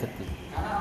dengan 0.00 0.79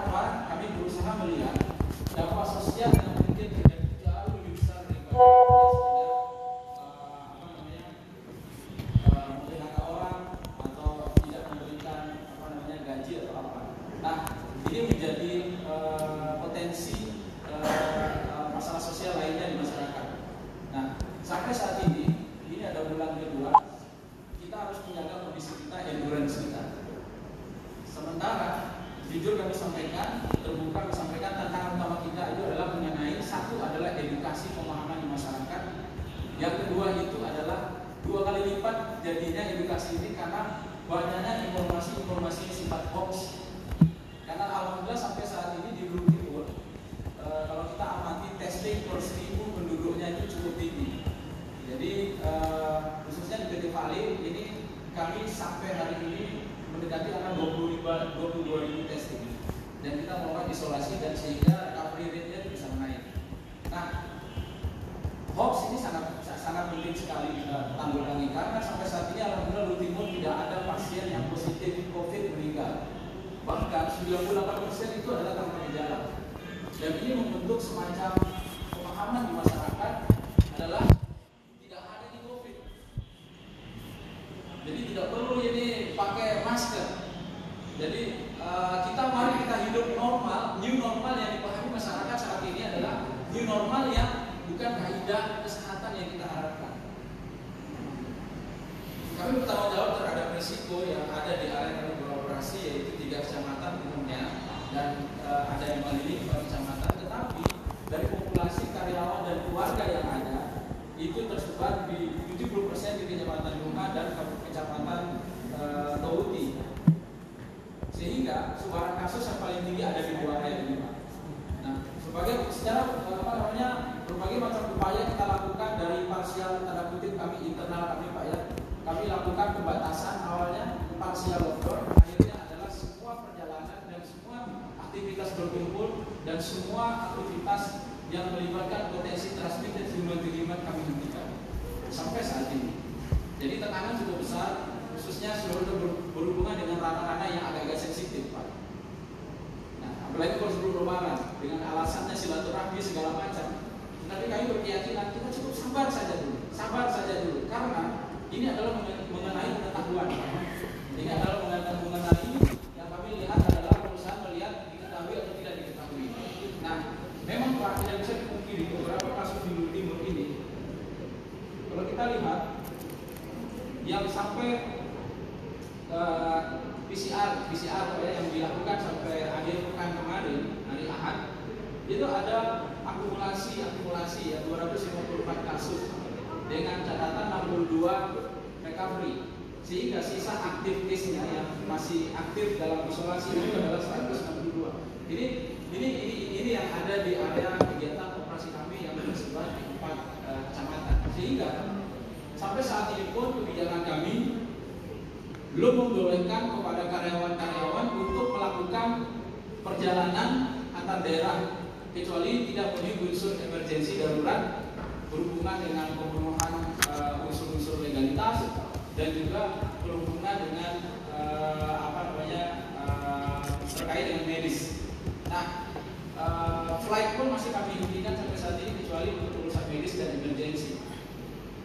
terkait 223.90 224.06
dengan 224.06 224.26
medis. 224.30 224.86
Nah, 225.34 225.66
uh, 226.14 226.78
flight 226.86 227.18
pun 227.18 227.34
masih 227.34 227.50
kami 227.50 227.82
hentikan 227.82 228.22
sampai 228.22 228.38
saat 228.38 228.62
ini 228.62 228.86
kecuali 228.86 229.18
untuk 229.18 229.50
urusan 229.50 229.66
medis 229.66 229.98
dan 229.98 230.14
emergensi. 230.22 230.78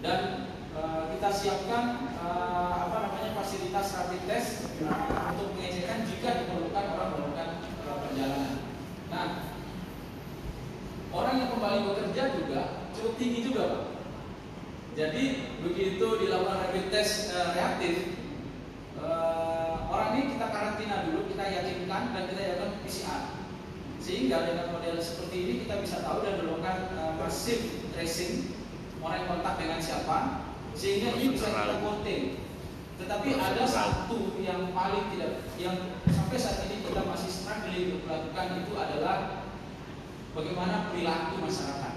Dan 0.00 0.48
uh, 0.72 1.12
kita 1.12 1.28
siapkan 1.28 2.16
uh, 2.24 2.88
apa 2.88 2.96
namanya 3.04 3.36
fasilitas 3.36 3.92
rapid 3.92 4.24
test 4.24 4.72
uh, 4.88 5.36
untuk 5.36 5.52
mengecekkan 5.52 6.08
jika 6.08 6.48
diperlukan 6.48 6.84
orang 6.96 7.08
melakukan 7.12 7.48
uh, 7.84 7.96
perjalanan. 8.08 8.56
Nah, 9.12 9.28
orang 11.12 11.34
yang 11.44 11.50
kembali 11.52 11.78
bekerja 11.92 12.40
juga 12.40 12.88
cukup 12.96 13.20
tinggi 13.20 13.52
juga 13.52 13.62
Pak. 13.68 13.84
Jadi 14.96 15.24
begitu 15.60 16.06
dilakukan 16.24 16.56
rapid 16.56 16.88
test 16.88 17.36
uh, 17.36 17.52
reaktif, 17.52 18.13
ini 20.14 20.38
kita 20.38 20.46
karantina 20.54 21.10
dulu, 21.10 21.26
kita 21.26 21.42
yakinkan 21.42 22.02
dan 22.14 22.22
kita 22.30 22.42
yakin 22.54 22.70
PCR. 22.86 23.22
Sehingga 23.98 24.36
dengan 24.46 24.66
model 24.76 24.96
seperti 25.00 25.36
ini 25.42 25.54
kita 25.66 25.80
bisa 25.80 26.04
tahu 26.04 26.22
dan 26.22 26.38
melakukan 26.38 26.92
uh, 26.94 27.12
masif 27.18 27.82
tracing 27.96 28.52
orang 29.00 29.24
yang 29.24 29.28
kontak 29.36 29.54
dengan 29.58 29.80
siapa, 29.82 30.18
sehingga 30.76 31.18
ini 31.18 31.34
bisa 31.34 31.50
kita 31.50 31.76
contain. 31.82 32.22
Tetapi 32.94 33.28
ada 33.34 33.64
satu 33.66 34.38
yang 34.38 34.70
paling 34.70 35.10
tidak, 35.10 35.50
yang 35.58 35.98
sampai 36.06 36.38
saat 36.38 36.62
ini 36.70 36.86
kita 36.86 37.02
masih 37.02 37.30
struggling 37.32 37.98
untuk 37.98 38.06
melakukan 38.06 38.62
itu 38.62 38.72
adalah 38.78 39.16
bagaimana 40.30 40.92
perilaku 40.92 41.42
masyarakat. 41.42 41.94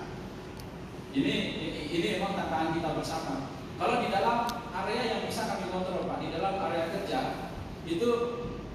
Ini, 1.14 1.34
ini 1.54 1.80
ini 1.92 2.08
memang 2.18 2.34
tantangan 2.34 2.76
kita 2.78 2.90
bersama. 2.98 3.34
Kalau 3.78 4.02
di 4.02 4.10
dalam 4.10 4.50
area 4.74 5.04
yang 5.06 5.22
bisa 5.30 5.46
kami 5.46 5.70
kontrol 5.70 6.10
Pak, 6.10 6.18
di 6.18 6.34
dalam 6.34 6.58
area 6.66 6.90
kerja 6.90 7.47
itu 7.88 8.10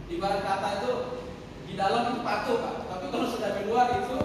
ibarat 0.08 0.40
kata 0.40 0.68
itu 0.80 0.92
di 1.68 1.76
dalam 1.76 2.16
itu 2.16 2.20
patuh 2.24 2.56
Pak, 2.64 2.76
tapi 2.88 3.04
kalau 3.12 3.26
sudah 3.28 3.50
di 3.60 3.62
luar 3.68 3.88
itu 4.00 4.19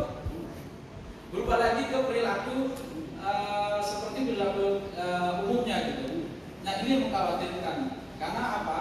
berubah 1.31 1.57
lagi 1.59 1.91
ke 1.91 1.97
perilaku 2.07 2.71
uh, 3.19 3.83
seperti 3.83 4.31
perilaku 4.31 4.87
uh, 4.95 5.43
umumnya 5.43 5.91
gitu. 5.91 6.31
Nah 6.63 6.71
ini 6.83 6.87
yang 6.87 7.01
mengkhawatirkan 7.07 7.77
karena 8.15 8.43
apa? 8.63 8.79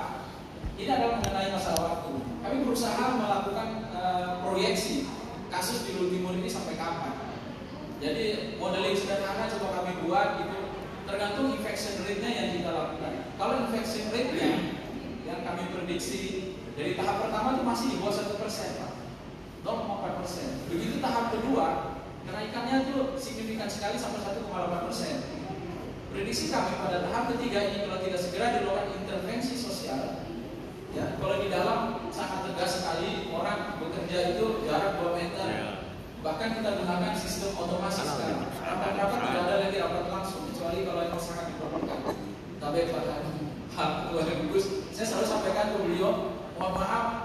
Ini 0.77 0.91
adalah 0.93 1.19
mengenai 1.19 1.51
masa 1.51 1.73
waktu. 1.75 2.13
Kami 2.43 2.57
berusaha 2.63 3.05
melakukan 3.19 3.69
uh, 3.95 4.45
proyeksi 4.47 5.11
kasus 5.51 5.89
di 5.89 5.99
Luhut 5.99 6.15
Timur 6.15 6.35
ini 6.39 6.47
sampai 6.47 6.79
kapan. 6.79 7.15
Jadi 7.97 8.59
modeling 8.61 8.95
sederhana 8.95 9.49
coba 9.49 9.83
kami 9.83 9.93
buat 10.05 10.29
gitu 10.43 10.59
tergantung 11.07 11.55
infection 11.55 12.03
rate-nya 12.03 12.31
yang 12.31 12.49
kita 12.61 12.71
lakukan. 12.71 13.13
Kalau 13.39 13.55
infection 13.67 14.11
rate-nya 14.11 14.76
yang 15.27 15.43
kami 15.43 15.75
prediksi 15.75 16.55
dari 16.79 16.95
tahap 16.95 17.27
pertama 17.27 17.59
itu 17.59 17.63
masih 17.67 17.87
di 17.93 17.97
bawah 17.99 18.15
satu 18.15 18.35
persen, 18.39 18.79
Pak. 18.79 18.93
0,4 19.67 20.19
persen. 20.23 20.49
Begitu 20.71 21.03
tahap 21.03 21.35
kedua, 21.35 21.99
kenaikannya 22.23 22.87
itu 22.87 23.19
signifikan 23.19 23.67
sekali 23.67 23.99
sampai 23.99 24.23
1,8 24.23 24.87
persen. 24.87 25.15
Prediksi 26.15 26.55
kami 26.55 26.79
pada 26.79 27.03
tahap 27.11 27.35
ketiga 27.35 27.59
ini 27.67 27.85
kalau 27.85 27.99
tidak 28.01 28.21
segera 28.23 28.47
dilakukan 28.57 28.95
intervensi 29.03 29.59
sosial, 29.59 30.25
ya 30.95 31.19
kalau 31.19 31.43
di 31.43 31.51
dalam 31.51 32.09
sangat 32.15 32.47
tegas 32.49 32.81
sekali 32.81 33.29
orang 33.35 33.83
bekerja 33.83 34.39
itu 34.39 34.63
jarak 34.65 35.03
2 35.03 35.19
meter, 35.19 35.47
ya 35.51 35.69
Bahkan 36.27 36.59
kita 36.59 36.83
gunakan 36.83 37.15
sistem 37.15 37.55
otomasi 37.55 38.03
sekarang. 38.03 38.51
Rapat-rapat 38.59 39.19
tidak 39.31 39.43
ada 39.47 39.55
lagi 39.63 39.79
rapat 39.79 40.05
langsung, 40.11 40.43
kecuali 40.51 40.83
kalau 40.83 41.07
yang 41.07 41.23
sangat 41.23 41.55
diperlukan. 41.55 42.01
Tapi 42.59 42.79
pada 42.91 43.15
hal 43.79 43.91
keluarga 44.11 44.35
Gus, 44.51 44.91
saya 44.91 45.07
selalu 45.07 45.27
sampaikan 45.31 45.67
ke 45.71 45.79
beliau, 46.59 47.16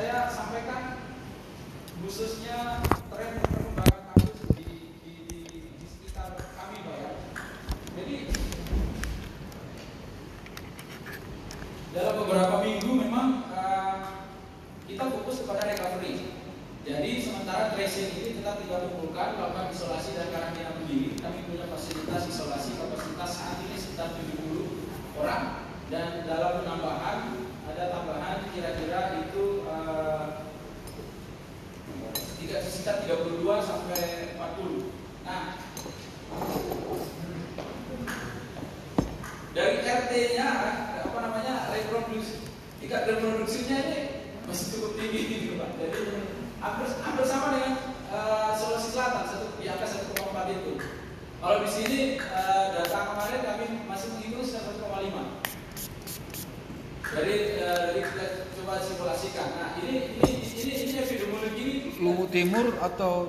saya 0.00 0.32
sampaikan 0.32 0.96
khususnya 2.00 2.80
tren 3.12 3.49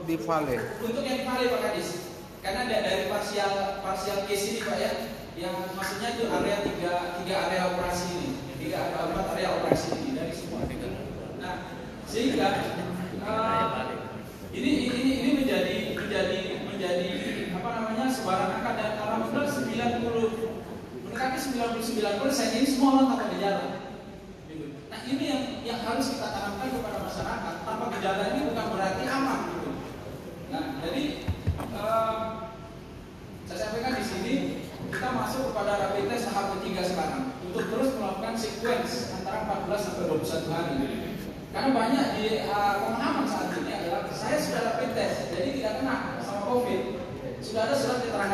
di 0.05 0.15
Vale. 0.17 0.77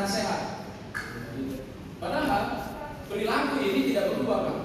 sehat. 0.08 0.42
Padahal 2.00 2.44
perilaku 3.12 3.60
ini 3.60 3.92
tidak 3.92 4.16
berubah 4.16 4.40
kan? 4.48 4.58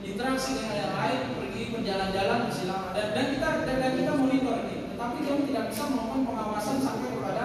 Interaksi 0.00 0.56
dengan 0.58 0.76
yang 0.76 0.94
lain, 0.96 1.20
pergi 1.38 1.62
berjalan-jalan 1.76 2.50
silang 2.50 2.90
Dan, 2.96 3.14
dan 3.14 3.24
kita 3.36 3.48
dan, 3.64 3.76
dan 3.78 3.92
kita 3.94 4.12
monitor 4.16 4.56
ini. 4.68 4.76
Tetapi 4.92 5.16
kami 5.22 5.42
tidak 5.48 5.64
bisa 5.72 5.82
melakukan 5.88 6.22
pengawasan 6.28 6.76
sampai 6.82 7.08
kepada 7.14 7.44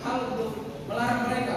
hal 0.00 0.16
untuk 0.32 0.50
melarang 0.86 1.20
mereka. 1.28 1.56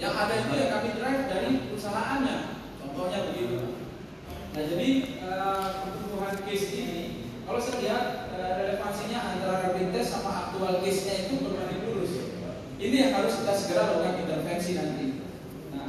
Yang 0.00 0.14
ada 0.16 0.34
itu 0.38 0.52
yang 0.56 0.70
kami 0.70 0.88
drive 0.96 1.24
dari 1.28 1.50
perusahaannya. 1.68 2.36
Contohnya 2.80 3.18
begitu. 3.32 3.58
Nah 4.50 4.62
jadi 4.64 4.88
eh, 5.18 5.66
kebutuhan 5.82 6.34
case 6.46 6.68
ini, 6.78 6.98
kalau 7.48 7.60
saya 7.60 7.76
lihat 7.82 8.04
eh, 8.38 8.52
relevansinya 8.64 9.18
antara 9.34 9.56
rapid 9.66 9.88
test 9.92 10.14
sama 10.14 10.30
aktual 10.48 10.84
case-nya 10.84 11.26
itu 11.26 11.34
berbeda 11.42 11.79
ini 12.80 12.96
yang 12.96 13.12
harus 13.12 13.44
kita 13.44 13.52
segera 13.52 13.92
lakukan 13.92 14.24
intervensi 14.24 14.72
nanti. 14.72 15.20
Nah, 15.68 15.88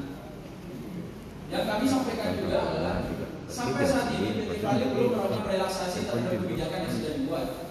yang 1.48 1.64
kami 1.64 1.88
sampaikan 1.88 2.36
juga 2.36 2.58
adalah 2.68 3.08
sampai 3.48 3.88
saat 3.88 4.12
ini 4.20 4.44
PT 4.44 4.60
Value 4.60 4.92
belum 4.92 5.12
melakukan 5.16 5.48
relaksasi 5.48 6.12
terhadap 6.12 6.36
kebijakan 6.36 6.84
yang 6.84 6.92
sudah 6.92 7.12
dibuat. 7.16 7.71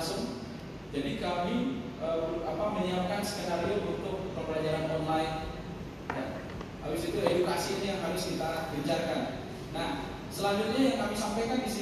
langsung. 0.00 0.40
Jadi 0.96 1.20
kami 1.20 1.84
uh, 2.00 2.40
apa 2.48 2.64
menyiapkan 2.72 3.20
skenario 3.20 3.84
untuk 3.84 4.32
pembelajaran 4.32 4.96
online. 4.96 5.52
Ya. 6.08 6.40
Habis 6.80 7.12
itu 7.12 7.20
edukasi 7.20 7.68
ini 7.76 7.92
yang 7.92 8.00
harus 8.08 8.32
kita 8.32 8.72
gencarkan. 8.72 9.44
Nah, 9.76 10.08
selanjutnya 10.32 10.80
yang 10.80 10.98
kami 11.04 11.14
sampaikan 11.20 11.60
di 11.60 11.68
sini 11.68 11.79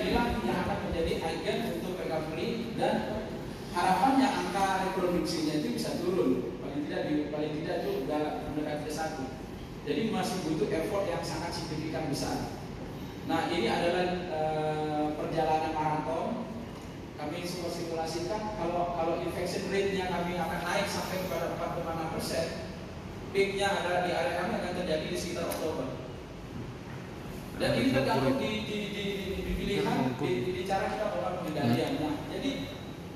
inilah 0.00 0.26
yang 0.42 0.58
akan 0.66 0.78
menjadi 0.90 1.12
agen 1.22 1.58
untuk 1.78 1.98
recovery 2.00 2.74
dan 2.74 3.26
harapannya 3.74 4.28
angka 4.28 4.66
reproduksinya 4.90 5.62
itu 5.62 5.78
bisa 5.78 5.98
turun. 6.02 6.58
Paling 6.62 6.86
tidak 6.86 7.00
di, 7.06 7.14
paling 7.30 7.52
tidak 7.62 7.76
itu 7.84 7.90
udah 8.06 8.22
mendekati 8.50 8.90
satu. 8.90 9.24
Jadi 9.84 10.08
masih 10.08 10.36
butuh 10.48 10.68
effort 10.72 11.04
yang 11.06 11.20
sangat 11.20 11.52
signifikan 11.52 12.08
besar. 12.08 12.56
Nah 13.24 13.48
ini 13.52 13.68
adalah 13.68 14.04
e, 14.32 14.40
perjalanan 15.16 15.72
maraton. 15.76 16.28
Kami 17.14 17.40
semua 17.46 17.70
simulasikan 17.70 18.58
kalau 18.58 18.96
kalau 18.98 19.14
infection 19.22 19.70
rate-nya 19.70 20.10
kami 20.10 20.36
akan 20.36 20.60
naik 20.66 20.86
sampai 20.90 21.24
kepada 21.24 21.56
4,6 21.56 22.14
persen 22.18 22.46
peaknya 23.34 23.66
adalah 23.66 24.06
di 24.06 24.10
area 24.14 24.38
kami 24.38 24.52
akan 24.62 24.72
terjadi 24.78 25.06
di 25.10 25.18
sekitar 25.18 25.50
Oktober. 25.50 26.03
Dan 27.54 27.70
ini 27.78 27.94
tergantung 27.94 28.36
di, 28.42 28.50
di, 28.66 28.78
di, 28.90 29.04
di, 29.14 29.34
di 29.46 29.52
pilihan, 29.54 30.18
di, 30.18 30.62
cara 30.66 30.90
kita 30.90 31.04
melakukan 31.06 31.34
pengendaliannya. 31.38 32.10
Jadi 32.34 32.50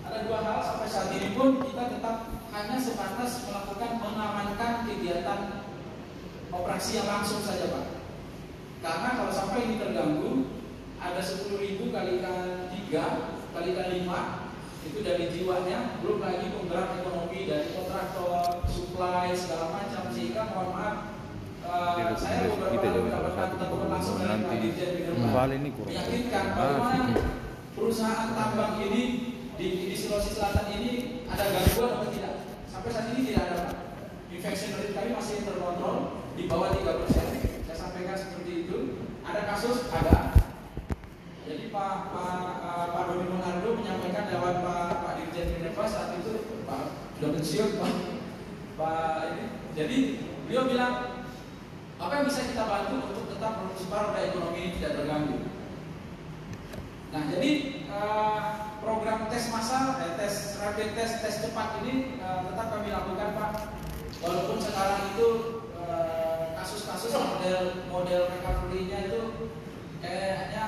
ada 0.07 0.19
dua 0.23 0.39
hal 0.47 0.59
sampai 0.63 0.89
saat 0.89 1.11
ini 1.11 1.35
pun 1.35 1.59
kita 1.59 1.85
tetap 1.99 2.17
hanya 2.55 2.77
sebatas 2.79 3.51
melakukan 3.51 3.91
mengamankan 3.99 4.87
kegiatan 4.87 5.41
operasi 6.55 7.03
yang 7.03 7.09
langsung 7.11 7.43
saja 7.43 7.67
Pak. 7.67 7.87
Karena 8.79 9.09
kalau 9.19 9.33
sampai 9.35 9.67
ini 9.67 9.83
terganggu, 9.83 10.55
ada 11.03 11.19
10 11.19 11.59
ribu 11.59 11.91
kalikan 11.91 12.71
3 12.71 13.55
kalikan 13.55 13.87
5 13.91 14.87
itu 14.87 14.99
dari 15.03 15.27
jiwanya, 15.35 15.99
belum 15.99 16.23
lagi 16.23 16.47
penggerak 16.55 17.03
ekonomi 17.03 17.51
dari 17.51 17.75
kontraktor, 17.75 18.63
supply 18.71 19.35
segala 19.35 19.83
macam 19.83 20.07
sehingga 20.15 20.55
mohon 20.55 20.71
maaf 20.71 21.18
saya 22.17 22.49
beberapa 22.49 22.81
kali 22.81 22.99
mendapatkan 23.05 23.49
telepon 23.61 23.89
langsung 23.93 24.17
dari 24.17 24.29
nanti 24.33 24.57
Pak 24.73 24.89
Minerba 24.97 25.29
Bali 25.37 25.55
ini 25.61 25.71
kurang. 25.77 25.93
Ah, 26.57 26.97
gitu. 26.97 27.23
perusahaan 27.77 28.29
tambang 28.33 28.81
ini 28.81 29.03
di, 29.61 29.67
di 29.93 29.95
Sulawesi 29.95 30.33
Selatan 30.33 30.67
ini 30.81 30.91
ada 31.29 31.45
gangguan 31.45 31.91
atau 32.01 32.09
tidak? 32.09 32.35
Sampai 32.73 32.89
saat 32.89 33.13
ini 33.13 33.21
tidak 33.29 33.43
ada 33.45 33.57
Pak. 33.69 33.77
Infection 34.33 34.71
rate 34.81 34.97
kami 34.97 35.11
masih 35.13 35.37
terkontrol 35.45 35.97
di 36.41 36.43
bawah 36.49 36.73
3 36.73 37.01
persen. 37.05 37.27
Saya 37.69 37.77
sampaikan 37.77 38.17
seperti 38.17 38.53
itu. 38.65 38.79
Ada 39.29 39.41
kasus 39.53 39.93
ada. 39.93 40.33
Jadi 41.45 41.69
Pak 41.69 41.95
Pak 42.17 42.37
eh, 42.65 42.87
Pak 42.97 43.03
Doni 43.13 43.27
Monardo 43.29 43.69
menyampaikan 43.77 44.25
lewat 44.33 44.55
Pak 44.65 44.89
Pak 45.05 45.13
Dirjen 45.21 45.47
Minerva 45.53 45.85
saat 45.85 46.17
itu 46.17 46.65
Pak 46.65 47.13
sudah 47.21 47.31
pensiun 47.37 47.71
Pak 47.77 47.93
Pak 48.81 49.21
ini. 49.37 49.45
Jadi 49.77 49.99
beliau 50.49 50.65
bilang 50.65 51.18
apa 51.99 52.13
yang 52.15 52.25
bisa 52.31 52.47
kita 52.47 52.65
bantu 52.65 52.95
untuk 53.11 53.25
tetap 53.35 53.53
supaya 53.75 54.19
ekonomi 54.31 54.59
ini 54.59 54.71
tidak 54.79 55.03
terganggu. 55.03 55.39
Nah, 57.09 57.23
jadi 57.27 57.51
eh, 57.91 58.49
program 58.89 59.27
tes 59.29 59.51
massal, 59.51 59.99
eh, 60.01 60.13
tes 60.17 60.57
rapid 60.63 60.95
test, 60.95 61.21
tes 61.21 61.45
cepat 61.45 61.83
ini 61.85 62.17
eh, 62.23 62.41
tetap 62.49 62.67
kami 62.73 62.89
lakukan 62.89 63.37
Pak. 63.37 63.53
Walaupun 64.25 64.59
sekarang 64.63 65.13
itu 65.15 65.29
eh, 65.83 66.57
kasus-kasus 66.57 67.13
model 67.13 67.85
model 67.91 68.23
recovery-nya 68.33 68.99
itu 69.11 69.23
kayaknya 70.01 70.67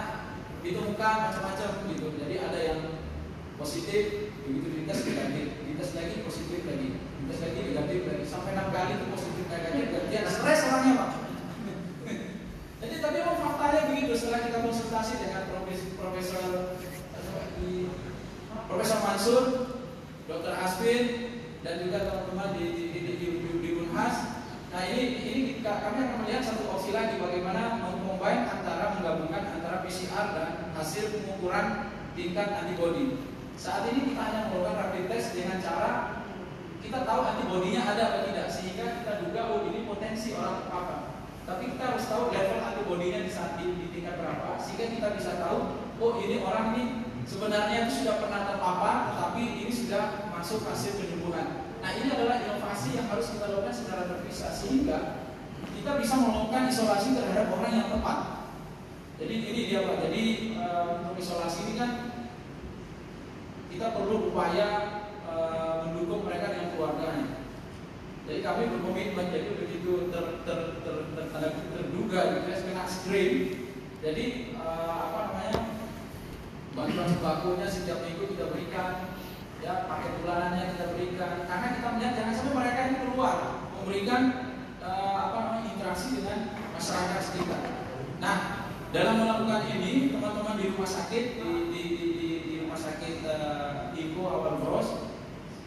ditemukan 0.60 1.16
macam-macam 1.30 1.70
gitu. 1.94 2.06
Jadi 2.18 2.34
ada 2.37 2.58
yang 2.60 2.80
positif, 3.56 4.34
begitu 4.44 4.68
dites 4.82 5.00
negatif, 5.06 5.46
dites 5.64 5.90
lagi 5.96 6.14
positif 6.26 6.60
lagi, 6.66 6.88
dites 6.99 7.40
lagi 7.40 7.58
negatif 7.72 8.00
lagi, 8.04 8.25
sampai 8.26 8.52
enam 8.56 8.68
kali 8.68 9.00
itu 9.00 9.06
positif 9.12 9.44
negatif, 9.49 9.84
dia 10.12 10.20
stres 10.28 10.66
orangnya 10.68 10.92
Pak. 10.99 11.10
Jadi 12.80 12.94
tapi 12.96 13.16
memang 13.20 13.38
faktanya 13.44 13.92
begitu 13.92 14.12
setelah 14.16 14.40
kita 14.48 14.58
konsultasi 14.64 15.14
dengan 15.20 15.44
profesor 15.52 15.92
profesor 16.00 16.44
Profesor 18.70 19.02
Mansur, 19.02 19.42
Dr. 20.30 20.54
Aswin 20.54 21.02
dan 21.66 21.82
juga 21.82 22.06
teman-teman 22.06 22.54
di 22.54 22.64
di 22.70 22.84
di, 22.94 23.00
di, 23.02 23.14
di, 23.18 23.48
di 23.59 23.70
Unhas. 23.83 24.46
Nah 24.70 24.87
ini 24.87 25.26
ini 25.26 25.40
kami 25.59 25.98
akan 26.07 26.18
melihat 26.22 26.46
satu 26.46 26.70
opsi 26.70 26.94
lagi 26.94 27.18
bagaimana 27.18 27.83
mengcombine 27.83 28.46
antara 28.46 28.94
menggabungkan 28.94 29.59
antara 29.59 29.83
PCR 29.83 30.26
dan 30.38 30.70
pengukuran 31.40 31.96
tingkat 32.12 32.53
antibodi. 32.53 33.16
Saat 33.57 33.88
ini 33.88 34.12
kita 34.12 34.20
hanya 34.20 34.53
melakukan 34.53 34.76
rapid 34.76 35.09
test 35.09 35.33
dengan 35.33 35.57
cara 35.64 36.20
kita 36.85 37.09
tahu 37.09 37.20
antibodinya 37.24 37.81
ada 37.96 38.12
atau 38.12 38.20
tidak 38.29 38.53
sehingga 38.53 39.00
kita 39.00 39.12
duga 39.24 39.40
oh 39.48 39.64
ini 39.72 39.88
potensi 39.88 40.37
orang 40.37 40.61
terpapar. 40.61 41.24
Tapi 41.48 41.72
kita 41.72 41.96
harus 41.96 42.05
tahu 42.12 42.29
level 42.29 42.61
antibodinya 42.61 43.24
di 43.24 43.33
saat 43.33 43.57
di, 43.57 43.72
di 43.72 43.88
tingkat 43.88 44.20
berapa 44.20 44.61
sehingga 44.61 44.85
kita 44.92 45.09
bisa 45.16 45.40
tahu 45.40 45.81
oh 45.96 46.12
ini 46.20 46.44
orang 46.44 46.76
ini 46.76 46.85
sebenarnya 47.24 47.88
itu 47.88 48.05
sudah 48.05 48.20
pernah 48.20 48.40
terpapar 48.44 49.16
tetapi 49.16 49.64
ini 49.64 49.72
sudah 49.72 50.29
masuk 50.29 50.68
hasil 50.68 51.00
penyembuhan. 51.00 51.72
Nah 51.81 51.90
ini 51.96 52.12
adalah 52.12 52.37
inovasi 52.37 53.00
yang 53.00 53.09
harus 53.09 53.33
kita 53.33 53.48
lakukan 53.48 53.72
secara 53.72 54.05
terpisah 54.12 54.53
sehingga 54.53 55.24
kita 55.72 55.96
bisa 55.96 56.20
melakukan 56.20 56.68
isolasi 56.68 57.16
terhadap 57.16 57.48
orang 57.48 57.72
yang 57.72 57.88
tepat. 57.88 58.39
Jadi 59.20 59.35
ini 59.37 59.61
dia 59.68 59.85
pak. 59.85 60.00
Jadi 60.09 60.56
uh, 60.56 61.04
untuk 61.04 61.20
isolasi 61.20 61.68
ini 61.68 61.74
kan 61.76 61.90
kita 63.68 63.92
perlu 63.92 64.33
upaya 64.33 64.68
uh, 65.28 65.85
mendukung 65.85 66.24
mereka 66.24 66.56
dengan 66.56 66.72
keluarganya. 66.72 67.44
Jadi 68.24 68.40
kami 68.40 68.72
berkomitmen 68.72 69.28
jadi 69.28 69.48
begitu 69.61 70.09
ter, 70.09 70.40
ter, 70.48 70.59
ter, 70.80 70.96
ter, 71.12 71.24
ter, 71.37 71.52
terduga 71.52 72.20
gitu 72.33 72.48
ya 72.48 72.59
kena 72.64 72.85
screen. 72.88 73.33
Jadi 74.00 74.56
uh, 74.56 75.12
apa 75.12 75.18
namanya 75.28 75.59
bantuan 76.72 77.09
sembakonya 77.12 77.68
setiap 77.68 78.00
minggu 78.00 78.24
kita 78.33 78.48
berikan, 78.48 79.12
ya 79.61 79.85
paket 79.85 80.12
bulanannya 80.24 80.64
kita 80.72 80.96
berikan. 80.96 81.44
Karena 81.44 81.66
kita 81.76 81.88
melihat 81.92 82.12
jangan 82.16 82.35
sampai 82.40 82.56
mereka 82.56 82.80
ini 82.88 82.96
keluar 83.04 83.37
memberikan 83.76 84.22
uh, 84.80 85.16
apa 85.28 85.37
namanya 85.44 85.68
interaksi 85.76 86.16
dengan 86.16 86.56
masyarakat 86.72 87.20
sekitar. 87.20 87.62
Nah 88.24 88.38
dalam 88.90 89.22
melakukan 89.22 89.70
ini 89.79 90.11
teman-teman 90.11 90.59
di 90.59 90.74
rumah 90.74 90.90
sakit 90.90 91.38
di, 91.38 91.46
di, 91.70 91.83
di, 91.94 92.07
di, 92.18 92.29
di 92.42 92.55
rumah 92.66 92.74
sakit 92.74 93.22
uh, 93.22 93.94
Ibu 93.94 94.18
Awal 94.18 94.59
Bros 94.59 95.07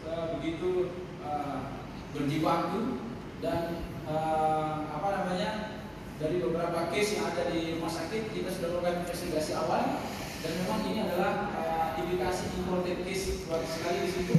uh, 0.04 0.36
begitu 0.36 0.92
uh, 1.24 1.72
berjibaku 2.12 3.00
dan 3.40 3.88
uh, 4.04 4.92
apa 4.92 5.08
namanya 5.08 5.80
dari 6.20 6.36
beberapa 6.36 6.92
case 6.92 7.16
yang 7.16 7.32
ada 7.32 7.48
di 7.48 7.80
rumah 7.80 7.88
sakit 7.88 8.28
kita 8.28 8.52
sudah 8.52 8.76
melakukan 8.76 9.08
investigasi 9.08 9.56
awal 9.56 10.04
dan 10.44 10.52
memang 10.60 10.84
ini 10.84 11.08
adalah 11.08 11.48
uh, 11.56 11.88
indikasi 12.04 12.52
imported 12.60 13.08
case 13.08 13.48
bagus 13.48 13.72
sekali 13.72 14.04
di 14.04 14.10
situ 14.12 14.36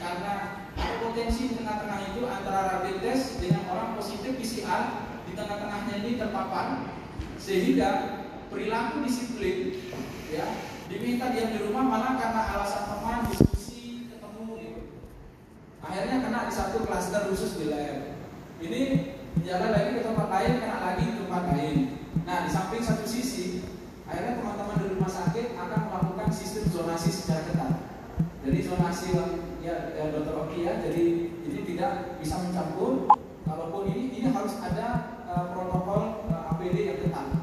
karena 0.00 0.64
potensi 1.04 1.52
di 1.52 1.54
tengah-tengah 1.60 2.16
itu 2.16 2.24
antara 2.24 2.80
rapid 2.80 2.96
test 3.04 3.44
dengan 3.44 3.68
orang 3.68 3.92
positif 4.00 4.40
PCR 4.40 5.04
di 5.28 5.36
tengah-tengahnya 5.36 5.94
ini 6.00 6.16
terpapar 6.16 6.88
sehingga 7.36 8.21
perilaku 8.52 9.08
disiplin 9.08 9.80
ya. 10.28 10.46
Diminta 10.92 11.32
diam 11.32 11.56
di 11.56 11.58
rumah 11.64 11.88
malah 11.88 12.20
karena 12.20 12.52
alasan 12.52 12.84
teman 12.84 13.24
diskusi 13.32 14.12
ketemu 14.12 14.44
gitu. 14.60 14.82
Akhirnya 15.80 16.20
kena 16.20 16.44
di 16.44 16.52
satu 16.52 16.84
klaster 16.84 17.32
khusus 17.32 17.56
di 17.56 17.72
lab 17.72 18.12
ini 18.60 18.80
jalan 19.40 19.72
lagi 19.72 19.90
ke 19.96 20.02
tempat 20.04 20.28
lain 20.28 20.52
kena 20.60 20.78
lagi 20.84 21.02
di 21.08 21.14
tempat 21.24 21.42
lain. 21.48 21.76
Nah 22.28 22.44
di 22.44 22.50
samping 22.52 22.84
satu 22.84 23.08
sisi 23.08 23.64
akhirnya 24.04 24.44
teman-teman 24.44 24.76
di 24.84 24.86
rumah 24.92 25.08
sakit 25.08 25.56
akan 25.56 25.80
melakukan 25.88 26.28
sistem 26.28 26.68
zonasi 26.68 27.08
secara 27.08 27.48
ketat. 27.48 27.72
Jadi 28.44 28.58
zonasi 28.60 29.16
ya, 29.64 29.96
ya 29.96 30.04
dokter 30.12 30.34
Oki 30.44 30.68
ya 30.68 30.76
jadi 30.84 31.02
ini 31.40 31.60
tidak 31.72 32.20
bisa 32.20 32.36
mencampur 32.36 33.08
kalaupun 33.48 33.88
ini 33.88 34.12
ini 34.12 34.28
harus 34.28 34.60
ada 34.60 35.16
uh, 35.24 35.56
protokol 35.56 36.28
uh, 36.28 36.52
APD 36.52 36.76
yang 36.84 37.00
ketat 37.00 37.41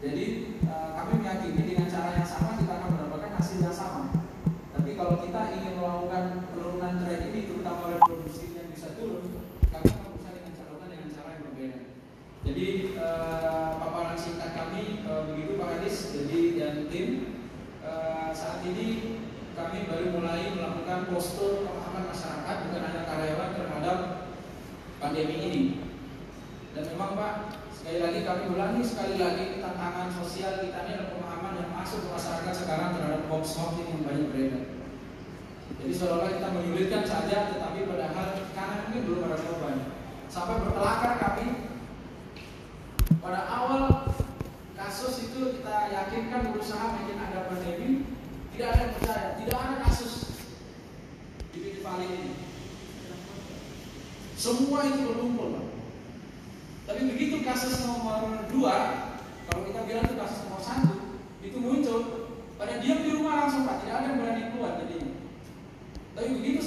jadi 0.00 0.56
uh, 0.64 0.96
kami 0.96 1.20
meyakini 1.20 1.76
dengan 1.76 1.92
cara 1.92 2.16
yang 2.16 2.24
sama 2.24 2.56
kita 2.56 2.72
akan 2.72 2.88
mendapatkan 2.96 3.36
hasil 3.36 3.58
yang 3.60 3.76
sama. 3.76 4.08
Tapi 4.72 4.96
kalau 4.96 5.20
kita 5.20 5.40
ingin 5.60 5.76
melakukan 5.76 6.48
penurunan 6.48 7.04
tren 7.04 7.20
ini 7.28 7.40
terutama 7.44 7.92
reproduksi 7.92 8.56
yang 8.56 8.72
bisa 8.72 8.96
turun 8.96 9.44
kami 9.68 9.92
akan 9.92 10.08
berusaha 10.08 10.32
dengan 10.32 10.52
cara 10.56 10.88
dengan 10.88 11.10
cara 11.12 11.28
yang 11.36 11.42
berbeda. 11.52 11.78
Jadi 12.48 12.66
uh, 12.96 13.70
paparan 13.76 14.16
singkat 14.16 14.50
kami 14.56 15.04
uh, 15.04 15.22
begitu 15.28 15.60
Pak 15.60 15.68
Hadis 15.68 15.96
jadi 16.16 16.40
dan 16.56 16.74
tim 16.88 17.08
saat 18.30 18.62
ini 18.62 19.18
kami 19.58 19.90
baru 19.90 20.16
mulai 20.16 20.54
melakukan 20.54 21.10
postur 21.10 21.66
pemahaman 21.66 22.08
masyarakat 22.08 22.56
bukan 22.70 22.82
hanya 22.88 23.02
karyawan 23.04 23.50
terhadap 23.58 23.98
pandemi 25.02 25.36
ini. 25.36 25.62
Dan 26.72 26.94
memang 26.94 27.18
Pak 27.18 27.59
sekali 27.80 27.96
lagi 27.96 28.20
kami 28.28 28.44
ulangi 28.52 28.84
sekali 28.84 29.16
lagi 29.16 29.56
tantangan 29.56 30.12
sosial 30.12 30.60
kita 30.60 30.84
ini 30.84 31.00
adalah 31.00 31.16
pemahaman 31.16 31.64
yang 31.64 31.72
masuk 31.72 32.04
ke 32.04 32.08
masyarakat 32.12 32.52
sekarang 32.52 32.92
terhadap 32.92 33.24
hoax 33.32 33.56
hoax 33.56 33.72
yang 33.80 34.04
banyak 34.04 34.28
beredar. 34.28 34.64
Jadi 35.80 35.92
seolah-olah 35.96 36.28
kita 36.28 36.48
menyulitkan 36.52 37.04
saja 37.08 37.56
tetapi 37.56 37.88
padahal 37.88 38.36
karena 38.52 38.76
ini 38.84 38.98
belum 39.00 39.24
ada 39.24 39.36
jawaban 39.40 39.76
sampai 40.28 40.60
berkelakar 40.60 41.12
kami 41.24 41.46
pada 43.16 43.40
awal 43.48 44.12
kasus 44.76 45.32
itu 45.32 45.40
kita 45.56 45.74
yakinkan 45.88 46.52
berusaha 46.52 47.00
bikin 47.00 47.16
ada 47.16 47.48
pandemi 47.48 48.04
tidak 48.52 48.76
ada 48.76 48.80
yang 48.84 48.92
percaya 48.92 49.26
tidak 49.40 49.56
ada 49.56 49.76
kasus 49.88 50.12
di 51.56 51.80
Valley 51.80 52.12
ini. 52.12 52.34
Semua 54.36 54.84
itu 54.84 55.00
berkumpul 55.00 55.48
Pak. 55.56 55.69
Tapi 56.90 57.00
begitu 57.14 57.46
kasus 57.46 57.86
nomor 57.86 58.50
dua 58.50 58.76
kalau 59.46 59.62
kita 59.70 59.80
bilang 59.86 60.04
itu 60.10 60.16
kasus 60.18 60.38
nomor 60.50 60.58
satu 60.58 61.22
itu 61.38 61.58
muncul 61.62 62.00
pada 62.58 62.82
diam 62.82 63.06
di 63.06 63.14
rumah 63.14 63.46
langsung 63.46 63.62
Pak 63.62 63.86
tidak 63.86 63.94
ada 63.94 64.06
yang 64.10 64.18
berani 64.18 64.42
keluar 64.50 64.72
jadi 64.82 65.00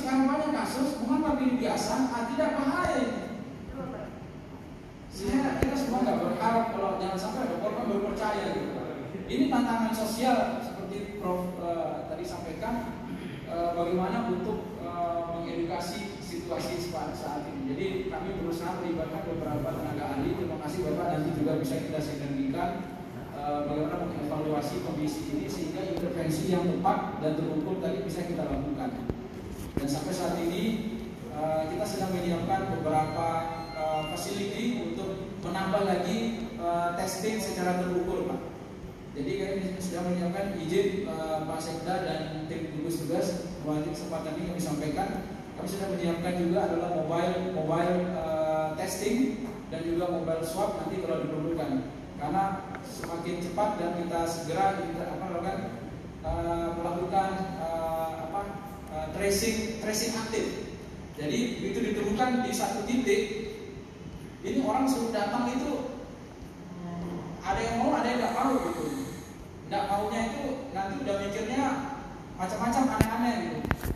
sekarang 0.04 0.30
banyak 0.30 0.52
kasus, 0.52 1.00
mengapa 1.00 1.40
pilih 1.40 1.58
biasa? 1.58 2.12
Ah, 2.14 2.28
tidak 2.30 2.60
bahaya 2.60 2.98
ini. 3.02 3.24
Sehingga 5.08 5.58
kita 5.58 5.74
semua 5.74 6.06
nggak 6.06 6.20
berharap 6.22 6.66
kalau 6.76 7.02
jangan 7.02 7.18
sampai 7.18 7.50
ada 7.50 7.56
korban 7.64 7.90
baru 7.90 8.02
percaya 8.14 8.46
gitu. 8.54 8.70
Ini 9.26 9.50
tantangan 9.50 9.94
sosial 9.96 10.62
seperti 10.62 11.18
Prof 11.18 11.58
uh, 11.58 12.06
tadi 12.12 12.22
sampaikan 12.28 13.00
uh, 13.50 13.74
bagaimana 13.74 14.30
untuk 14.30 14.78
uh, 14.86 15.34
mengedukasi 15.34 16.13
situasi 16.60 17.16
saat 17.18 17.42
ini. 17.50 17.62
Jadi 17.74 17.86
kami 18.12 18.30
berusaha 18.44 18.78
melibatkan 18.82 19.24
beberapa 19.26 19.70
tenaga 19.74 20.04
ahli. 20.18 20.38
Terima 20.38 20.58
kasih 20.62 20.80
Bapak 20.92 21.06
nanti 21.16 21.30
juga 21.40 21.52
bisa 21.58 21.76
kita 21.80 22.00
sinergikan 22.02 22.70
uh, 23.34 23.66
bagaimana 23.66 24.06
mengevaluasi 24.06 24.76
kondisi 24.86 25.34
ini 25.34 25.46
sehingga 25.50 25.82
intervensi 25.82 26.54
yang 26.54 26.66
tepat 26.70 27.24
dan 27.24 27.32
terukur 27.40 27.82
tadi 27.82 28.06
bisa 28.06 28.22
kita 28.28 28.44
lakukan. 28.46 28.90
Dan 29.74 29.88
sampai 29.90 30.14
saat 30.14 30.36
ini 30.44 30.64
uh, 31.34 31.66
kita 31.72 31.86
sedang 31.88 32.12
menyiapkan 32.14 32.62
beberapa 32.78 33.28
uh, 33.74 34.02
facility 34.14 34.94
untuk 34.94 35.34
menambah 35.42 35.84
lagi 35.90 36.50
uh, 36.62 36.94
testing 36.94 37.42
secara 37.42 37.82
terukur, 37.82 38.30
Pak. 38.30 38.40
Jadi 39.14 39.32
kami 39.38 39.78
sudah 39.78 40.02
menyiapkan 40.10 40.58
izin 40.58 41.06
uh, 41.06 41.46
Pak 41.46 41.62
Sekda 41.62 41.96
dan 42.02 42.50
tim 42.50 42.74
gugus 42.74 43.06
tugas 43.06 43.46
melalui 43.62 43.94
kesempatan 43.94 44.34
ini 44.42 44.46
kami 44.50 44.62
sampaikan 44.62 45.10
kami 45.54 45.68
sudah 45.70 45.88
menyiapkan 45.94 46.34
juga 46.42 46.60
adalah 46.66 46.90
mobile 46.98 47.36
mobile 47.54 47.96
uh, 48.18 48.74
testing 48.74 49.46
dan 49.70 49.86
juga 49.86 50.10
mobile 50.10 50.42
swab 50.42 50.82
nanti 50.82 51.02
kalau 51.06 51.22
diperlukan. 51.26 51.72
Karena 52.18 52.44
semakin 52.82 53.36
cepat 53.44 53.70
dan 53.78 53.92
kita 54.00 54.20
segera 54.26 54.66
kita 54.80 55.04
apa 55.18 55.26
melakukan 55.30 55.58
uh, 56.24 56.68
melakukan 56.80 57.30
uh, 57.62 58.12
apa 58.30 58.42
uh, 58.90 59.08
tracing 59.14 59.78
tracing 59.84 60.14
aktif. 60.18 60.46
Jadi 61.14 61.62
itu 61.62 61.78
ditemukan 61.78 62.42
di 62.42 62.52
satu 62.52 62.90
titik 62.90 63.22
ini 64.42 64.60
orang 64.66 64.90
suruh 64.90 65.14
datang 65.14 65.54
itu 65.54 65.94
ada 67.44 67.60
yang 67.60 67.76
mau 67.84 67.92
ada 67.94 68.08
yang 68.10 68.20
nggak 68.24 68.36
mau 68.36 68.54
gitu. 68.58 68.86
Nggak 69.70 69.84
maunya 69.90 70.22
itu 70.34 70.44
nanti 70.74 70.94
udah 71.06 71.16
mikirnya 71.22 71.64
macam-macam 72.34 72.84
aneh-aneh 72.98 73.36
gitu 73.46 73.93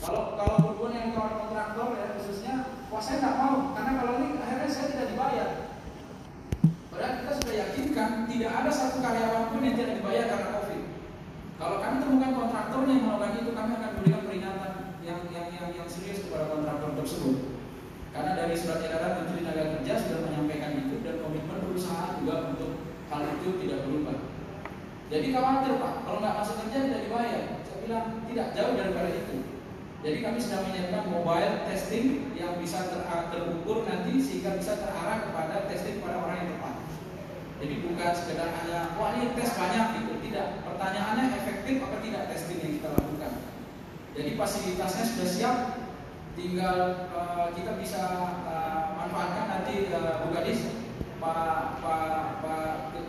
kalau 0.00 0.32
kalau 0.32 0.56
hubungan 0.64 0.96
yang 0.96 1.10
kawan 1.12 1.34
kontraktor 1.44 1.88
ya 1.92 2.06
khususnya 2.16 2.54
wah 2.88 3.02
saya 3.04 3.20
nggak 3.20 3.36
mau 3.36 3.56
karena 3.76 3.92
kalau 4.00 4.12
ini 4.16 4.26
akhirnya 4.40 4.70
saya 4.72 4.86
tidak 4.96 5.06
dibayar 5.12 5.48
padahal 6.88 7.14
kita 7.20 7.32
sudah 7.36 7.54
yakinkan 7.54 8.10
tidak 8.24 8.50
ada 8.50 8.70
satu 8.72 8.98
karyawan 9.04 9.44
pun 9.52 9.60
yang 9.60 9.76
tidak 9.76 9.94
dibayar 10.00 10.24
karena 10.24 10.48
covid 10.56 10.82
kalau 11.60 11.76
kami 11.84 11.96
temukan 12.00 12.32
kontraktor 12.32 12.80
yang 12.88 13.00
melakukan 13.04 13.36
itu 13.44 13.50
kami 13.52 13.70
akan 13.76 13.90
berikan 14.00 14.22
peringatan 14.24 14.72
yang 15.04 15.20
yang 15.28 15.46
yang, 15.52 15.68
yang 15.76 15.88
serius 15.88 16.24
kepada 16.24 16.48
kontraktor 16.48 16.90
tersebut 16.96 17.36
karena 18.10 18.32
dari 18.34 18.54
surat 18.58 18.82
edaran 18.82 19.22
Menteri 19.22 19.46
Tenaga 19.46 19.64
Kerja 19.78 19.94
sudah 20.02 20.18
menyampaikan 20.26 20.72
itu 20.82 20.98
dan 21.06 21.22
komitmen 21.22 21.62
perusahaan 21.62 22.18
juga 22.18 22.50
untuk 22.50 22.82
hal 23.06 23.22
itu 23.38 23.48
tidak 23.62 23.86
berubah. 23.86 24.18
Jadi 25.10 25.26
khawatir 25.30 25.78
Pak, 25.78 25.94
kalau 26.06 26.18
nggak 26.18 26.36
masuk 26.42 26.54
kerja 26.62 26.78
tidak 26.90 27.00
dibayar. 27.06 27.42
Saya 27.66 27.78
bilang 27.86 28.06
tidak 28.26 28.46
jauh 28.54 28.74
daripada 28.74 29.10
itu. 29.14 29.49
Jadi 30.00 30.18
kami 30.24 30.38
sudah 30.40 30.64
menyiapkan 30.64 31.04
mobile 31.12 31.54
testing 31.68 32.32
yang 32.32 32.56
bisa 32.56 32.88
ter 32.88 33.04
terukur 33.04 33.84
nanti 33.84 34.16
sehingga 34.16 34.56
bisa 34.56 34.80
terarah 34.80 35.28
kepada 35.28 35.68
testing 35.68 36.00
pada 36.00 36.16
orang 36.24 36.40
yang 36.40 36.48
tepat. 36.56 36.74
Jadi 37.60 37.74
bukan 37.84 38.10
sekedar 38.16 38.48
hanya 38.48 38.96
wah 38.96 39.12
ini 39.20 39.36
tes 39.36 39.52
banyak 39.52 39.86
gitu, 40.00 40.12
tidak. 40.24 40.64
Pertanyaannya 40.64 41.36
efektif 41.36 41.84
apa 41.84 41.96
tidak 42.00 42.22
testing 42.32 42.58
yang 42.64 42.72
kita 42.80 42.88
lakukan. 42.96 43.32
Jadi 44.16 44.30
fasilitasnya 44.40 45.04
sudah 45.04 45.28
siap, 45.28 45.56
tinggal 46.32 46.76
uh, 47.12 47.52
kita 47.52 47.76
bisa 47.76 48.00
uh, 48.48 48.96
manfaatkan 48.96 49.46
nanti 49.60 49.92
uh, 49.92 50.24
Bu 50.24 50.32
Gadis, 50.32 50.72
Pak 51.20 51.84
Pak 51.84 52.40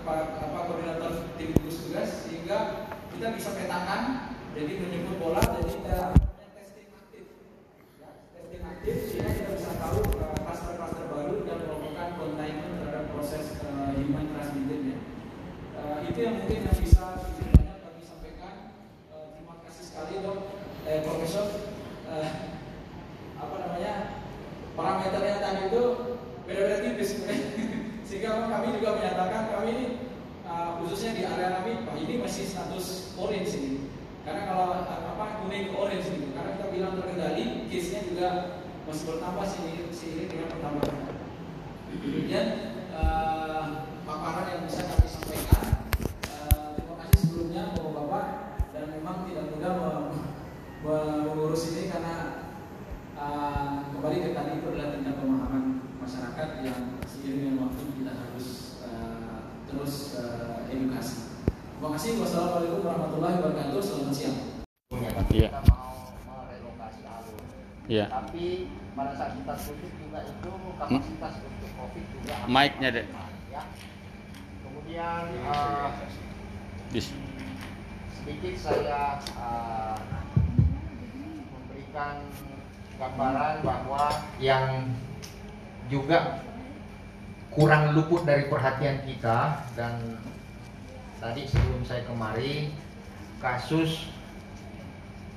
Pak 0.03 0.63
koordinator 0.67 1.31
tim 1.39 1.55
gugus 1.55 1.87
tugas 1.87 2.27
sehingga 2.27 2.89
kita 3.15 3.31
bisa 3.37 3.55
petakan 3.55 4.33
jadi 4.51 4.71
menjemput 4.83 5.15
bola 5.21 5.39
jadi 5.39 5.71
kita 5.71 5.99
testing 6.51 6.89
aktif 6.91 7.23
ya, 8.01 8.09
testing 8.35 8.63
aktif 8.67 8.95
sehingga 9.07 9.31
kita 9.31 9.51
bisa 9.55 9.71
tahu 9.79 9.99
kluster-kluster 10.11 11.05
uh, 11.05 11.09
baru 11.13 11.35
dan 11.47 11.57
melakukan 11.63 12.07
containment 12.19 12.73
terhadap 12.83 13.05
proses 13.15 13.45
uh, 13.63 13.95
human 13.95 14.27
transmitted 14.35 14.81
ya. 14.91 14.97
Uh, 15.79 15.97
itu 16.09 16.19
yang 16.19 16.35
mungkin 16.41 16.67
yang 16.67 16.77
bisa 16.83 17.03
banyak 17.15 17.77
kami 17.79 18.01
sampaikan. 18.03 18.53
Uh, 19.07 19.31
terima 19.37 19.55
kasih 19.63 19.83
sekali 19.87 20.19
dok, 20.19 20.39
eh, 20.83 20.99
Profesor. 21.07 21.47
Uh, 22.11 22.51
apa 23.41 23.55
namanya 23.57 23.93
parameternya 24.77 25.41
tadi 25.41 25.61
itu 25.71 25.83
beda-beda 26.45 26.77
tipis 26.83 27.17
sehingga 28.05 28.51
kami 28.51 28.75
juga 28.77 28.99
menyatakan 28.99 29.49
kami 29.55 29.69
ini 29.71 29.85
uh, 30.43 30.77
khususnya 30.83 31.15
di 31.15 31.23
area 31.23 31.63
kami 31.63 31.87
Pak 31.87 31.95
ini 31.95 32.13
masih 32.19 32.43
status 32.43 33.15
orange 33.15 33.55
ini 33.55 33.87
karena 34.27 34.51
kalau 34.51 34.83
apa 34.85 35.25
kuning 35.41 35.71
ke 35.71 35.75
orange 35.79 36.11
ini 36.11 36.35
karena 36.35 36.59
kita 36.59 36.67
bilang 36.69 36.93
terkendali 36.99 37.65
case-nya 37.71 38.01
juga 38.05 38.29
masih 38.85 39.03
bertambah 39.15 39.45
sih 39.47 39.61
sini 39.95 40.23
dengan 40.27 40.47
pertambahan 40.51 40.99
kemudian 42.03 42.47
uh, 42.91 43.87
paparan 44.03 44.45
yang 44.59 44.63
bisa 44.67 44.83
kami 44.85 45.07
sampaikan 45.07 45.63
uh, 46.35 46.75
terima 46.75 46.95
kasih 47.01 47.17
sebelumnya 47.25 47.71
bapak-bapak 47.73 48.25
dan 48.75 48.83
memang 48.91 49.23
tidak 49.25 49.45
mudah 49.55 49.73
mengurus 50.83 51.63
ini 51.73 51.87
karena 51.87 52.15
uh, 53.15 53.87
kembali 53.95 54.17
ke 54.19 54.29
tadi 54.35 54.51
itu 54.59 54.67
adalah 54.73 54.89
tentang 54.99 55.15
pemahaman 55.15 55.63
masyarakat 56.01 56.47
yang 56.65 56.79
seiring 57.05 57.53
dengan 57.53 57.69
waktu 57.69 57.83
kita 57.93 58.11
harus 58.17 58.47
uh, 58.81 59.53
terus 59.69 60.17
uh, 60.17 60.65
edukasi. 60.65 61.37
Terima 61.77 61.89
kasih. 61.97 62.11
Wassalamualaikum 62.21 62.81
warahmatullahi 62.81 63.35
wabarakatuh. 63.41 63.81
Selamat 63.81 64.13
siang. 64.17 64.37
Iya. 65.29 65.49
Kita 65.53 65.61
mau 65.69 66.13
merelokasi 66.25 67.01
alur. 67.05 67.41
Iya. 67.85 68.05
Tapi 68.09 68.45
pada 68.97 69.13
saat 69.13 69.31
kita 69.37 69.53
tutup 69.55 69.91
juga 70.01 70.19
itu 70.25 70.51
kapasitas 70.81 71.33
untuk 71.45 71.71
COVID 71.77 72.05
juga. 72.17 72.30
akan 72.30 72.30
Mic-nya. 72.49 72.89
Ya. 73.51 73.63
Kemudian 74.65 75.23
eh, 75.29 75.89
Dis. 76.93 77.13
sedikit 78.21 78.55
saya 78.57 79.17
eh, 79.21 79.97
memberikan 81.51 82.15
gambaran 83.01 83.55
bahwa 83.65 84.05
yang 84.37 84.93
juga 85.89 86.45
kurang 87.51 87.97
luput 87.97 88.23
dari 88.23 88.47
perhatian 88.47 89.03
kita 89.03 89.67
dan 89.75 90.21
tadi 91.19 91.43
sebelum 91.49 91.83
saya 91.83 92.07
kemari 92.07 92.71
kasus 93.43 94.07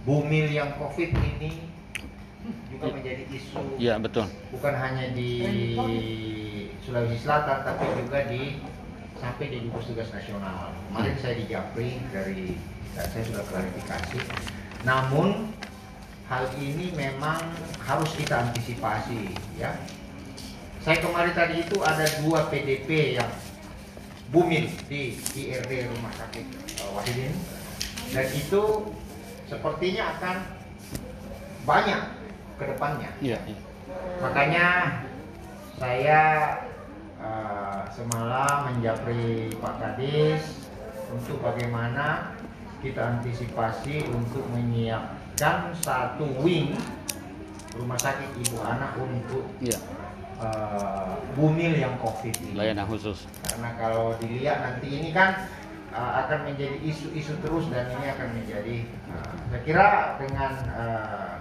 bumil 0.05 0.47
yang 0.53 0.77
covid 0.77 1.11
ini 1.11 1.74
juga 2.75 2.87
menjadi 2.91 3.25
isu 3.31 3.61
Iya, 3.79 3.95
betul. 4.03 4.27
bukan 4.51 4.75
hanya 4.75 5.15
di 5.15 5.31
Sulawesi 6.85 7.19
Selatan 7.23 7.59
tapi 7.65 7.85
juga 7.97 8.19
di 8.29 8.61
sampai 9.17 9.47
di 9.49 9.59
gugus 9.65 9.89
tugas 9.89 10.11
nasional. 10.13 10.75
Kemarin 10.91 11.17
saya 11.17 11.35
di 11.39 11.45
Japri 11.49 11.97
dari 12.13 12.59
dan 12.93 13.07
saya 13.09 13.25
sudah 13.25 13.45
klarifikasi. 13.49 14.19
Namun 14.85 15.49
hal 16.29 16.45
ini 16.61 16.93
memang 16.93 17.41
harus 17.81 18.11
kita 18.15 18.51
antisipasi 18.51 19.33
ya. 19.57 19.73
Saya 20.85 21.01
kemarin 21.01 21.33
tadi 21.33 21.65
itu 21.65 21.81
ada 21.81 22.05
dua 22.21 22.53
PDP 22.53 23.17
yang 23.17 23.33
bumil 24.29 24.69
di 24.93 25.17
IRD 25.17 25.89
Rumah 25.89 26.13
Sakit 26.21 26.45
eh, 26.45 26.91
Wahidin 26.93 27.33
dan 28.13 28.27
itu 28.35 28.63
sepertinya 29.49 30.05
akan 30.19 30.37
banyak 31.65 32.03
ke 32.59 32.65
depannya. 32.71 33.11
Iya, 33.19 33.39
iya. 33.47 33.61
Makanya 34.23 34.67
saya 35.77 36.21
eh, 37.19 37.81
semalam 37.91 38.71
menjapri 38.71 39.53
Pak 39.59 39.75
Kadis 39.83 40.71
untuk 41.11 41.43
bagaimana 41.43 42.35
kita 42.81 43.19
antisipasi 43.19 44.09
untuk 44.13 44.45
menyiapkan 44.53 45.73
satu 45.81 46.29
wing 46.45 46.77
rumah 47.75 47.99
sakit 47.99 48.31
ibu 48.39 48.63
anak 48.63 48.95
untuk 48.95 49.45
Iya, 49.59 49.79
eh, 50.39 51.13
bumil 51.35 51.75
yang 51.75 51.99
COVID 51.99 52.35
ini. 52.39 52.55
layanan 52.55 52.87
khusus. 52.87 53.27
Karena 53.43 53.75
kalau 53.79 54.15
dilihat 54.23 54.63
nanti 54.63 54.89
ini 54.89 55.11
kan 55.11 55.51
uh, 55.95 56.13
akan 56.27 56.51
menjadi 56.51 56.77
isu-isu 56.83 57.39
terus 57.41 57.71
dan 57.71 57.87
ini 57.95 58.07
akan 58.11 58.29
menjadi 58.35 58.77
uh, 59.15 59.33
saya 59.49 59.61
kira 59.63 59.87
dengan 60.19 60.53
uh, 60.75 61.35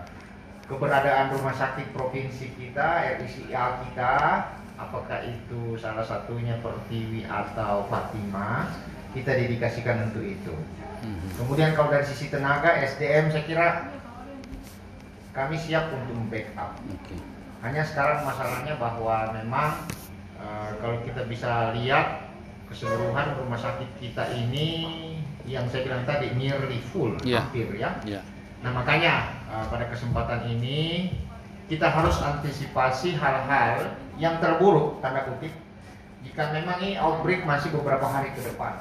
keberadaan 0.67 1.36
rumah 1.36 1.54
sakit 1.54 1.91
provinsi 1.91 2.56
kita, 2.56 3.19
RICA 3.19 3.63
kita, 3.88 4.13
apakah 4.80 5.19
itu 5.23 5.76
salah 5.78 6.04
satunya 6.04 6.58
Pertiwi 6.63 7.28
atau 7.28 7.86
Fatima, 7.91 8.71
kita 9.13 9.32
dedikasikan 9.36 10.10
untuk 10.10 10.23
itu. 10.23 10.56
Mhm. 11.04 11.28
Kemudian 11.38 11.71
kalau 11.76 11.91
dari 11.91 12.08
sisi 12.08 12.32
tenaga 12.32 12.80
SDM 12.80 13.30
saya 13.30 13.43
kira 13.43 13.67
kami 15.36 15.58
siap 15.60 15.91
untuk 15.91 16.15
membackup. 16.15 16.78
Oke. 16.89 17.17
Hanya 17.60 17.84
sekarang 17.84 18.23
masalahnya 18.23 18.76
bahwa 18.80 19.32
memang 19.36 19.84
eh, 20.39 20.69
kalau 20.80 20.99
kita 21.08 21.23
bisa 21.28 21.71
lihat 21.76 22.28
keseluruhan 22.67 23.39
rumah 23.39 23.60
sakit 23.60 23.88
kita 23.99 24.28
ini 24.36 24.67
yang 25.43 25.67
saya 25.67 25.84
bilang 25.88 26.04
tadi 26.08 26.32
nearly 26.36 26.80
full, 26.91 27.15
Iya. 27.23 27.43
hampir 27.47 27.67
ya. 27.76 27.99
Ya. 28.08 28.19
Nah 28.63 28.71
makanya 28.71 29.42
eh, 29.54 29.66
pada 29.70 29.86
kesempatan 29.88 30.50
ini 30.50 31.13
kita 31.70 31.88
harus 31.88 32.20
antisipasi 32.20 33.16
hal-hal 33.16 33.94
yang 34.18 34.38
terburuk 34.42 35.00
tanda 35.00 35.26
kutip 35.26 35.54
jika 36.24 36.50
memang 36.56 36.80
ini 36.82 36.96
outbreak 36.98 37.44
masih 37.44 37.70
beberapa 37.76 38.08
hari 38.08 38.32
ke 38.34 38.42
depan. 38.42 38.80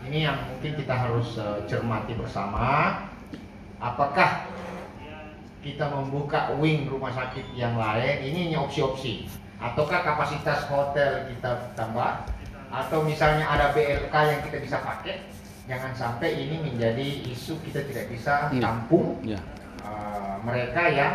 Ini 0.00 0.18
yang 0.32 0.38
mungkin 0.48 0.76
kita 0.76 0.94
harus 0.94 1.36
eh, 1.40 1.64
cermati 1.64 2.12
bersama. 2.16 3.00
Apakah 3.80 4.44
kita 5.60 5.88
membuka 5.88 6.52
wing 6.56 6.88
rumah 6.88 7.12
sakit 7.12 7.52
yang 7.56 7.76
lain? 7.76 8.20
Ini 8.24 8.52
hanya 8.52 8.58
opsi-opsi. 8.64 9.28
Ataukah 9.60 10.00
kapasitas 10.04 10.64
hotel 10.68 11.28
kita 11.28 11.72
tambah? 11.76 12.24
Atau 12.72 13.04
misalnya 13.04 13.44
ada 13.44 13.72
BLK 13.76 14.14
yang 14.14 14.40
kita 14.44 14.56
bisa 14.60 14.80
pakai? 14.80 15.28
Jangan 15.68 15.92
sampai 15.92 16.34
ini 16.34 16.60
menjadi 16.64 17.28
isu 17.28 17.60
kita 17.62 17.84
tidak 17.86 18.08
bisa 18.10 18.48
Iya. 18.50 18.62
tampung 18.64 19.20
Ya. 19.22 19.38
Eh, 19.90 20.34
mereka 20.46 20.82
yang 20.88 21.14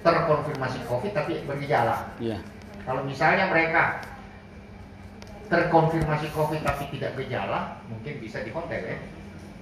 terkonfirmasi 0.00 0.80
COVID 0.88 1.12
tapi 1.12 1.44
bergejala. 1.44 2.08
Ya. 2.16 2.40
Kalau 2.88 3.04
misalnya 3.04 3.52
mereka 3.52 4.00
terkonfirmasi 5.50 6.30
COVID 6.32 6.62
tapi 6.62 6.88
tidak 6.94 7.18
gejala, 7.20 7.82
mungkin 7.90 8.22
bisa 8.22 8.40
di 8.40 8.54
hotel 8.54 8.80
ya. 8.86 8.98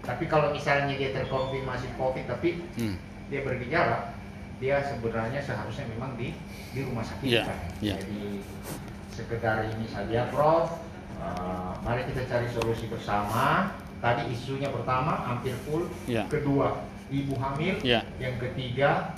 Tapi 0.04 0.24
kalau 0.30 0.52
misalnya 0.52 0.94
dia 0.94 1.10
terkonfirmasi 1.10 1.88
COVID 1.98 2.24
tapi 2.28 2.62
Hmm. 2.78 2.96
dia 3.28 3.40
bergejala, 3.42 4.14
dia 4.60 4.78
sebenarnya 4.84 5.40
seharusnya 5.42 5.88
memang 5.90 6.14
di 6.14 6.36
di 6.70 6.80
rumah 6.84 7.02
sakit. 7.02 7.26
Iya, 7.26 7.42
kan. 7.44 7.58
iya. 7.82 7.94
Jadi 7.98 8.44
sekedar 9.10 9.64
ini 9.66 9.86
saja, 9.88 10.28
Prof. 10.30 10.78
Eh, 11.18 11.72
mari 11.82 12.06
kita 12.06 12.22
cari 12.30 12.46
solusi 12.46 12.86
bersama. 12.86 13.74
Tadi 13.98 14.30
isunya 14.30 14.70
pertama 14.70 15.26
hampir 15.26 15.50
full, 15.66 15.90
Iya. 16.06 16.22
kedua 16.30 16.78
ibu 17.08 17.34
hamil, 17.40 17.74
Iya. 17.80 18.04
yang 18.20 18.36
ketiga 18.36 19.16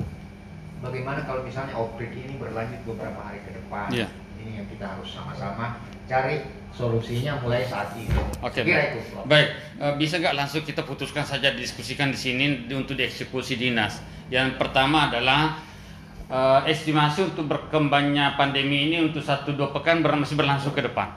bagaimana 0.80 1.26
kalau 1.26 1.42
misalnya 1.42 1.74
outbreak 1.74 2.14
ini 2.14 2.38
berlanjut 2.38 2.80
beberapa 2.86 3.20
hari 3.20 3.42
ke 3.42 3.50
depan. 3.52 3.90
Iya. 3.90 4.08
Ini 4.40 4.64
yang 4.64 4.66
kita 4.72 4.96
harus 4.96 5.08
sama-sama 5.12 5.76
cari 6.08 6.42
solusinya 6.72 7.36
mulai 7.44 7.66
saat 7.66 7.92
ini. 7.98 8.08
Oke. 8.40 8.62
Kira 8.64 8.78
baik. 8.78 8.90
itu. 8.96 9.18
Baik, 9.26 9.48
eh, 9.78 9.94
bisa 9.98 10.14
nggak 10.16 10.34
langsung 10.34 10.62
kita 10.64 10.82
putuskan 10.82 11.26
saja 11.26 11.52
diskusikan 11.52 12.08
di 12.10 12.18
sini 12.18 12.46
untuk 12.72 12.96
dieksekusi 12.96 13.58
dinas. 13.58 14.00
Yang 14.32 14.56
pertama 14.56 15.10
adalah 15.10 15.60
eh, 16.30 16.60
estimasi 16.70 17.26
untuk 17.34 17.50
berkembangnya 17.50 18.38
pandemi 18.38 18.86
ini 18.86 19.02
untuk 19.02 19.18
satu 19.18 19.50
dua 19.50 19.74
pekan 19.74 19.98
ber- 19.98 20.14
masih 20.14 20.38
berlangsung 20.38 20.70
ke 20.70 20.86
depan. 20.86 21.10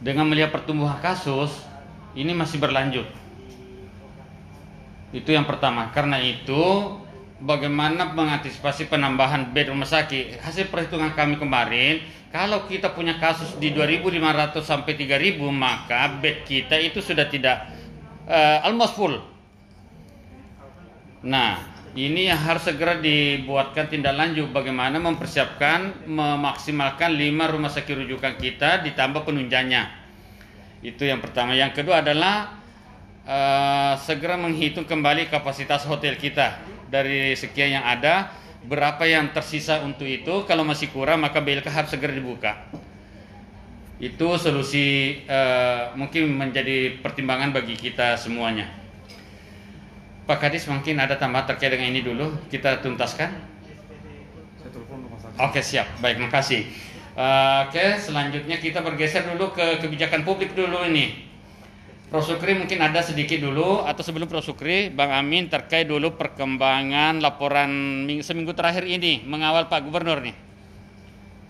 Dengan 0.00 0.30
melihat 0.30 0.48
pertumbuhan 0.48 0.96
kasus, 0.98 1.66
ini 2.14 2.32
masih 2.32 2.56
berlanjut. 2.56 3.04
Itu 5.12 5.32
yang 5.32 5.48
pertama. 5.48 5.88
Karena 5.90 6.20
itu, 6.20 6.94
bagaimana 7.40 8.12
mengantisipasi 8.12 8.92
penambahan 8.92 9.54
bed 9.56 9.72
rumah 9.72 9.88
sakit? 9.88 10.42
Hasil 10.42 10.68
perhitungan 10.68 11.16
kami 11.16 11.40
kemarin, 11.40 12.04
kalau 12.28 12.68
kita 12.68 12.92
punya 12.92 13.16
kasus 13.16 13.56
di 13.56 13.72
2.500 13.72 14.60
sampai 14.60 14.92
3.000, 14.98 15.40
maka 15.48 16.20
bed 16.20 16.44
kita 16.44 16.76
itu 16.76 17.00
sudah 17.00 17.24
tidak 17.24 17.72
eh, 18.28 18.58
almost 18.60 18.92
full. 18.92 19.16
Nah, 21.24 21.58
ini 21.96 22.28
yang 22.28 22.38
harus 22.38 22.68
segera 22.68 23.00
dibuatkan 23.00 23.88
tindak 23.88 24.12
lanjut 24.14 24.52
bagaimana 24.52 25.00
mempersiapkan 25.00 26.06
memaksimalkan 26.06 27.16
5 27.16 27.52
rumah 27.56 27.72
sakit 27.72 27.94
rujukan 28.04 28.36
kita 28.36 28.84
ditambah 28.84 29.24
penunjangnya. 29.24 29.88
Itu 30.84 31.08
yang 31.08 31.18
pertama. 31.24 31.56
Yang 31.56 31.82
kedua 31.82 32.04
adalah 32.04 32.57
eh, 33.28 33.92
segera 34.00 34.40
menghitung 34.40 34.88
kembali 34.88 35.28
kapasitas 35.28 35.84
hotel 35.84 36.16
kita. 36.16 36.56
Dari 36.88 37.36
sekian 37.36 37.76
yang 37.76 37.84
ada 37.84 38.32
berapa 38.64 39.04
yang 39.04 39.30
tersisa 39.36 39.84
untuk 39.84 40.08
itu 40.08 40.48
kalau 40.48 40.64
masih 40.64 40.88
kurang 40.88 41.20
maka 41.20 41.44
BLK 41.44 41.68
harus 41.68 41.92
segera 41.92 42.16
dibuka. 42.16 42.56
Itu 44.00 44.40
solusi 44.40 45.20
eh, 45.28 45.82
mungkin 45.92 46.32
menjadi 46.32 46.96
pertimbangan 47.04 47.52
bagi 47.52 47.76
kita 47.76 48.16
semuanya. 48.16 48.72
Pak 50.24 50.44
Kadis 50.44 50.68
mungkin 50.68 51.00
ada 51.00 51.16
tambahan 51.16 51.48
terkait 51.48 51.72
dengan 51.72 51.88
ini 51.88 52.04
dulu. 52.04 52.32
Kita 52.48 52.80
tuntaskan. 52.84 53.56
Oke 55.38 55.62
siap, 55.62 55.86
baik 56.00 56.18
makasih. 56.18 56.64
Eh, 57.18 57.58
Oke 57.68 58.00
selanjutnya 58.00 58.56
kita 58.62 58.80
bergeser 58.80 59.28
dulu 59.28 59.52
ke 59.52 59.82
kebijakan 59.84 60.24
publik 60.24 60.56
dulu 60.56 60.88
ini. 60.88 61.27
Prof 62.08 62.24
Sukri 62.24 62.56
mungkin 62.56 62.80
ada 62.80 63.04
sedikit 63.04 63.36
dulu 63.36 63.84
atau 63.84 64.00
sebelum 64.00 64.32
Prof 64.32 64.40
Sukri, 64.40 64.88
Bang 64.88 65.12
Amin 65.12 65.52
terkait 65.52 65.84
dulu 65.84 66.16
perkembangan 66.16 67.20
laporan 67.20 67.68
ming- 68.08 68.24
seminggu 68.24 68.56
terakhir 68.56 68.88
ini 68.88 69.20
mengawal 69.28 69.68
Pak 69.68 69.84
Gubernur 69.84 70.24
nih. 70.24 70.32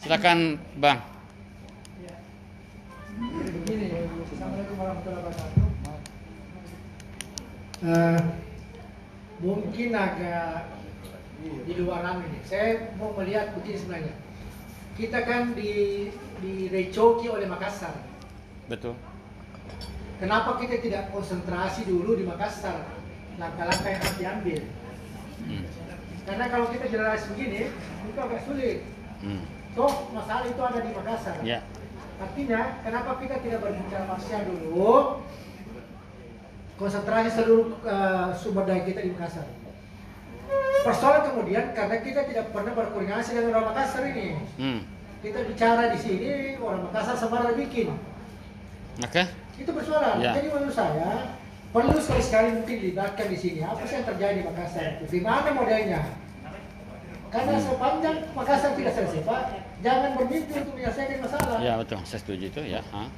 Silakan 0.03 0.59
Bang. 0.75 0.99
Eh, 7.79 8.21
mungkin 9.39 9.89
agak 9.95 10.75
di 11.39 11.73
luar 11.79 12.03
ini. 12.19 12.43
Saya 12.43 12.91
mau 12.99 13.15
melihat 13.15 13.55
begini 13.55 13.79
sebenarnya. 13.79 14.15
Kita 14.99 15.23
kan 15.23 15.55
di 15.55 16.11
direcoki 16.43 17.31
oleh 17.31 17.47
Makassar. 17.47 17.95
Betul. 18.67 18.99
Kenapa 20.19 20.59
kita 20.59 20.83
tidak 20.83 21.15
konsentrasi 21.15 21.87
dulu 21.87 22.19
di 22.19 22.27
Makassar? 22.27 22.91
Langkah-langkah 23.39 23.87
yang 23.87 24.03
harus 24.03 24.19
diambil. 24.19 24.61
Hmm. 25.47 25.65
Karena 26.27 26.45
kalau 26.51 26.67
kita 26.75 26.91
generasi 26.91 27.25
begini, 27.33 27.71
itu 28.03 28.19
agak 28.19 28.43
sulit. 28.43 28.79
Hmm. 29.23 29.47
Toh 29.79 30.11
masalah 30.11 30.51
itu 30.51 30.59
ada 30.59 30.79
di 30.83 30.91
Makassar. 30.91 31.39
Ya. 31.47 31.63
Artinya, 32.19 32.83
kenapa 32.83 33.23
kita 33.23 33.39
tidak 33.47 33.63
berbicara 33.63 34.11
parsial 34.11 34.43
dulu? 34.43 35.23
Konsentrasi 36.75 37.31
seluruh 37.31 37.79
eh, 37.87 38.29
sumber 38.35 38.67
daya 38.67 38.83
kita 38.83 39.07
di 39.07 39.15
Makassar. 39.15 39.47
Persoalan 40.83 41.31
kemudian 41.31 41.79
karena 41.79 41.97
kita 42.03 42.27
tidak 42.27 42.51
pernah 42.51 42.75
berkoordinasi 42.75 43.39
dengan 43.39 43.55
orang 43.55 43.71
Makassar 43.71 44.03
ini. 44.11 44.35
Hmm. 44.59 44.83
Kita 45.23 45.47
bicara 45.47 45.95
di 45.95 45.99
sini 46.03 46.59
orang 46.59 46.91
Makassar 46.91 47.15
sembarang 47.15 47.55
bikin. 47.55 47.95
Oke. 48.99 49.48
Itu 49.59 49.71
persoalan. 49.75 50.23
Ya. 50.23 50.33
Jadi 50.39 50.49
menurut 50.49 50.73
saya 50.73 51.35
perlu 51.69 51.99
sekali-sekali 51.99 52.49
mungkin 52.63 52.77
dilibatkan 52.81 53.27
di 53.29 53.37
sini. 53.37 53.61
Apa 53.61 53.83
sih 53.85 54.01
yang 54.01 54.07
terjadi 54.09 54.35
di 54.41 54.45
Makassar 54.47 54.85
itu? 54.97 55.05
Di 55.11 55.21
mana 55.21 55.51
modelnya? 55.53 56.01
Karena 57.29 57.61
Hmm. 57.61 57.65
sepanjang 57.69 58.17
Makassar 58.33 58.73
tidak 58.73 58.93
selesai, 58.97 59.21
Pak, 59.21 59.43
jangan 59.85 60.17
bermimpi 60.17 60.53
untuk 60.57 60.73
menyelesaikan 60.73 61.19
masalah. 61.21 61.59
Ya 61.61 61.77
betul, 61.77 62.01
saya 62.09 62.21
setuju 62.25 62.45
itu 62.49 62.61
ya. 62.65 62.81
Hah? 62.89 63.09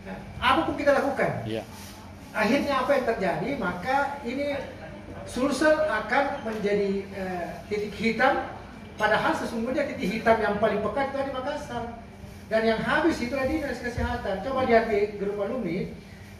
Nah, 0.00 0.16
apa 0.40 0.60
pun 0.64 0.80
kita 0.80 0.96
lakukan, 0.96 1.44
Ya. 1.44 1.60
akhirnya 2.32 2.72
apa 2.80 2.90
yang 2.96 3.04
terjadi 3.04 3.50
maka 3.60 3.96
ini 4.24 4.56
Sulsel 5.28 5.76
akan 5.76 6.24
menjadi 6.42 7.04
eh, 7.12 7.48
titik 7.68 7.92
hitam 7.92 8.48
padahal 8.96 9.36
sesungguhnya 9.36 9.84
titik 9.84 10.08
hitam 10.18 10.40
yang 10.40 10.56
paling 10.56 10.80
pekat 10.80 11.12
itu 11.12 11.16
ada 11.20 11.28
di 11.28 11.34
Makassar 11.36 11.82
dan 12.50 12.66
yang 12.66 12.80
habis 12.82 13.16
itu 13.16 13.30
adalah 13.30 13.46
dinas 13.46 13.78
kesehatan 13.78 14.42
coba 14.42 14.66
lihat 14.66 14.90
di 14.90 15.16
grup 15.16 15.38
alumni 15.38 15.86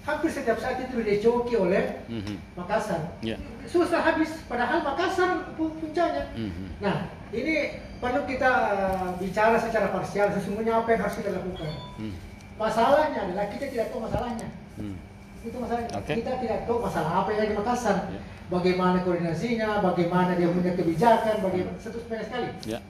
hampir 0.01 0.29
setiap 0.29 0.59
saat 0.59 0.81
itu 0.81 0.99
dicoki 0.99 1.55
oleh 1.55 2.03
Mhm. 2.09 2.59
Makassar 2.59 3.15
Ya. 3.23 3.39
Sulsel 3.65 4.01
habis 4.01 4.43
padahal 4.45 4.83
Makassar 4.83 5.55
pu- 5.55 5.77
puncaknya 5.79 6.27
Mhm. 6.35 6.83
nah 6.83 6.97
ini 7.31 7.79
perlu 7.97 8.27
kita 8.27 8.51
eh, 8.75 9.09
bicara 9.21 9.55
secara 9.57 9.89
parsial 9.89 10.33
sesungguhnya 10.33 10.73
apa 10.75 10.89
yang 10.91 11.01
harus 11.05 11.17
kita 11.17 11.31
lakukan 11.31 11.71
Hmm. 11.95 12.17
masalahnya 12.59 13.31
adalah 13.31 13.47
kita 13.49 13.71
tidak 13.71 13.87
tahu 13.89 14.01
masalahnya 14.03 14.49
Hmm. 14.77 14.97
itu 15.41 15.57
masalahnya. 15.57 15.89
Oke. 15.95 16.13
Kita 16.21 16.33
tidak 16.37 16.59
tahu 16.65 16.79
masalah 16.81 17.13
apa 17.23 17.29
yang 17.33 17.41
ada 17.41 17.49
di 17.49 17.57
Makassar. 17.57 17.97
Ya. 18.09 18.21
Bagaimana 18.51 19.01
koordinasinya, 19.01 19.79
bagaimana 19.81 20.35
dia 20.35 20.51
punya 20.51 20.75
kebijakan, 20.75 21.39
bagaimana 21.39 21.79
satu 21.79 21.97
sepele 21.97 22.25
sekali. 22.27 22.49
Ya. 22.67 22.83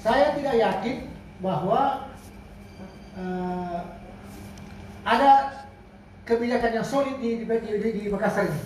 Saya 0.00 0.34
tidak 0.34 0.52
yakin 0.52 0.96
bahwa 1.38 2.12
eh, 3.16 3.80
ada 5.06 5.30
kebijakan 6.26 6.82
yang 6.82 6.86
solid 6.86 7.16
di, 7.22 7.42
di, 7.42 7.44
di, 7.46 7.90
di, 8.02 8.02
Makassar 8.10 8.50
ini. 8.50 8.60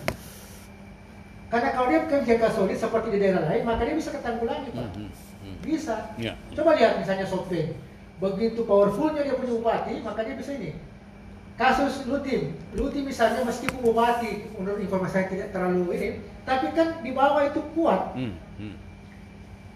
Karena 1.50 1.68
kalau 1.74 1.86
dia 1.90 2.00
kebijakan 2.08 2.50
solid 2.54 2.78
seperti 2.78 3.08
di 3.14 3.18
daerah 3.20 3.44
lain, 3.50 3.62
maka 3.66 3.84
dia 3.84 3.96
bisa 3.98 4.10
ketanggulangi, 4.14 4.70
Pak. 4.72 4.86
Mhm. 4.96 5.08
Hmm. 5.40 5.56
Bisa. 5.64 6.12
Ya. 6.20 6.36
Coba 6.52 6.76
lihat 6.76 7.00
misalnya 7.00 7.26
Softbank. 7.28 7.76
Begitu 8.20 8.60
powerfulnya 8.68 9.24
dia 9.24 9.36
punya 9.36 9.56
bupati, 9.56 9.94
maka 10.04 10.24
dia 10.24 10.36
bisa 10.36 10.52
ini. 10.56 10.76
kasus 11.60 12.08
Lutim, 12.08 12.56
Lutim 12.72 13.04
misalnya 13.04 13.44
meskipun 13.44 13.84
bupati 13.84 14.48
menurut 14.56 14.80
informasi 14.80 15.12
saya 15.12 15.26
tidak 15.28 15.52
terlalu 15.52 15.92
ini, 15.92 16.08
tapi 16.48 16.72
kan 16.72 17.04
di 17.04 17.12
bawah 17.12 17.44
itu 17.44 17.60
kuat. 17.76 18.16
Hmm, 18.16 18.32
hmm. 18.56 18.74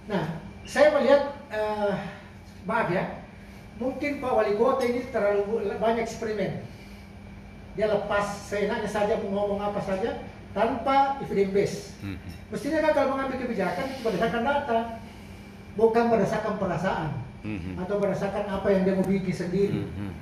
Nah, 0.09 0.41
saya 0.65 0.97
melihat 0.97 1.37
eh, 1.53 1.93
maaf 2.65 2.89
ya, 2.89 3.05
mungkin 3.79 4.23
Pak 4.23 4.33
Wali 4.33 4.55
Kota 4.55 4.83
ini 4.87 5.01
terlalu 5.11 5.71
banyak 5.79 6.07
eksperimen. 6.07 6.63
Dia 7.75 7.91
lepas 7.91 8.47
seenaknya 8.47 8.87
saja 8.87 9.19
mau 9.19 9.35
ngomong 9.35 9.61
apa 9.61 9.83
saja 9.83 10.23
tanpa 10.55 11.19
evidence 11.27 11.51
base. 11.51 11.79
Hmm. 11.99 12.19
Mestinya 12.55 12.79
kan 12.87 12.93
kalau 12.95 13.09
mengambil 13.19 13.43
kebijakan 13.43 13.87
berdasarkan 14.07 14.43
data, 14.47 14.79
bukan 15.75 16.05
berdasarkan 16.11 16.55
perasaan 16.59 17.11
Hmm. 17.45 17.77
atau 17.77 18.01
berdasarkan 18.01 18.49
apa 18.49 18.73
yang 18.73 18.89
dia 18.89 18.95
mau 18.97 19.05
bikin 19.05 19.37
sendiri. 19.37 19.85
Hmm. 19.85 20.17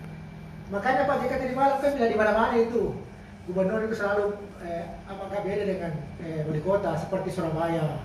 Makanya 0.75 1.07
Pak 1.07 1.23
JK 1.23 1.33
tadi 1.39 1.55
malam 1.55 1.79
kan 1.79 1.95
di 1.95 2.19
mana-mana 2.19 2.59
itu 2.59 2.99
gubernur 3.47 3.87
itu 3.87 3.95
selalu 3.95 4.35
eh, 4.59 4.91
apakah 5.07 5.39
beda 5.47 5.63
dengan 5.63 5.93
eh, 6.19 6.43
wali 6.51 6.59
kota 6.67 6.99
seperti 6.99 7.31
Surabaya. 7.31 8.03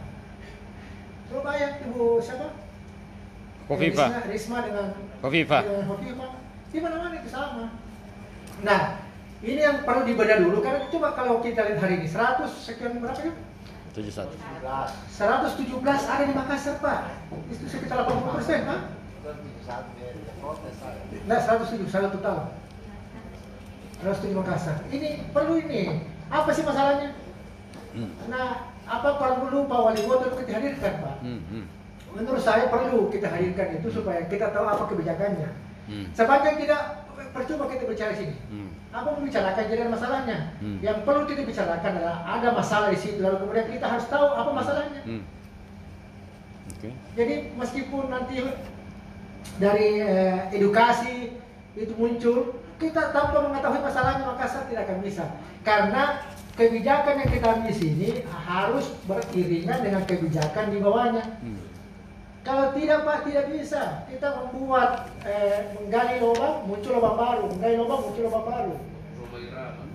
Surabaya 1.34 1.82
ibu 1.82 2.22
siapa? 2.22 2.54
Kofifa. 3.66 4.06
Risma, 4.06 4.20
Risma 4.30 4.58
dengan 4.70 4.88
Kofifa. 5.22 5.58
dengan 5.66 5.86
Kofifa. 5.90 6.28
Di 6.68 6.78
mana-mana 6.84 7.16
itu 7.18 7.30
sama. 7.32 7.66
Nah, 8.62 8.82
ini 9.42 9.62
yang 9.62 9.86
perlu 9.86 10.02
dibedah 10.06 10.38
dulu 10.42 10.66
karena 10.66 10.90
coba 10.90 11.14
kalau 11.14 11.40
kita 11.46 11.62
lihat 11.70 11.80
hari 11.82 12.02
ini 12.02 12.08
100 12.10 12.50
sekian 12.58 12.98
berapa 12.98 13.22
ya? 13.22 13.34
Tujuh 13.94 14.14
satu. 14.14 14.34
117 14.34 15.58
ada 16.06 16.24
di 16.26 16.34
Makassar 16.34 16.78
Pak. 16.78 17.00
Itu 17.50 17.66
sekitar 17.66 18.06
80 18.06 18.38
persen, 18.38 18.60
Pak. 18.66 18.80
Nah, 21.26 21.40
107 21.42 21.90
salah 21.90 22.10
total. 22.14 22.38
107 24.06 24.38
Makassar. 24.38 24.78
Ini 24.94 25.34
perlu 25.34 25.58
ini. 25.66 26.06
Apa 26.30 26.50
sih 26.54 26.62
masalahnya? 26.62 27.18
Hmm. 27.98 28.14
Nah, 28.30 28.70
apa 28.86 29.10
perlu 29.18 29.66
Pak 29.66 29.80
Wali 29.82 30.02
Kota 30.06 30.30
itu 30.30 30.36
kita 30.46 30.52
hadirkan, 30.62 30.94
Pak? 31.02 31.16
Hmm. 31.26 31.42
Hmm. 31.50 31.66
Menurut 32.18 32.42
saya 32.42 32.66
perlu 32.74 33.14
kita 33.14 33.30
hadirkan 33.30 33.78
itu 33.78 33.88
supaya 33.94 34.26
kita 34.26 34.50
tahu 34.50 34.66
apa 34.66 34.90
kebijakannya. 34.90 35.50
Hmm. 35.86 36.06
Sepanjang 36.18 36.58
tidak 36.58 37.06
percuma 37.30 37.70
kita 37.70 37.86
bicara 37.86 38.12
di 38.18 38.20
sini. 38.26 38.36
Hmm. 38.50 38.70
Apa 38.90 39.14
membicarakan 39.14 39.64
jadi 39.70 39.86
masalahnya? 39.86 40.38
Hmm. 40.58 40.82
Yang 40.82 40.98
perlu 41.06 41.24
kita 41.30 41.42
bicarakan 41.46 41.92
adalah 42.02 42.18
ada 42.26 42.50
masalah 42.58 42.88
di 42.90 42.98
situ. 42.98 43.22
Lalu 43.22 43.46
kemudian 43.46 43.68
kita 43.70 43.86
harus 43.86 44.06
tahu 44.10 44.28
apa 44.34 44.50
masalahnya. 44.50 45.02
Hmm. 45.06 45.24
Oke. 46.74 46.90
Jadi 47.14 47.36
meskipun 47.54 48.10
nanti 48.10 48.42
dari 49.62 50.02
eh, 50.02 50.50
edukasi 50.58 51.38
itu 51.78 51.94
muncul, 51.94 52.58
kita 52.82 53.14
tanpa 53.14 53.46
mengetahui 53.46 53.82
masalahnya 53.86 54.26
Makassar 54.26 54.66
tidak 54.66 54.90
akan 54.90 55.00
bisa. 55.06 55.26
Karena 55.62 56.26
kebijakan 56.58 57.22
yang 57.22 57.30
kita 57.30 57.46
ambil 57.54 57.70
di 57.70 57.76
sini 57.78 58.10
harus 58.26 58.90
beriringan 59.06 59.86
dengan 59.86 60.02
kebijakan 60.10 60.74
di 60.74 60.78
bawahnya. 60.82 61.26
Hmm. 61.46 61.62
Kalau 62.48 62.72
tidak 62.72 63.04
Pak, 63.04 63.18
tidak 63.28 63.46
bisa. 63.52 64.08
Kita 64.08 64.28
membuat 64.40 65.12
eh, 65.28 65.76
menggali 65.76 66.24
lubang, 66.24 66.64
muncul 66.64 66.96
lubang 66.96 67.20
baru, 67.20 67.44
menggali 67.52 67.76
lubang, 67.76 68.00
muncul 68.08 68.24
lubang 68.24 68.46
baru. 68.48 68.76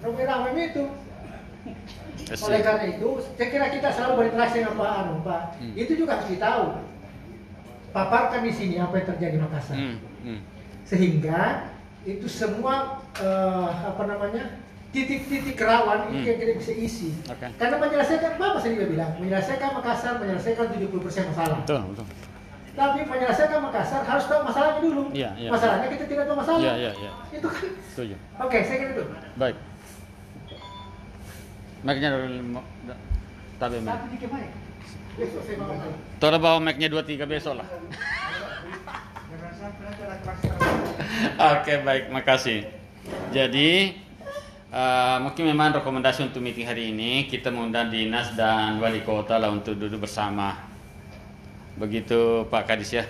Rumah 0.04 0.24
ramai 0.28 0.68
itu. 0.68 0.84
Oleh 2.32 2.60
karena 2.60 2.84
itu, 2.92 3.08
saya 3.38 3.48
kira 3.48 3.66
kita 3.72 3.88
selalu 3.88 4.12
berinteraksi 4.24 4.60
dengan 4.60 4.76
Pak 4.76 4.90
Anu, 5.00 5.14
Pak. 5.24 5.42
Hmm. 5.64 5.72
Itu 5.72 5.92
juga 5.96 6.20
harus 6.20 6.28
ditahu. 6.28 6.64
Paparkan 7.92 8.40
di 8.44 8.52
sini 8.52 8.76
apa 8.80 9.00
yang 9.00 9.08
terjadi 9.16 9.34
di 9.36 9.40
Makassar. 9.40 9.76
Hmm. 9.76 9.96
Hmm. 10.24 10.40
Sehingga 10.84 11.72
itu 12.04 12.26
semua 12.28 13.00
eh, 13.16 13.68
apa 13.80 14.02
namanya 14.04 14.60
titik-titik 14.92 15.56
rawan 15.56 16.12
itu 16.12 16.20
Hmm. 16.20 16.28
yang 16.28 16.38
kita 16.40 16.52
bisa 16.60 16.72
isi. 16.76 17.10
Oke. 17.32 17.48
Karena 17.56 17.76
menyelesaikan 17.80 18.36
apa 18.36 18.58
saya 18.60 18.72
juga 18.76 18.86
bilang, 18.92 19.10
menyelesaikan 19.16 19.70
Makassar, 19.72 20.20
menyelesaikan 20.20 20.68
70% 20.68 21.32
masalah. 21.32 21.64
Betul, 21.64 21.80
betul. 21.96 22.06
Tapi 22.72 23.04
menyelesaikan 23.04 23.60
Makassar 23.68 24.00
harus 24.00 24.24
tahu 24.24 24.40
masalahnya 24.48 24.80
dulu. 24.80 25.02
Iya, 25.12 25.30
iya. 25.36 25.50
Masalahnya 25.52 25.88
kita 25.92 26.04
tidak 26.08 26.24
tahu 26.24 26.36
masalah. 26.40 26.60
Iya, 26.64 26.72
iya, 26.80 26.92
iya. 26.96 27.10
Itu 27.36 27.48
kan. 27.52 27.68
Setuju. 27.92 28.16
Oke, 28.40 28.58
saya 28.64 28.76
kira 28.80 28.90
itu. 28.96 29.04
Baik. 29.36 29.56
Mau- 32.48 32.68
tapi. 33.60 33.76
Satu 33.84 34.06
dikit 34.08 34.28
baik. 34.32 34.50
Besok 35.20 35.42
saya 35.44 35.56
mau. 35.60 35.76
Tolong 36.16 36.40
bawa 36.40 36.58
mic-nya 36.64 36.88
2 36.88 37.04
3 37.04 37.28
besok 37.28 37.60
lah. 37.60 37.68
Oke, 41.52 41.74
baik, 41.84 42.08
makasih. 42.08 42.64
Jadi 43.30 44.00
eh, 44.72 45.16
mungkin 45.20 45.44
memang 45.44 45.76
rekomendasi 45.76 46.32
untuk 46.32 46.40
meeting 46.40 46.64
hari 46.64 46.90
ini 46.96 47.28
kita 47.28 47.52
mengundang 47.52 47.92
dinas 47.92 48.32
dan 48.32 48.80
wali 48.80 49.04
kota 49.04 49.36
lah 49.36 49.52
untuk 49.52 49.76
duduk 49.76 50.08
bersama. 50.08 50.71
Begitu 51.82 52.46
Pak 52.46 52.70
Kadis 52.70 52.94
ya. 52.94 53.02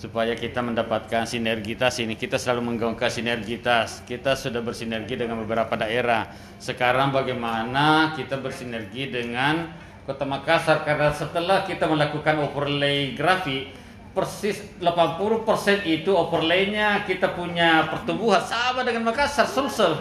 Supaya 0.00 0.32
kita 0.32 0.64
mendapatkan 0.64 1.28
sinergitas 1.28 2.00
ini 2.00 2.16
kita 2.16 2.40
selalu 2.40 2.72
menggaungkan 2.72 3.12
sinergitas. 3.12 4.00
Kita 4.08 4.32
sudah 4.32 4.64
bersinergi 4.64 5.20
dengan 5.20 5.44
beberapa 5.44 5.76
daerah. 5.76 6.32
Sekarang 6.56 7.12
bagaimana 7.12 8.16
kita 8.16 8.40
bersinergi 8.40 9.12
dengan 9.12 9.68
Kota 10.08 10.24
Makassar 10.24 10.88
karena 10.88 11.12
setelah 11.12 11.68
kita 11.68 11.84
melakukan 11.84 12.40
overlay 12.40 13.12
grafik 13.12 13.76
persis 14.16 14.64
80% 14.80 15.84
itu 15.84 16.16
overlaynya 16.16 17.04
kita 17.04 17.36
punya 17.36 17.92
pertumbuhan 17.92 18.40
sama 18.40 18.88
dengan 18.88 19.12
Makassar 19.12 19.44
Sulsel. 19.44 20.00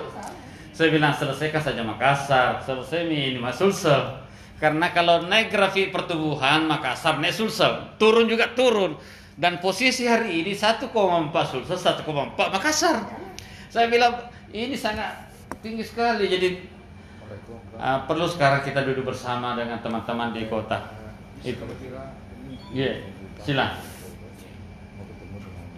Saya 0.72 0.94
bilang 0.94 1.12
selesaikan 1.12 1.60
saja 1.60 1.84
Makassar, 1.84 2.64
selesai 2.64 3.04
minimal 3.04 3.52
Sulsel. 3.52 4.27
Karena 4.58 4.90
kalau 4.90 5.30
naik 5.30 5.54
grafik 5.54 5.94
pertumbuhan 5.94 6.66
Makassar 6.66 7.22
naik 7.22 7.38
Sulsel, 7.38 7.94
turun 8.02 8.26
juga 8.26 8.58
turun. 8.58 8.98
Dan 9.38 9.62
posisi 9.62 10.10
hari 10.10 10.42
ini 10.42 10.58
1,4 10.58 10.90
Sulsel, 11.46 11.78
1,4 11.78 12.34
Makassar. 12.34 13.06
Saya 13.70 13.86
bilang 13.86 14.18
ini 14.50 14.74
sangat 14.74 15.30
tinggi 15.62 15.86
sekali. 15.86 16.26
Jadi 16.26 16.58
uh, 17.78 18.02
perlu 18.10 18.26
sekarang 18.26 18.66
kita 18.66 18.82
duduk 18.82 19.14
bersama 19.14 19.54
dengan 19.54 19.78
teman-teman 19.78 20.34
di 20.34 20.50
kota. 20.50 20.90
Itu. 21.46 21.62
Iya, 22.74 23.06
silang. 23.46 23.78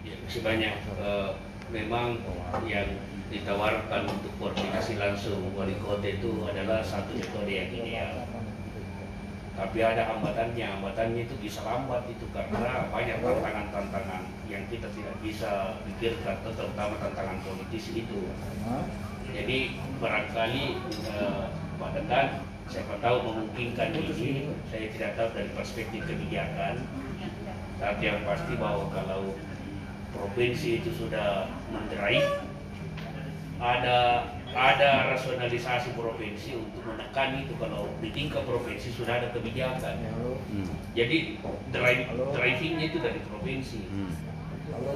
Ya, 0.00 0.16
masih 0.24 0.40
banyak 0.40 0.74
eh, 0.96 1.30
memang 1.68 2.16
yang 2.64 2.88
ditawarkan 3.30 4.10
untuk 4.10 4.32
koordinasi 4.42 4.98
langsung 4.98 5.54
wali 5.54 5.76
kota 5.78 6.02
itu 6.02 6.48
adalah 6.48 6.82
satu 6.82 7.14
metode 7.14 7.52
yang 7.52 7.70
ideal. 7.70 8.26
Tapi 9.60 9.78
ada 9.84 10.08
hambatannya, 10.08 10.64
hambatannya 10.72 11.28
itu 11.28 11.36
bisa 11.36 11.60
lambat 11.68 12.08
itu 12.08 12.24
karena 12.32 12.88
banyak 12.88 13.20
tantangan-tantangan 13.20 14.24
yang 14.48 14.64
kita 14.72 14.88
tidak 14.96 15.14
bisa 15.20 15.76
pikirkan, 15.84 16.40
terutama 16.40 16.96
tantangan 16.96 17.44
politis 17.44 17.92
itu. 17.92 18.24
Jadi 19.36 19.76
barangkali 20.00 20.64
eh, 21.12 21.44
Pak 21.76 21.90
Dekan, 21.92 22.26
siapa 22.72 22.94
tahu 23.04 23.16
memungkinkan 23.20 23.92
ini, 24.00 24.48
saya 24.72 24.88
tidak 24.96 25.12
tahu 25.20 25.28
dari 25.36 25.50
perspektif 25.52 26.08
kebijakan, 26.08 26.80
tapi 27.76 28.02
yang 28.08 28.24
pasti 28.24 28.56
bahwa 28.56 28.88
kalau 28.96 29.36
provinsi 30.16 30.80
itu 30.80 30.90
sudah 30.96 31.52
mendrive 31.68 32.48
ada 33.60 34.24
ada 34.50 35.14
rasionalisasi 35.14 35.94
provinsi 35.94 36.58
untuk 36.58 36.82
menekan 36.82 37.38
itu 37.38 37.54
kalau 37.58 37.86
di 38.02 38.10
tingkat 38.10 38.42
provinsi 38.42 38.90
sudah 38.90 39.22
ada 39.22 39.28
kebijakan. 39.30 39.94
Hmm. 40.50 40.66
Jadi 40.98 41.38
drive 41.70 42.10
drivingnya 42.34 42.86
itu 42.90 42.98
dari 42.98 43.20
provinsi. 43.30 43.80
Hmm. 43.86 44.12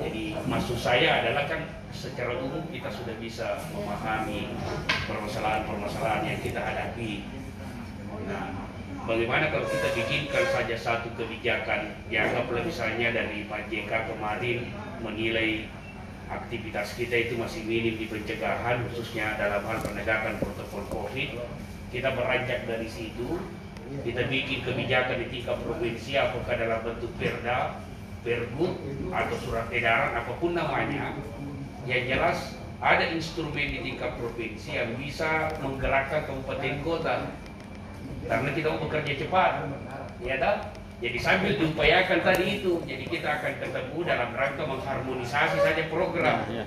Jadi 0.03 0.35
maksud 0.47 0.79
saya 0.79 1.23
adalah 1.23 1.47
kan 1.47 1.67
secara 1.95 2.35
umum 2.39 2.67
kita 2.71 2.91
sudah 2.91 3.15
bisa 3.23 3.63
memahami 3.71 4.51
permasalahan-permasalahan 5.07 6.23
yang 6.35 6.41
kita 6.43 6.59
hadapi. 6.63 7.27
Nah, 8.27 8.67
bagaimana 9.07 9.51
kalau 9.55 9.67
kita 9.71 9.89
bikinkan 9.95 10.45
saja 10.51 10.77
satu 10.79 11.11
kebijakan, 11.15 11.95
dianggaplah 12.11 12.63
misalnya 12.67 13.15
dari 13.15 13.47
Pak 13.47 13.71
JK 13.71 13.91
kemarin 14.15 14.59
menilai 15.03 15.69
aktivitas 16.31 16.97
kita 16.97 17.29
itu 17.29 17.35
masih 17.37 17.65
minim 17.65 18.01
di 18.01 18.07
pencegahan, 18.09 18.85
khususnya 18.89 19.37
dalam 19.37 19.65
hal 19.65 19.79
penegakan 19.85 20.41
protokol 20.41 20.85
COVID. 20.93 21.41
Kita 21.93 22.11
beranjak 22.15 22.67
dari 22.67 22.89
situ, 22.91 23.39
kita 24.03 24.27
bikin 24.27 24.67
kebijakan 24.67 25.23
di 25.23 25.27
tingkat 25.31 25.57
provinsi, 25.63 26.19
apakah 26.19 26.55
dalam 26.59 26.81
bentuk 26.83 27.13
perda, 27.21 27.79
pergub, 28.27 28.75
atau 29.13 29.37
surat 29.45 29.69
edaran, 29.71 30.17
apa 30.19 30.33
pun 30.41 30.57
namanya. 30.57 31.15
Yang 31.85 32.17
jelas 32.17 32.39
ada 32.81 33.05
instrumen 33.13 33.69
di 33.71 33.79
tingkat 33.85 34.17
provinsi 34.19 34.77
yang 34.77 34.97
bisa 34.99 35.53
menggerakkan 35.61 36.27
kabupaten 36.27 36.75
kota. 36.83 37.15
Karena 38.25 38.51
kita 38.57 38.67
mau 38.73 38.89
bekerja 38.89 39.13
cepat, 39.21 39.53
ya 40.25 40.37
kan? 40.41 40.57
Jadi 41.03 41.19
sambil 41.19 41.53
diupayakan 41.59 42.23
tadi 42.23 42.63
itu, 42.63 42.79
jadi 42.87 43.05
kita 43.05 43.29
akan 43.41 43.53
ketemu 43.61 43.99
dalam 44.07 44.31
rangka 44.31 44.63
mengharmonisasi 44.63 45.59
saja 45.61 45.83
program. 45.91 46.47
Ya. 46.47 46.65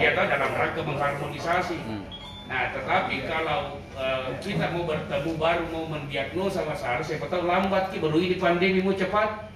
Ya 0.00 0.10
kan 0.16 0.26
dalam 0.32 0.50
rangka 0.56 0.80
mengharmonisasi. 0.82 1.76
Hmm. 1.76 2.04
Nah, 2.48 2.72
tetapi 2.72 3.28
kalau 3.28 3.76
eh, 3.92 4.40
kita 4.40 4.72
mau 4.72 4.88
bertemu 4.88 5.32
baru 5.36 5.64
mau 5.68 5.84
mendiagnosa 5.84 6.64
masalah, 6.64 7.04
siapa 7.04 7.28
tahu 7.28 7.44
lambat 7.44 7.92
ki 7.92 8.00
baru 8.00 8.16
ini 8.16 8.40
pandemi 8.40 8.80
mau 8.80 8.96
cepat. 8.96 9.52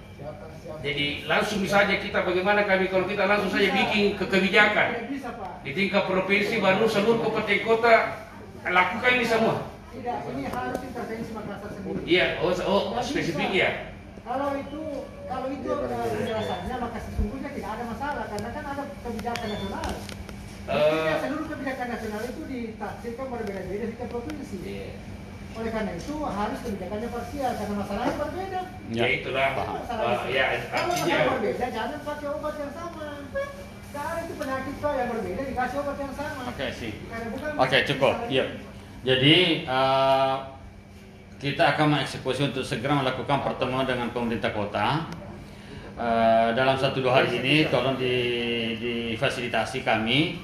Jadi 0.83 1.27
langsung 1.27 1.63
saja 1.67 1.95
kita 1.95 2.23
bagaimana 2.23 2.63
kami 2.63 2.87
kalau 2.87 3.07
kita 3.07 3.27
langsung 3.27 3.51
saja 3.51 3.71
bikin 3.71 4.15
ke 4.19 4.25
kebijakan 4.27 4.87
Tidak 4.95 5.11
bisa 5.11 5.29
Pak. 5.35 5.63
di 5.63 5.71
tingkat 5.75 6.03
provinsi 6.07 6.59
baru 6.59 6.87
seluruh 6.87 7.23
kabupaten 7.23 7.59
kota 7.67 7.95
lakukan 8.67 9.11
ini 9.15 9.25
semua. 9.27 9.55
Tidak, 9.91 10.17
ini 10.33 10.43
harus 10.49 10.79
intervensi 10.83 11.31
Makassar 11.35 11.69
sendiri. 11.75 11.99
Iya, 12.07 12.25
oh, 12.41 12.51
oh 12.67 12.81
spesifik 13.03 13.49
ya. 13.53 13.69
Kalau 14.23 14.49
itu 14.55 14.81
kalau 15.27 15.47
itu 15.51 15.67
eh, 15.67 16.07
penjelasannya 16.15 16.75
maka 16.79 16.97
sesungguhnya 16.97 17.49
tidak 17.51 17.69
ada 17.75 17.83
masalah 17.85 18.25
karena 18.31 18.49
kan 18.49 18.63
ada 18.65 18.83
kebijakan 19.03 19.47
nasional. 19.49 19.89
Eh, 20.63 21.15
seluruh 21.19 21.47
kebijakan 21.51 21.87
nasional 21.91 22.21
itu 22.23 22.41
ditafsirkan 22.47 23.25
berbeda-beda 23.27 23.85
di 23.85 23.95
provinsi. 23.99 24.57
iya. 24.63 24.95
Oleh 25.53 25.69
karena 25.69 25.91
itu 25.93 26.15
harus 26.17 26.59
kebijakannya 26.63 27.09
parsial 27.11 27.51
karena 27.53 27.75
masalahnya 27.77 28.15
berbeda. 28.17 28.61
Ya 28.89 29.05
itulah, 29.11 29.47
Paham. 29.53 29.75
eh, 29.75 30.19
ya 30.31 30.45
Kalau 30.65 30.87
artinya 30.87 31.03
masalah 31.13 31.27
berbeda 31.35 31.65
jangan 31.67 31.99
pakai 32.01 32.27
obat 32.31 32.55
yang 32.57 32.73
sama. 32.73 33.05
Karena 33.93 34.19
itu 34.25 34.33
penyakit 34.33 34.75
Pak 34.81 34.93
yang 34.97 35.09
berbeda 35.11 35.41
dikasih 35.45 35.77
obat 35.77 35.97
yang 35.99 36.13
sama. 36.15 36.41
Oke 36.47 36.67
sih. 36.73 36.91
Karena 37.05 37.27
bukan 37.29 37.49
Oke 37.59 37.77
cukup. 37.85 38.13
masalah 38.15 38.31
Iya. 38.31 38.45
itu. 38.47 38.57
Jadi 39.03 39.35
eh, 39.67 40.35
kita 41.43 41.75
akan 41.75 41.99
mengeksekusi 41.99 42.55
untuk 42.55 42.63
segera 42.63 43.03
melakukan 43.03 43.43
pertemuan 43.43 43.83
dengan 43.83 44.07
pemerintah 44.15 44.55
kota. 44.55 45.11
Eh, 45.93 46.49
dalam 46.55 46.79
satu 46.79 47.03
dua 47.03 47.21
hari 47.21 47.43
ini 47.43 47.67
tolong 47.67 47.99
di, 47.99 48.15
difasilitasi 48.79 49.83
kami 49.83 50.39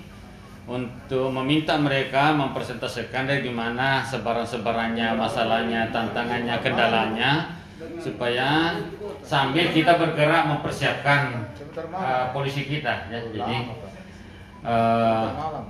untuk 0.70 1.34
meminta 1.34 1.80
mereka 1.80 2.36
mempresentasikan 2.36 3.26
dari 3.26 3.48
gimana 3.48 4.04
sebaran-sebarannya, 4.06 5.16
masalahnya, 5.18 5.90
tantangannya, 5.90 6.54
kendalanya 6.62 7.32
supaya 7.98 8.76
sambil 9.24 9.72
kita 9.72 9.96
bergerak 9.96 10.52
mempersiapkan 10.52 11.48
eh, 11.80 12.26
polisi 12.36 12.68
kita 12.68 13.08
ya. 13.08 13.20
Jadi 13.24 13.58
malam. 14.62 15.66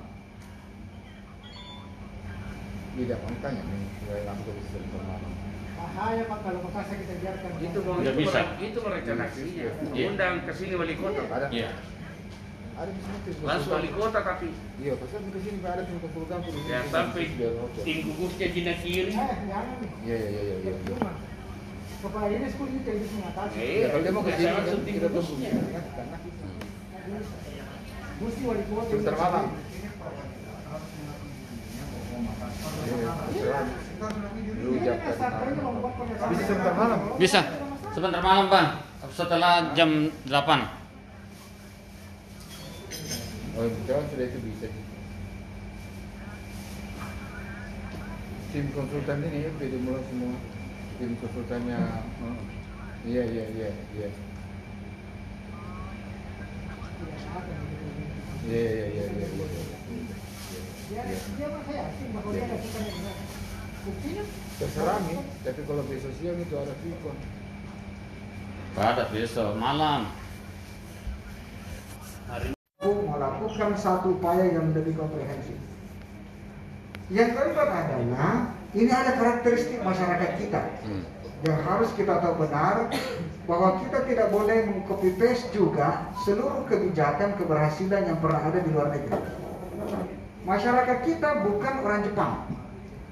Tidak 3.00 3.16
nih, 3.16 3.99
saya 4.10 4.26
langsung 4.26 4.58
bisa 4.58 4.70
sebentar 4.74 5.02
malam. 5.06 5.32
Bahaya 5.78 6.24
Pak 6.26 6.40
kalau 6.42 6.60
biarkan. 6.66 7.52
itu 7.62 7.80
mau 7.86 7.96
itu, 8.02 8.12
bisa. 8.18 8.42
itu 8.58 8.80
merencanaksinya. 8.82 9.68
Iya. 9.94 10.06
Undang 10.10 10.34
ke 10.50 10.52
sini 10.58 10.74
wali 10.74 10.96
kota. 10.98 11.22
Ada. 11.30 11.48
ya. 11.54 11.70
Ada 12.74 12.90
di 12.90 13.02
sini 13.06 13.18
tuh. 13.22 13.46
Langsung 13.46 13.72
wali 13.78 13.90
kota 13.94 14.20
tapi 14.26 14.50
Iya, 14.82 14.94
pasal 14.98 15.20
di 15.30 15.42
sini 15.46 15.58
Pak, 15.62 15.72
ada 15.78 15.84
ya 16.66 16.80
sampai 16.90 17.24
Cina 18.50 18.74
kiri. 18.82 19.14
Eh. 19.14 19.30
Iya, 20.10 20.18
iya, 20.18 20.18
iya, 20.18 20.42
iya. 20.58 20.74
iya. 20.74 21.12
Kepala 22.00 22.28
dinas 22.32 22.54
pun 22.56 22.68
itu 22.72 22.92
mengatasi. 23.20 23.56
Eh, 23.60 23.78
Ya, 23.84 23.88
kalau 23.94 24.02
dia 24.02 24.14
mau 24.16 24.24
ke 24.26 24.32
sini 24.34 24.92
kita 24.98 25.08
tunggu. 25.14 25.34
Mesti 28.20 28.42
wali 28.42 28.64
kota. 28.74 28.90
sebentar 28.90 29.16
malam. 29.22 29.69
Bisa 36.30 36.44
sebentar 36.48 36.74
malam. 36.76 37.00
Bisa. 37.20 37.42
Sebentar 37.96 38.22
malam, 38.22 38.46
Bang. 38.52 38.68
Setelah 39.12 39.74
jam 39.74 40.12
8. 40.28 40.80
Oh, 43.60 43.68
sudah 43.68 44.24
itu 44.24 44.40
bisa. 44.40 44.68
Tim 48.50 48.66
konsultan 48.74 49.20
ini 49.28 49.46
ya, 49.46 49.52
udah 49.52 49.80
mulai 49.84 50.04
semua. 50.08 50.34
Tim 50.98 51.12
konsultannya. 51.20 51.78
oh. 52.24 52.40
Iya, 53.08 53.24
iya, 53.24 53.46
iya, 53.56 53.70
iya. 53.96 54.10
Iya, 58.50 58.64
iya, 58.64 58.86
iya, 58.90 59.06
iya. 59.08 59.59
Iya. 60.90 61.02
Dia 61.06 61.18
dia 61.38 61.48
mah 61.54 61.62
saya 61.70 61.78
yakin 61.86 62.08
bahwa 62.14 62.30
dia 62.34 62.46
lakukan 62.50 62.82
yang 62.82 62.98
benar. 62.98 63.18
Buktinya 63.80 64.24
Terserah 64.60 64.98
nih, 65.08 65.20
tapi 65.48 65.62
kalau 65.64 65.84
besok 65.88 66.14
siang 66.20 66.36
itu 66.36 66.56
ada 66.60 66.74
pikon. 66.84 67.18
Pada 68.76 69.04
besok 69.08 69.56
malam. 69.56 70.12
melakukan 72.80 73.76
satu 73.76 74.16
upaya 74.16 74.48
yang 74.48 74.72
lebih 74.72 74.96
komprehensif. 74.96 75.58
Yang 77.12 77.36
keempat 77.36 77.68
adalah 77.68 78.54
ini 78.72 78.92
ada 78.94 79.18
karakteristik 79.18 79.82
masyarakat 79.82 80.32
kita 80.40 80.62
Hmm. 80.86 81.04
yang 81.44 81.60
harus 81.66 81.90
kita 81.98 82.22
tahu 82.22 82.46
benar 82.46 82.88
bahwa 83.50 83.82
kita 83.82 84.06
tidak 84.06 84.28
boleh 84.30 84.70
mengcopy 84.70 85.18
paste 85.18 85.50
juga 85.52 86.14
seluruh 86.24 86.64
kebijakan 86.70 87.34
keberhasilan 87.36 88.14
yang 88.14 88.18
pernah 88.22 88.42
ada 88.46 88.60
di 88.62 88.70
luar 88.70 88.94
negeri. 88.94 89.20
Masyarakat 90.50 90.98
kita 91.06 91.46
bukan 91.46 91.74
orang 91.86 92.02
Jepang. 92.02 92.34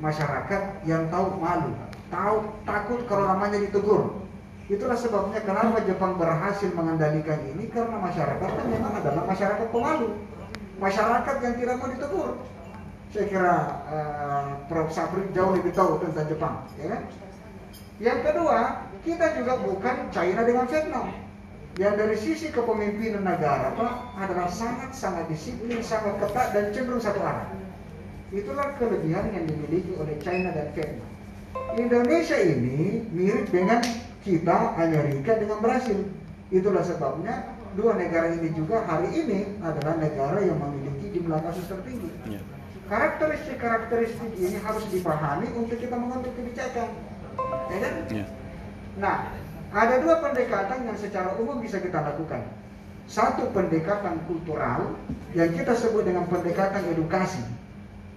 Masyarakat 0.01 0.81
yang 0.89 1.05
tahu 1.13 1.37
malu, 1.37 1.69
tahu 2.09 2.49
takut 2.65 3.05
kalau 3.05 3.29
namanya 3.29 3.61
ditegur. 3.61 4.25
Itulah 4.65 4.97
sebabnya 4.97 5.45
kenapa 5.45 5.85
Jepang 5.85 6.17
berhasil 6.17 6.73
mengendalikan 6.73 7.37
ini 7.45 7.69
karena 7.69 8.01
masyarakat 8.01 8.49
kan 8.49 8.65
memang 8.65 8.89
adalah 8.97 9.21
masyarakat 9.29 9.69
pemalu. 9.69 10.17
Masyarakat 10.81 11.35
yang 11.45 11.55
tidak 11.61 11.75
mau 11.77 11.89
ditegur. 11.93 12.29
Saya 13.13 13.25
kira 13.29 13.55
eh, 13.85 14.47
Prof. 14.65 14.89
Sapri 14.89 15.21
jauh 15.31 15.53
lebih 15.53 15.77
tahu 15.77 16.01
tentang 16.01 16.27
Jepang, 16.27 16.55
ya 16.81 16.85
kan? 16.89 17.01
Yang 18.01 18.19
kedua, 18.29 18.59
kita 19.05 19.25
juga 19.37 19.53
bukan 19.61 19.95
China 20.09 20.41
dengan 20.41 20.65
Vietnam. 20.65 21.26
Yang 21.77 21.93
dari 21.93 22.17
sisi 22.17 22.47
kepemimpinan 22.49 23.21
negara, 23.21 23.69
Pak, 23.77 23.93
adalah 24.17 24.49
sangat-sangat 24.49 25.29
disiplin, 25.29 25.77
sangat 25.85 26.17
ketat 26.17 26.49
dan 26.57 26.73
cenderung 26.73 26.97
satu 26.97 27.21
arah. 27.21 27.53
Itulah 28.33 28.73
kelebihan 28.81 29.29
yang 29.29 29.45
dimiliki 29.45 29.93
oleh 29.93 30.17
China 30.17 30.49
dan 30.57 30.73
Vietnam. 30.73 31.09
Indonesia 31.77 32.37
ini 32.41 33.05
mirip 33.13 33.53
dengan 33.53 33.85
kita, 34.25 34.73
Amerika 34.73 35.37
dengan 35.37 35.61
Brasil. 35.61 36.01
Itulah 36.49 36.81
sebabnya 36.81 37.53
dua 37.77 37.93
negara 37.93 38.33
ini 38.33 38.49
juga 38.57 38.81
hari 38.89 39.13
ini 39.13 39.39
adalah 39.61 40.01
negara 40.01 40.41
yang 40.41 40.57
memiliki 40.57 41.13
jumlah 41.13 41.39
kasus 41.45 41.69
tertinggi. 41.69 42.09
Ya. 42.25 42.41
Karakteristik-karakteristik 42.89 44.33
ini 44.41 44.57
harus 44.65 44.81
dipahami 44.89 45.53
untuk 45.53 45.77
kita 45.77 45.93
mengambil 45.93 46.33
kebijakan. 46.33 46.89
Ya 47.69 47.77
kan? 47.85 47.93
Ya. 48.09 48.25
Nah, 48.97 49.15
ada 49.71 49.99
dua 49.99 50.23
pendekatan 50.23 50.87
yang 50.87 50.97
secara 50.99 51.35
umum 51.35 51.59
bisa 51.59 51.81
kita 51.83 51.99
lakukan. 51.99 52.43
Satu 53.07 53.47
pendekatan 53.55 54.19
kultural 54.27 54.95
yang 55.31 55.51
kita 55.55 55.75
sebut 55.75 56.03
dengan 56.03 56.27
pendekatan 56.27 56.83
edukasi. 56.91 57.39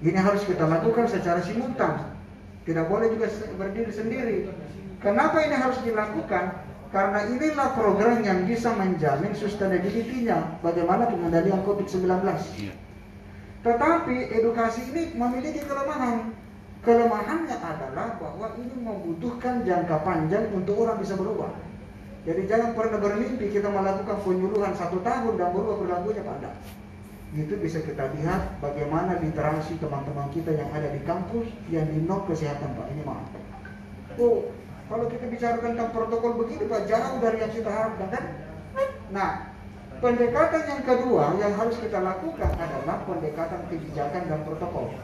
Ini 0.03 0.19
harus 0.19 0.43
kita 0.47 0.67
lakukan 0.67 1.07
secara 1.07 1.39
simultan. 1.43 2.11
Tidak 2.67 2.87
boleh 2.91 3.11
juga 3.15 3.31
berdiri 3.55 3.93
sendiri. 3.95 4.37
Kenapa 5.01 5.43
ini 5.47 5.57
harus 5.57 5.79
dilakukan? 5.87 6.59
Karena 6.91 7.23
inilah 7.31 7.71
program 7.79 8.19
yang 8.27 8.43
bisa 8.51 8.75
menjamin 8.75 9.31
sustainability-nya 9.39 10.59
bagaimana 10.59 11.07
pengendalian 11.07 11.63
COVID-19. 11.63 12.03
Ya. 12.59 12.75
Tetapi 13.63 14.17
edukasi 14.35 14.91
ini 14.91 15.15
memiliki 15.15 15.63
kelemahan. 15.63 16.35
Kelemahannya 16.81 17.57
adalah 17.61 18.17
bahwa 18.17 18.57
ini 18.57 18.73
membutuhkan 18.81 19.69
jangka 19.69 20.01
panjang 20.01 20.49
untuk 20.57 20.81
orang 20.81 20.97
bisa 20.97 21.13
berubah. 21.13 21.53
Jadi 22.25 22.49
jangan 22.49 22.73
pernah 22.73 22.97
bermimpi 22.97 23.53
kita 23.53 23.69
melakukan 23.69 24.17
penyuluhan 24.25 24.73
satu 24.73 25.01
tahun 25.05 25.37
dan 25.37 25.53
berubah 25.53 25.77
perilakunya 25.77 26.25
pada. 26.25 26.51
Itu 27.37 27.61
bisa 27.61 27.85
kita 27.85 28.11
lihat 28.17 28.65
bagaimana 28.65 29.21
literasi 29.21 29.77
teman-teman 29.77 30.33
kita 30.33 30.57
yang 30.57 30.73
ada 30.73 30.89
di 30.89 31.01
kampus 31.05 31.53
yang 31.69 31.85
di 31.85 32.01
nok 32.01 32.33
kesehatan 32.33 32.73
Pak. 32.73 32.87
Ini 32.97 33.03
maaf. 33.05 33.29
Oh, 34.17 34.49
kalau 34.89 35.05
kita 35.13 35.29
bicara 35.29 35.61
tentang 35.61 35.93
protokol 35.93 36.33
begini 36.45 36.65
Pak, 36.65 36.89
jauh 36.89 37.17
dari 37.21 37.45
yang 37.45 37.53
kita 37.53 37.71
harapkan 37.71 38.09
kan? 38.09 38.25
Nah, 39.13 39.31
pendekatan 40.01 40.63
yang 40.65 40.83
kedua 40.83 41.37
yang 41.37 41.53
harus 41.61 41.77
kita 41.77 42.01
lakukan 42.01 42.51
adalah 42.57 43.05
pendekatan 43.05 43.69
kebijakan 43.69 44.23
dan 44.33 44.41
protokol. 44.49 44.97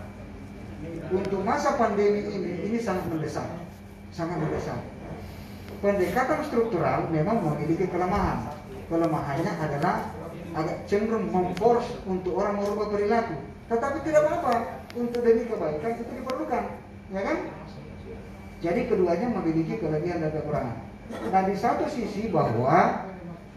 Untuk 1.09 1.41
masa 1.41 1.79
pandemi 1.81 2.21
ini, 2.27 2.51
ini 2.69 2.79
sangat 2.83 3.09
mendesak, 3.09 3.49
sangat 4.13 4.37
mendesak. 4.43 4.77
Pendekatan 5.81 6.41
struktural 6.45 7.09
memang 7.09 7.41
memiliki 7.41 7.89
kelemahan. 7.89 8.53
Kelemahannya 8.87 9.53
adalah 9.57 10.13
agak 10.57 10.89
cenderung 10.89 11.29
memforce 11.33 12.01
untuk 12.05 12.37
orang 12.39 12.61
merubah 12.61 12.93
perilaku. 12.93 13.37
Tetapi 13.67 13.99
tidak 14.07 14.31
apa-apa, 14.31 14.55
untuk 14.95 15.21
demi 15.27 15.45
kebaikan 15.45 15.91
itu 15.99 16.13
diperlukan, 16.23 16.65
ya 17.13 17.21
kan? 17.25 17.39
Jadi 18.65 18.81
keduanya 18.89 19.29
memiliki 19.29 19.77
kelebihan 19.77 20.23
dan 20.23 20.33
kekurangan. 20.33 20.77
Nah 21.29 21.43
di 21.45 21.55
satu 21.59 21.87
sisi 21.91 22.33
bahwa 22.33 23.05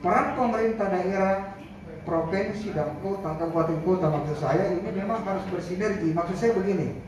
peran 0.03 0.35
pemerintah 0.35 0.87
daerah, 0.91 1.55
provinsi 2.03 2.73
dan 2.73 2.97
kota, 2.99 3.37
kabupaten 3.37 3.79
kota 3.85 4.07
maksud 4.09 4.37
saya 4.41 4.75
ini 4.75 4.89
memang 4.91 5.23
harus 5.23 5.45
bersinergi. 5.53 6.11
Maksud 6.11 6.35
saya 6.35 6.51
begini, 6.57 6.99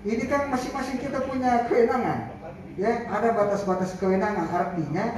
ini 0.00 0.24
kan 0.24 0.48
masing-masing 0.48 0.96
kita 0.96 1.20
punya 1.28 1.68
kewenangan, 1.68 2.32
ya 2.80 3.04
ada 3.12 3.36
batas-batas 3.36 3.92
kewenangan. 4.00 4.48
Artinya 4.48 5.12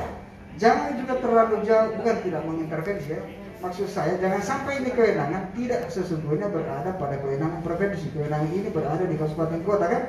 jangan 0.58 0.98
juga 0.98 1.22
terlalu 1.22 1.62
jauh, 1.62 1.94
bukan 2.02 2.16
tidak 2.26 2.42
mengintervensi 2.42 3.14
ya. 3.14 3.22
Maksud 3.62 3.86
saya 3.86 4.18
jangan 4.18 4.42
sampai 4.42 4.82
ini 4.82 4.90
kewenangan 4.90 5.54
tidak 5.54 5.86
sesungguhnya 5.86 6.50
berada 6.50 6.98
pada 6.98 7.14
kewenangan 7.22 7.62
provinsi. 7.62 8.10
Kewenangan 8.10 8.50
ini 8.50 8.68
berada 8.74 9.06
di 9.06 9.14
kabupaten 9.14 9.62
kota 9.62 9.86
kan. 9.86 10.02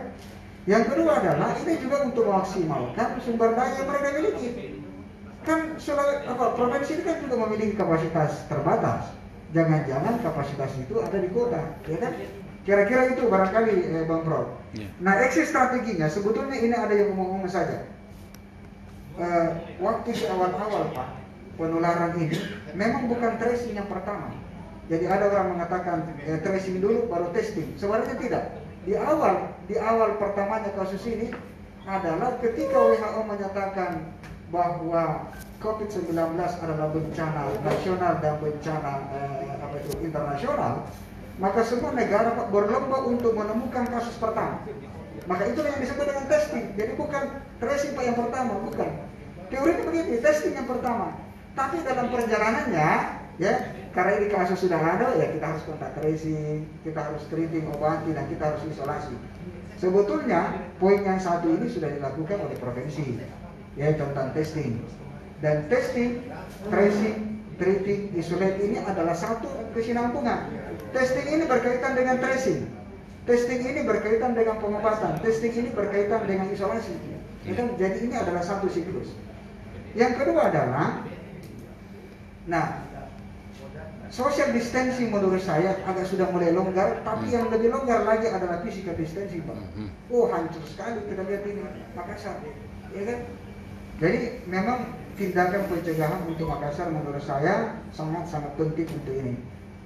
Yang 0.66 0.84
kedua 0.90 1.22
adalah 1.22 1.54
ini 1.62 1.78
juga 1.78 2.08
untuk 2.08 2.26
memaksimalkan 2.26 3.22
sumber 3.22 3.54
daya 3.54 3.78
yang 3.78 3.88
mereka 3.94 4.10
miliki. 4.18 4.50
Kan 5.44 5.76
Sulawesi, 5.76 6.24
apa, 6.24 6.56
provinsi 6.56 6.92
ini 6.98 7.04
kan 7.04 7.16
juga 7.22 7.36
memiliki 7.46 7.74
kapasitas 7.78 8.48
terbatas. 8.50 9.12
Jangan-jangan 9.54 10.18
kapasitas 10.26 10.72
itu 10.82 10.98
ada 10.98 11.14
di 11.20 11.30
kota, 11.30 11.62
ya 11.86 11.98
kan? 12.02 12.16
Kira-kira 12.64 13.12
itu 13.12 13.28
barangkali 13.28 13.76
eh, 13.92 14.06
Bang 14.08 14.24
Pro. 14.26 14.63
Ya. 14.74 14.90
Nah, 14.98 15.22
exit 15.22 15.54
strateginya 15.54 16.10
sebetulnya 16.10 16.58
ini 16.58 16.74
ada 16.74 16.94
yang 16.94 17.14
ngomong-ngomong 17.14 17.50
saja. 17.50 17.86
Eh, 19.14 19.50
waktu 19.78 20.10
di 20.18 20.26
awal-awal 20.26 20.90
Pak 20.90 21.10
penularan 21.54 22.18
ini 22.18 22.34
memang 22.74 23.06
bukan 23.06 23.38
tracing 23.38 23.78
yang 23.78 23.86
pertama. 23.86 24.34
Jadi 24.90 25.06
ada 25.06 25.30
orang 25.30 25.58
mengatakan 25.58 26.10
eh, 26.26 26.42
tracing 26.42 26.82
dulu 26.82 27.06
baru 27.06 27.30
testing. 27.30 27.78
Sebenarnya 27.78 28.18
tidak. 28.18 28.44
Di 28.84 28.98
awal 28.98 29.54
di 29.70 29.78
awal 29.78 30.18
pertamanya 30.18 30.74
kasus 30.74 31.06
ini 31.06 31.30
adalah 31.86 32.42
ketika 32.42 32.74
WHO 32.74 33.22
menyatakan 33.30 34.12
bahwa 34.50 35.30
COVID-19 35.62 36.14
adalah 36.36 36.88
bencana 36.92 37.42
nasional 37.64 38.14
dan 38.20 38.36
bencana 38.42 38.94
eh, 39.14 39.56
apa 39.62 39.76
itu 39.78 39.94
internasional, 40.04 40.90
maka 41.42 41.66
semua 41.66 41.92
negara 41.98 42.34
berlomba 42.50 43.10
untuk 43.10 43.34
menemukan 43.34 43.90
kasus 43.90 44.14
pertama. 44.22 44.62
Maka 45.24 45.44
itulah 45.50 45.72
yang 45.72 45.82
disebut 45.82 46.06
dengan 46.06 46.26
testing. 46.28 46.66
Jadi 46.76 46.92
bukan 47.00 47.24
tracing 47.64 47.94
yang 47.96 48.18
pertama, 48.20 48.54
bukan. 48.60 48.90
Teorinya 49.48 49.84
begitu, 49.88 50.20
testing 50.20 50.54
yang 50.54 50.68
pertama. 50.68 51.16
Tapi 51.54 51.86
dalam 51.86 52.10
perjalanannya, 52.12 52.90
ya, 53.40 53.54
karena 53.94 54.12
ini 54.20 54.28
kasus 54.34 54.66
sudah 54.66 54.82
ada, 54.82 55.14
ya 55.16 55.30
kita 55.32 55.46
harus 55.54 55.64
kontak 55.70 55.94
tracing, 56.02 56.66
kita 56.82 57.00
harus 57.00 57.24
treating, 57.30 57.70
obati, 57.72 58.10
dan 58.12 58.26
kita 58.28 58.44
harus 58.52 58.62
isolasi. 58.68 59.16
Sebetulnya 59.78 60.58
poin 60.82 61.02
yang 61.06 61.22
satu 61.22 61.50
ini 61.50 61.70
sudah 61.70 61.94
dilakukan 61.94 62.42
oleh 62.42 62.58
provinsi, 62.58 63.22
ya 63.78 63.94
tentang 63.94 64.34
testing. 64.34 64.82
Dan 65.44 65.68
testing, 65.70 66.24
tracing, 66.72 67.44
treating, 67.62 68.16
isolate 68.18 68.60
ini 68.64 68.82
adalah 68.82 69.14
satu 69.14 69.48
kesinambungan. 69.78 70.50
Testing 70.94 71.28
ini 71.28 71.44
berkaitan 71.50 71.92
dengan 71.98 72.16
tracing. 72.22 72.70
Testing 73.26 73.62
ini 73.66 73.82
berkaitan 73.82 74.38
dengan 74.38 74.62
pengobatan. 74.62 75.18
Testing 75.26 75.54
ini 75.58 75.70
berkaitan 75.74 76.30
dengan 76.30 76.48
isolasi. 76.54 76.94
Ya 77.44 77.54
kan? 77.58 77.76
Jadi 77.76 78.08
ini 78.08 78.16
adalah 78.16 78.46
satu 78.46 78.72
siklus. 78.72 79.12
Yang 79.94 80.24
kedua 80.24 80.50
adalah, 80.50 81.06
nah, 82.50 82.82
social 84.14 84.54
distancing 84.54 85.10
menurut 85.10 85.42
saya 85.42 85.78
agak 85.86 86.06
sudah 86.10 86.30
mulai 86.30 86.54
longgar, 86.54 87.02
tapi 87.02 87.34
yang 87.34 87.50
lebih 87.50 87.74
longgar 87.74 88.06
lagi 88.06 88.30
adalah 88.30 88.62
physical 88.62 88.94
distancing, 88.94 89.42
Pak. 89.46 89.58
Oh, 90.14 90.30
hancur 90.30 90.62
sekali 90.70 91.02
kita 91.10 91.26
lihat 91.26 91.44
ini 91.50 91.62
Makassar, 91.98 92.38
ya 92.94 93.04
kan? 93.06 93.20
Jadi 94.02 94.20
memang 94.50 94.94
tindakan 95.18 95.66
pencegahan 95.70 96.22
untuk 96.26 96.50
Makassar 96.50 96.90
menurut 96.90 97.22
saya 97.22 97.78
sangat-sangat 97.94 98.54
penting 98.58 98.90
untuk 98.90 99.14
ini. 99.14 99.38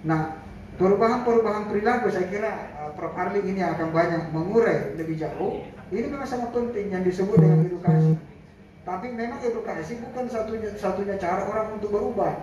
Nah, 0.08 0.40
perubahan-perubahan 0.78 1.74
perilaku 1.74 2.14
saya 2.14 2.30
kira 2.30 2.52
uh, 2.78 2.92
Prof. 2.94 3.14
Arli 3.18 3.42
ini 3.44 3.62
akan 3.66 3.90
banyak 3.90 4.30
mengurai 4.32 4.94
lebih 4.94 5.18
jauh. 5.18 5.66
Ini 5.90 6.08
memang 6.08 6.30
sangat 6.30 6.54
penting 6.54 6.94
yang 6.94 7.04
disebut 7.04 7.38
dengan 7.38 7.66
edukasi. 7.66 8.14
Tapi 8.88 9.08
memang 9.12 9.42
edukasi 9.44 10.00
bukan 10.00 10.26
satunya 10.32 10.70
satunya 10.80 11.16
cara 11.20 11.44
orang 11.50 11.76
untuk 11.76 11.92
berubah. 11.92 12.34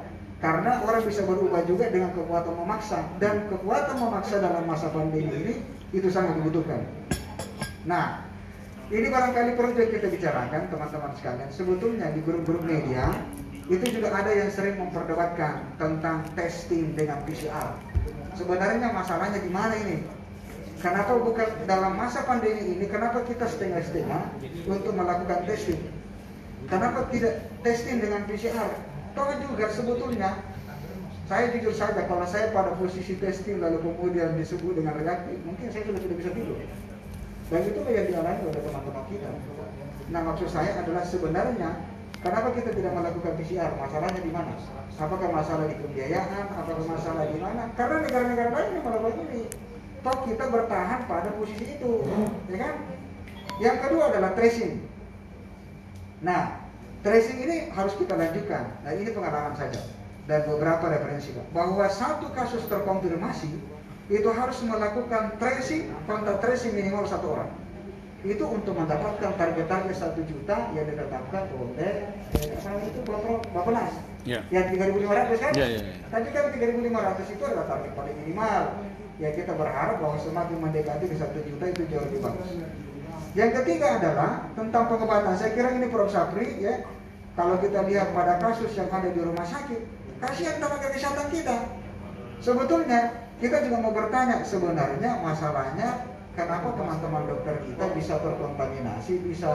Karena 0.42 0.82
orang 0.84 1.00
bisa 1.08 1.24
berubah 1.24 1.64
juga 1.64 1.88
dengan 1.88 2.12
kekuatan 2.12 2.52
memaksa 2.52 3.00
dan 3.16 3.48
kekuatan 3.48 3.96
memaksa 3.96 4.44
dalam 4.44 4.68
masa 4.68 4.92
pandemi 4.92 5.32
ini 5.32 5.54
itu 5.94 6.10
sangat 6.12 6.36
dibutuhkan. 6.36 6.84
Nah, 7.88 8.28
ini 8.92 9.08
barangkali 9.08 9.56
perlu 9.56 9.72
kita 9.72 10.12
bicarakan 10.12 10.68
teman-teman 10.68 11.12
sekalian. 11.16 11.48
Sebetulnya 11.48 12.12
di 12.12 12.20
grup-grup 12.20 12.60
media 12.60 13.08
itu 13.72 13.96
juga 13.96 14.12
ada 14.12 14.28
yang 14.28 14.52
sering 14.52 14.76
memperdebatkan 14.76 15.64
tentang 15.80 16.20
testing 16.36 16.92
dengan 16.92 17.24
PCR. 17.24 17.93
Sebenarnya 18.34 18.90
masalahnya 18.90 19.38
di 19.38 19.50
mana 19.50 19.74
ini? 19.78 20.02
Kenapa 20.82 21.16
bukan 21.16 21.48
dalam 21.64 21.96
masa 21.96 22.26
pandemi 22.28 22.76
ini? 22.76 22.86
Kenapa 22.90 23.24
kita 23.24 23.48
setengah-setengah 23.48 24.36
untuk 24.68 24.92
melakukan 24.92 25.48
testing? 25.48 25.80
Kenapa 26.68 27.08
tidak 27.08 27.48
testing 27.64 28.04
dengan 28.04 28.28
PCR? 28.28 28.68
Toh 29.14 29.30
juga 29.40 29.70
sebetulnya 29.70 30.42
saya 31.24 31.56
jujur 31.56 31.72
saja 31.72 32.04
kalau 32.04 32.26
saya 32.28 32.52
pada 32.52 32.76
posisi 32.76 33.16
testing 33.16 33.56
lalu 33.56 33.80
kemudian 33.80 34.36
disebut 34.36 34.76
dengan 34.76 35.00
reaktif, 35.00 35.40
mungkin 35.48 35.72
saya 35.72 35.88
sudah 35.88 36.00
tidak 36.04 36.16
bisa 36.20 36.30
tidur. 36.36 36.58
Dan 37.48 37.60
itu 37.64 37.80
yang 37.88 38.06
dialami 38.12 38.42
oleh 38.44 38.60
teman-teman 38.60 39.04
kita. 39.08 39.30
Nah 40.12 40.20
maksud 40.20 40.48
saya 40.52 40.84
adalah 40.84 41.00
sebenarnya 41.06 41.70
kenapa 42.24 42.48
kita 42.56 42.70
tidak 42.72 42.92
melakukan 42.96 43.32
PCR? 43.36 43.70
Masalahnya 43.76 44.20
di 44.24 44.32
mana? 44.32 44.56
Apakah 44.96 45.28
masalah 45.28 45.68
di 45.68 45.76
pembiayaan? 45.76 46.44
Apakah 46.56 46.84
masalah 46.88 47.24
di 47.28 47.38
mana? 47.38 47.68
Karena 47.76 47.96
negara-negara 48.00 48.50
lain 48.50 48.70
yang 48.80 48.84
melakukan 48.88 49.16
ini. 49.28 49.42
Toh 50.00 50.16
kita 50.24 50.44
bertahan 50.48 51.04
pada 51.08 51.32
posisi 51.36 51.64
itu, 51.76 52.04
ya 52.48 52.56
kan? 52.60 52.74
Yang 53.60 53.76
kedua 53.88 54.12
adalah 54.12 54.36
tracing. 54.36 54.84
Nah, 56.24 56.60
tracing 57.04 57.38
ini 57.40 57.56
harus 57.72 57.96
kita 57.96 58.16
lanjutkan. 58.16 58.68
Nah, 58.84 58.92
ini 58.92 59.12
pengalaman 59.12 59.56
saja 59.56 59.80
dan 60.28 60.44
beberapa 60.48 60.92
referensi. 60.92 61.32
Bahwa 61.56 61.88
satu 61.88 62.28
kasus 62.36 62.64
terkonfirmasi 62.68 63.52
itu 64.12 64.28
harus 64.28 64.60
melakukan 64.60 65.40
tracing, 65.40 65.88
kontak 66.04 66.44
tracing 66.44 66.76
minimal 66.76 67.08
satu 67.08 67.32
orang. 67.32 67.50
Itu 68.24 68.44
untuk 68.48 68.72
mendapatkan 68.72 69.36
target-target 69.36 69.96
satu 70.00 70.24
juta 70.24 70.72
yang 70.72 70.88
ditetapkan 70.88 71.44
oleh 71.60 72.08
eh, 72.40 72.56
apa 72.56 72.80
itu 72.80 73.00
Bapak 73.04 73.52
Bappenas. 73.52 73.92
Ya. 74.24 74.40
Yang 74.48 74.80
3.500 74.80 75.44
kan? 75.44 75.52
Ya, 75.52 75.66
ya, 75.68 75.80
ya. 75.84 75.92
Tapi 76.08 76.32
kan 76.32 76.48
3.500 76.48 77.36
itu 77.36 77.42
adalah 77.44 77.66
target 77.68 77.92
paling 77.92 78.16
minimal. 78.24 78.62
Ya 79.20 79.28
kita 79.36 79.52
berharap 79.52 80.00
bahwa 80.00 80.16
semakin 80.16 80.56
mendekati 80.56 81.04
di 81.04 81.16
satu 81.20 81.38
juta 81.44 81.64
itu 81.68 81.84
jauh 81.92 82.02
lebih 82.08 82.24
bagus. 82.24 82.48
Yang 83.36 83.50
ketiga 83.60 84.00
adalah 84.00 84.48
tentang 84.56 84.88
pengobatan. 84.88 85.36
Saya 85.36 85.52
kira 85.52 85.76
ini 85.76 85.92
Prof. 85.92 86.08
Sapri 86.08 86.64
ya. 86.64 86.80
Kalau 87.34 87.58
kita 87.60 87.84
lihat 87.84 88.14
pada 88.14 88.38
kasus 88.38 88.72
yang 88.78 88.86
ada 88.88 89.10
di 89.10 89.18
rumah 89.18 89.42
sakit, 89.42 89.80
kasihan 90.22 90.62
tenaga 90.62 90.88
kesehatan 90.94 91.28
kita. 91.34 91.56
Sebetulnya 92.38 93.26
kita 93.42 93.66
juga 93.66 93.76
mau 93.82 93.90
bertanya 93.90 94.46
sebenarnya 94.46 95.18
masalahnya 95.18 96.13
kenapa 96.34 96.74
teman-teman 96.74 97.22
dokter 97.30 97.56
kita 97.62 97.86
bisa 97.94 98.14
terkontaminasi, 98.18 99.22
bisa 99.22 99.50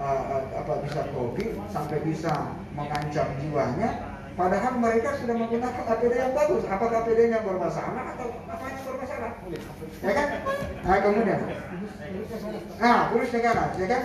uh, 0.00 0.22
uh, 0.32 0.44
apa 0.56 0.74
bisa 0.84 1.00
COVID 1.12 1.50
sampai 1.72 1.98
bisa 2.04 2.56
mengancam 2.72 3.28
jiwanya 3.40 4.16
padahal 4.36 4.76
mereka 4.76 5.16
sudah 5.16 5.32
menggunakan 5.32 5.84
APD 5.96 6.12
yang 6.12 6.36
bagus. 6.36 6.68
Apakah 6.68 7.08
APD-nya 7.08 7.40
bermasalah 7.40 8.04
atau 8.16 8.28
apa 8.52 8.64
yang 8.68 8.82
bermasalah? 8.84 9.30
Ya 10.04 10.12
kan? 10.12 10.28
Nah 10.84 10.98
kemudian. 11.00 11.40
Nah 12.76 12.98
kurus 13.12 13.30
negara 13.32 13.64
ya 13.80 13.86
kan? 13.88 14.02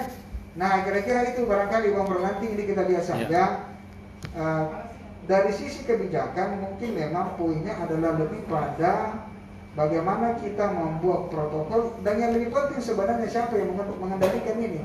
Nah 0.55 0.73
kira-kira 0.87 1.35
itu 1.35 1.43
barangkali 1.43 1.87
Bang 1.91 2.07
Bro 2.07 2.19
nanti 2.23 2.45
ini 2.47 2.63
kita 2.63 2.87
lihat 2.87 3.03
saja. 3.03 3.67
Uh, 4.31 4.87
dari 5.25 5.51
sisi 5.53 5.85
kebijakan 5.85 6.59
mungkin 6.63 6.89
memang 6.97 7.35
poinnya 7.37 7.77
adalah 7.77 8.19
lebih 8.19 8.41
pada 8.49 9.25
bagaimana 9.71 10.35
kita 10.43 10.67
membuat 10.71 11.31
protokol 11.31 11.95
dan 12.03 12.19
yang 12.19 12.31
lebih 12.35 12.51
penting 12.51 12.83
sebenarnya 12.83 13.27
siapa 13.31 13.55
yang 13.55 13.71
mengendalikan 13.75 14.57
ini? 14.59 14.83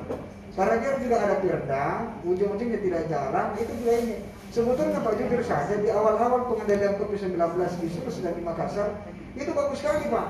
Dia 0.57 0.93
juga 0.97 1.17
ada 1.21 1.37
perda 1.37 2.17
ujung-ujungnya 2.25 2.81
tidak 2.81 3.03
jalan 3.13 3.47
itu 3.61 3.73
juga 3.77 3.93
ini. 4.01 4.17
Sebetulnya 4.49 5.05
Pak 5.05 5.21
jujur 5.21 5.43
saja 5.45 5.77
di 5.77 5.93
awal-awal 5.93 6.49
pengendalian 6.49 6.97
COVID-19 6.97 7.37
di 7.77 7.89
Sulawesi 7.93 8.25
dan 8.25 8.33
di 8.33 8.41
Makassar 8.41 8.89
itu 9.37 9.53
bagus 9.53 9.85
sekali 9.85 10.09
Pak. 10.09 10.29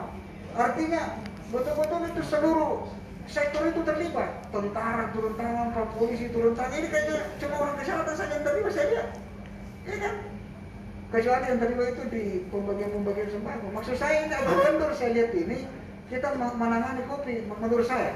Artinya 0.58 1.22
betul-betul 1.54 2.10
itu 2.10 2.22
seluruh 2.26 2.90
sektor 3.30 3.70
itu 3.70 3.86
terlibat. 3.86 4.50
Tentara 4.50 5.14
turun 5.14 5.38
tangan, 5.38 5.70
polisi 5.94 6.26
turun 6.34 6.58
tangan. 6.58 6.74
Ini 6.74 6.88
kayaknya 6.90 7.16
cuma 7.38 7.54
orang 7.62 7.76
kesehatan 7.78 8.14
saja 8.18 8.32
yang 8.34 8.44
terlibat 8.50 8.72
saya 8.74 8.86
lihat. 8.90 9.08
Ya 9.86 9.96
kan 10.02 10.14
kecuali 11.14 11.44
yang 11.46 11.58
terlibat 11.62 11.88
itu 11.94 12.02
di 12.10 12.24
pembagian-pembagian 12.50 13.28
sembako 13.30 13.66
maksud 13.70 13.94
saya 13.94 14.26
ini 14.26 14.34
agak 14.34 14.56
kendor 14.66 14.90
saya 14.94 15.10
lihat 15.14 15.30
ini 15.34 15.58
kita 16.06 16.28
menangani 16.38 17.02
kopi 17.10 17.46
menurut 17.46 17.86
saya 17.86 18.14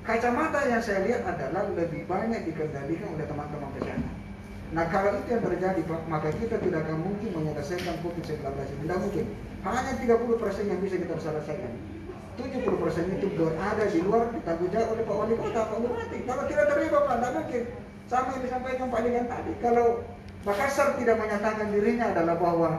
Kacamata 0.00 0.64
yang 0.64 0.80
saya 0.80 1.04
lihat 1.04 1.22
adalah 1.28 1.68
lebih 1.76 2.08
banyak 2.08 2.48
dikendalikan 2.48 3.14
oleh 3.14 3.26
teman-teman 3.28 3.68
kesehatan. 3.76 4.10
Nah 4.72 4.88
kalau 4.88 5.12
itu 5.12 5.28
yang 5.28 5.44
terjadi 5.44 5.82
maka 6.08 6.32
kita 6.34 6.56
tidak 6.56 6.88
akan 6.88 6.98
mungkin 7.04 7.28
menyelesaikan 7.36 8.00
COVID-19 8.00 8.42
ini. 8.42 8.82
Tidak 8.88 8.98
mungkin. 8.98 9.24
Hanya 9.60 9.92
30% 10.00 10.72
yang 10.72 10.80
bisa 10.80 10.96
kita 10.96 11.14
selesaikan. 11.20 11.72
70% 12.40 13.16
itu 13.20 13.26
berada 13.36 13.84
di 13.92 14.00
luar 14.00 14.32
ditanggung 14.32 14.70
jawab 14.72 14.88
oleh 14.96 15.04
Pak 15.04 15.16
Wali 15.20 15.34
Kota, 15.36 15.60
Pak 15.68 15.78
Bupati. 15.84 16.18
Kalau 16.24 16.44
tidak 16.48 16.66
terlibat 16.72 17.02
Pak, 17.04 17.16
tidak 17.20 17.32
mungkin. 17.36 17.62
Sama 18.08 18.28
yang 18.32 18.42
disampaikan 18.42 18.86
Pak 18.88 19.00
Ligan 19.04 19.26
tadi. 19.28 19.52
Kalau 19.60 19.86
Makassar 20.40 20.96
tidak 20.96 21.16
menyatakan 21.20 21.68
dirinya 21.68 22.16
adalah 22.16 22.36
bahwa 22.40 22.70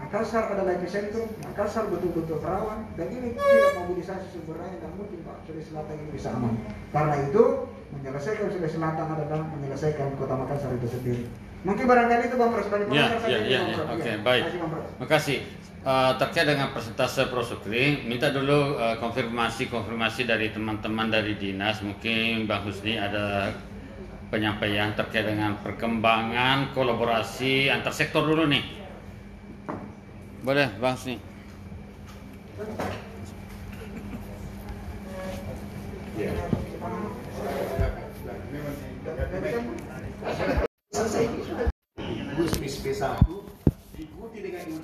Makassar 0.00 0.52
adalah 0.52 0.76
epicentrum, 0.76 1.28
Makassar 1.44 1.88
betul-betul 1.88 2.40
rawan 2.40 2.88
dan 2.96 3.08
ini 3.12 3.36
tidak 3.36 3.72
mobilisasi 3.84 4.32
sumber 4.32 4.60
daya 4.60 4.76
dan 4.80 4.90
mungkin 4.96 5.20
Pak 5.24 5.44
Sulawesi 5.44 5.70
Selatan 5.72 5.94
ini 5.96 6.10
bisa 6.12 6.28
aman. 6.32 6.54
Karena 6.92 7.16
itu 7.28 7.42
menyelesaikan 7.96 8.48
Sulawesi 8.52 8.76
Selatan 8.80 9.06
adalah 9.06 9.44
menyelesaikan 9.54 10.16
kota 10.20 10.34
Makassar 10.36 10.72
itu 10.76 10.88
sendiri. 10.88 11.24
Mungkin 11.60 11.84
barangkali 11.84 12.32
itu 12.32 12.36
Bang 12.40 12.52
dari 12.56 12.84
Ya, 12.96 13.06
ya, 13.28 13.38
ya, 13.44 13.60
ya. 13.68 13.82
Oke, 13.92 14.00
Iya. 14.08 14.24
baik. 14.24 14.44
Terima 14.48 15.08
kasih. 15.08 15.38
Eh, 15.80 16.12
terkait 16.20 16.44
dengan 16.44 16.76
persentase 16.76 17.24
prosukri, 17.32 18.04
minta 18.04 18.28
dulu 18.28 18.76
eh, 18.76 19.00
konfirmasi-konfirmasi 19.00 20.28
dari 20.28 20.52
teman-teman 20.52 21.08
dari 21.08 21.40
dinas. 21.40 21.80
Mungkin 21.80 22.44
Bang 22.44 22.68
Husni 22.68 23.00
ada 23.00 23.48
penyampaian 24.30 24.94
terkait 24.94 25.26
dengan 25.26 25.58
perkembangan 25.58 26.70
kolaborasi 26.72 27.66
antar 27.68 27.90
sektor 27.90 28.22
dulu 28.22 28.46
nih. 28.46 28.64
Boleh, 30.40 30.70
Bang 30.80 30.96
selesai 30.96 31.28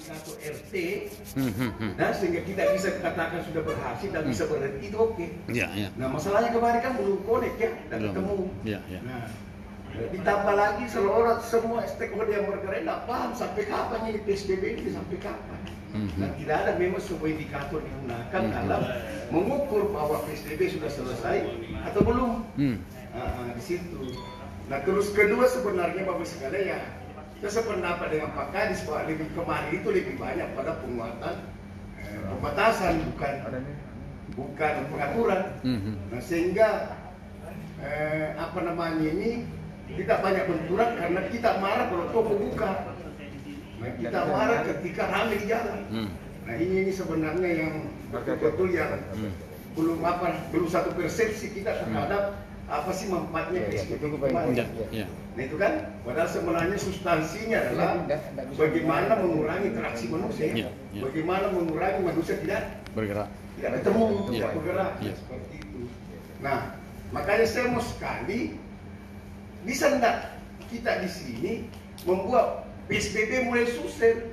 satu 0.00 0.32
RT 0.38 0.74
hmm, 1.36 1.52
hmm, 1.52 1.70
hmm. 1.78 1.92
nah, 1.98 2.10
sehingga 2.14 2.40
kita 2.44 2.62
bisa 2.76 2.88
katakan 3.00 3.40
sudah 3.44 3.62
berhasil 3.62 4.08
dan 4.10 4.22
bisa 4.26 4.44
berhenti 4.48 4.88
itu 4.88 4.98
oke. 4.98 5.14
Okay. 5.16 5.28
Yeah, 5.52 5.70
yeah. 5.76 5.90
Nah 6.00 6.08
masalahnya 6.12 6.50
kemarin 6.52 6.80
kan 6.80 6.92
belum 6.96 7.20
konek 7.24 7.54
ya 7.60 7.70
dan 7.92 7.98
belum. 8.00 8.12
ketemu. 8.12 8.38
Yeah, 8.64 8.82
yeah. 8.88 9.02
Nah, 9.04 9.24
ditambah 9.96 10.54
lagi 10.54 10.84
seluruh 10.92 11.40
semua 11.40 11.84
stakeholder 11.88 12.28
yang 12.28 12.46
bergerak 12.52 12.84
tidak 12.84 13.00
paham 13.08 13.30
sampai 13.32 13.62
kapan 13.64 14.00
ini 14.12 14.18
PSBB 14.24 14.62
ini 14.80 14.90
sampai 14.92 15.16
kapan. 15.20 15.60
Mm-hmm. 15.96 16.20
Nah, 16.20 16.28
tidak 16.36 16.56
ada 16.60 16.72
memang 16.76 17.00
sebuah 17.00 17.28
indikator 17.32 17.80
digunakan 17.80 18.40
mm-hmm. 18.44 18.56
dalam 18.68 18.82
mengukur 19.32 19.88
bahwa 19.88 20.20
PSBB 20.28 20.76
sudah 20.76 20.90
selesai 20.92 21.36
atau 21.88 22.00
belum. 22.04 22.44
Mm. 22.60 22.76
Nah, 23.16 23.52
di 23.56 23.62
situ. 23.64 24.12
Nah 24.66 24.82
terus 24.82 25.14
kedua 25.14 25.46
sebenarnya 25.46 26.02
bapak 26.02 26.26
sekalian 26.26 26.74
ya 26.74 26.80
sependapat 27.45 28.09
dengan 28.09 28.32
Pak 28.32 28.49
Kadis 28.57 28.80
bahwa 28.89 29.01
lebih 29.12 29.28
kemarin 29.37 29.70
itu 29.76 29.89
lebih 29.93 30.14
banyak 30.16 30.49
pada 30.57 30.72
penguatan 30.80 31.34
eh, 32.01 32.20
pembatasan 32.32 33.05
bukan 33.12 33.32
bukan 34.32 34.72
pengaturan. 34.89 35.43
Hmm. 35.61 35.97
Nah 36.09 36.20
sehingga 36.24 36.68
eh, 37.80 38.32
apa 38.41 38.59
namanya 38.64 39.05
ini 39.05 39.45
kita 39.87 40.18
banyak 40.18 40.45
benturan 40.49 40.91
karena 40.97 41.20
kita 41.28 41.51
marah 41.61 41.87
kalau 41.93 42.07
toko 42.11 42.32
buka. 42.41 42.70
Nah, 43.76 43.93
kita 44.01 44.20
marah 44.32 44.61
ketika 44.64 45.03
ramai 45.12 45.37
di 45.37 45.47
jalan. 45.53 45.80
Hmm. 45.93 46.09
Nah 46.49 46.55
ini, 46.57 46.74
ini 46.89 46.93
sebenarnya 46.95 47.51
yang 47.53 47.74
betul-betul 48.09 48.68
yang 48.72 48.91
Hmm. 49.12 49.32
belum 49.76 50.01
apa 50.01 50.49
belum 50.57 50.72
satu 50.72 50.97
persepsi 50.97 51.53
kita 51.53 51.84
terhadap 51.84 52.41
apa 52.66 52.91
sih 52.97 53.12
manfaatnya 53.12 53.61
Ya, 53.68 53.84
ya. 53.84 53.84
Ya, 54.91 55.05
ya. 55.05 55.07
Nah 55.37 55.45
itu 55.45 55.57
kan 55.61 55.72
padahal 56.01 56.28
sebenarnya 56.32 56.78
substansinya 56.80 57.59
adalah 57.61 58.01
tidak 58.03 58.20
bisa. 58.49 58.57
bagaimana 58.57 59.12
mengurangi 59.20 59.66
interaksi 59.68 60.05
manusia, 60.09 60.45
Ya, 60.49 60.72
ya. 60.97 61.03
bagaimana 61.05 61.53
mengurangi 61.53 62.01
manusia 62.01 62.41
tidak 62.41 62.80
Bergerak. 62.97 63.28
tidak 63.55 63.70
ketemu, 63.76 64.05
Ya. 64.09 64.24
tidak 64.32 64.51
bergerak 64.57 64.93
Ya. 64.99 65.12
seperti 65.12 65.55
itu. 65.61 65.80
Nah 66.41 66.59
makanya 67.12 67.45
saya 67.45 67.68
mau 67.68 67.84
sekali 67.84 68.57
bisa 69.61 69.93
enggak 69.93 70.41
kita 70.72 71.05
di 71.05 71.11
sini 71.12 71.53
membuat 72.03 72.64
PSBB 72.89 73.45
mulai 73.45 73.68
sukses 73.68 74.24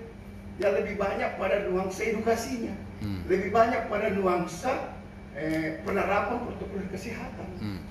yang 0.56 0.72
lebih 0.72 0.95
banyak 0.95 1.36
pada 1.36 1.68
nuansa 1.68 2.06
edukasinya, 2.06 2.72
Hmm. 3.01 3.28
lebih 3.28 3.51
banyak 3.51 3.91
pada 3.91 4.08
nuansa 4.08 4.95
eh, 5.34 5.82
penerapan 5.82 6.45
protokol 6.45 6.86
kesehatan. 6.93 7.49
Hmm. 7.58 7.82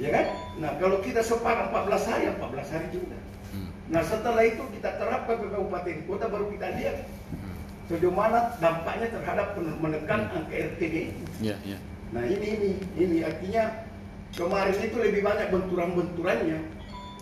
Ya 0.00 0.08
kan? 0.16 0.26
Nah, 0.56 0.70
kalau 0.80 1.04
kita 1.04 1.20
sepakat 1.20 1.68
14 1.68 2.08
hari, 2.08 2.22
ya 2.24 2.32
14 2.40 2.72
hari 2.72 2.86
juga. 2.88 3.18
Hmm. 3.52 3.68
Nah, 3.92 4.02
setelah 4.02 4.42
itu 4.48 4.62
kita 4.72 4.96
terapkan 4.96 5.36
ke 5.36 5.46
kabupaten 5.52 5.96
kota 6.08 6.24
baru 6.32 6.46
kita 6.48 6.66
lihat 6.80 6.96
Hmm. 7.30 7.52
sejauh 7.84 8.14
mana 8.14 8.56
dampaknya 8.58 9.12
terhadap 9.12 9.60
menekan 9.60 10.20
angka 10.32 10.56
RTD. 10.56 11.12
Ya, 11.44 11.54
ya. 11.68 11.76
Nah, 12.16 12.24
ini 12.24 12.46
ini 12.56 12.70
ini 12.96 13.16
artinya 13.22 13.86
kemarin 14.32 14.76
itu 14.80 14.96
lebih 14.96 15.20
banyak 15.20 15.52
benturan-benturannya. 15.52 16.58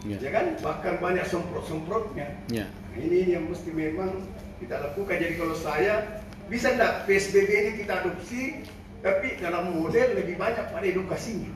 Ya. 0.07 0.17
Ya 0.23 0.31
kan? 0.31 0.55
Bahkan 0.63 0.95
banyak 1.03 1.27
semprot-semprotnya. 1.27 2.31
Ya. 2.55 2.71
Nah, 2.71 2.99
ini 3.03 3.35
yang 3.35 3.51
mesti 3.51 3.75
memang 3.75 4.23
kita 4.63 4.79
lakukan. 4.79 5.19
Jadi 5.19 5.35
kalau 5.35 5.57
saya 5.59 6.23
bisa 6.47 6.73
enggak 6.73 7.11
PSBB 7.11 7.51
ini 7.51 7.73
kita 7.83 8.07
adopsi 8.07 8.63
tapi 9.03 9.37
dalam 9.39 9.75
model 9.75 10.15
lebih 10.15 10.39
banyak 10.39 10.71
pada 10.71 10.87
edukasinya. 10.87 11.51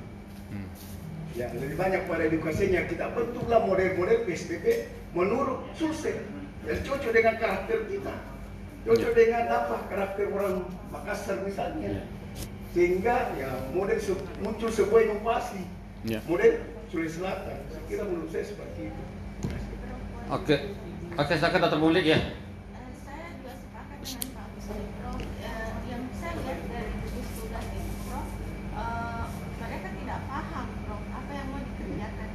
Ya, 1.33 1.49
lebih 1.49 1.75
banyak 1.75 2.05
pada 2.05 2.29
edukasinya 2.29 2.85
kita 2.85 3.09
bentuklah 3.11 3.65
model-model 3.65 4.29
PSBB 4.29 4.85
menurut 5.13 5.65
Sulsel 5.73 6.21
yang 6.63 6.79
cocok 6.79 7.09
dengan 7.09 7.35
karakter 7.37 7.89
kita, 7.89 8.15
cocok 8.85 9.11
Ya. 9.11 9.17
dengan 9.17 9.45
apa 9.49 9.77
karakter 9.89 10.29
orang 10.29 10.69
Makassar 10.89 11.41
misalnya, 11.41 11.89
Ya. 11.89 12.05
sehingga 12.71 13.33
ya 13.35 13.49
model 13.73 13.97
se- 13.97 14.29
muncul 14.39 14.69
sebuah 14.69 15.09
inovasi, 15.09 15.65
Ya. 16.05 16.21
model 16.29 16.61
Sulawesi 16.87 17.17
Selatan. 17.17 17.57
Saya 17.67 17.83
kira 17.89 18.03
menurut 18.05 18.29
saya 18.29 18.45
seperti 18.45 18.93
itu. 18.93 19.03
Oke. 20.29 20.57
Oke, 21.13 21.33
silakan 21.35 21.61
Dr. 21.63 21.79
Mulik 21.79 22.05
ya. 22.05 22.21
Eh, 22.21 22.29
saya 22.99 23.33
juga 23.37 23.53
sepakat 23.57 23.99
dengan 24.05 24.29
Pak. 24.37 24.47
Eh, 25.41 25.69
yang 25.89 26.03
saya 26.13 26.33
lihat 26.37 26.59
dari 26.69 26.93
gugus 27.01 27.29
tugas 27.35 27.67
itu 27.69 27.93
Prof, 28.05 28.29
eh, 28.75 29.25
mereka 29.59 29.89
tidak 29.93 30.21
paham 30.27 30.67
Prof 30.85 31.03
apa 31.11 31.31
yang 31.33 31.47
mau 31.49 31.61
dikerjakan. 31.61 32.29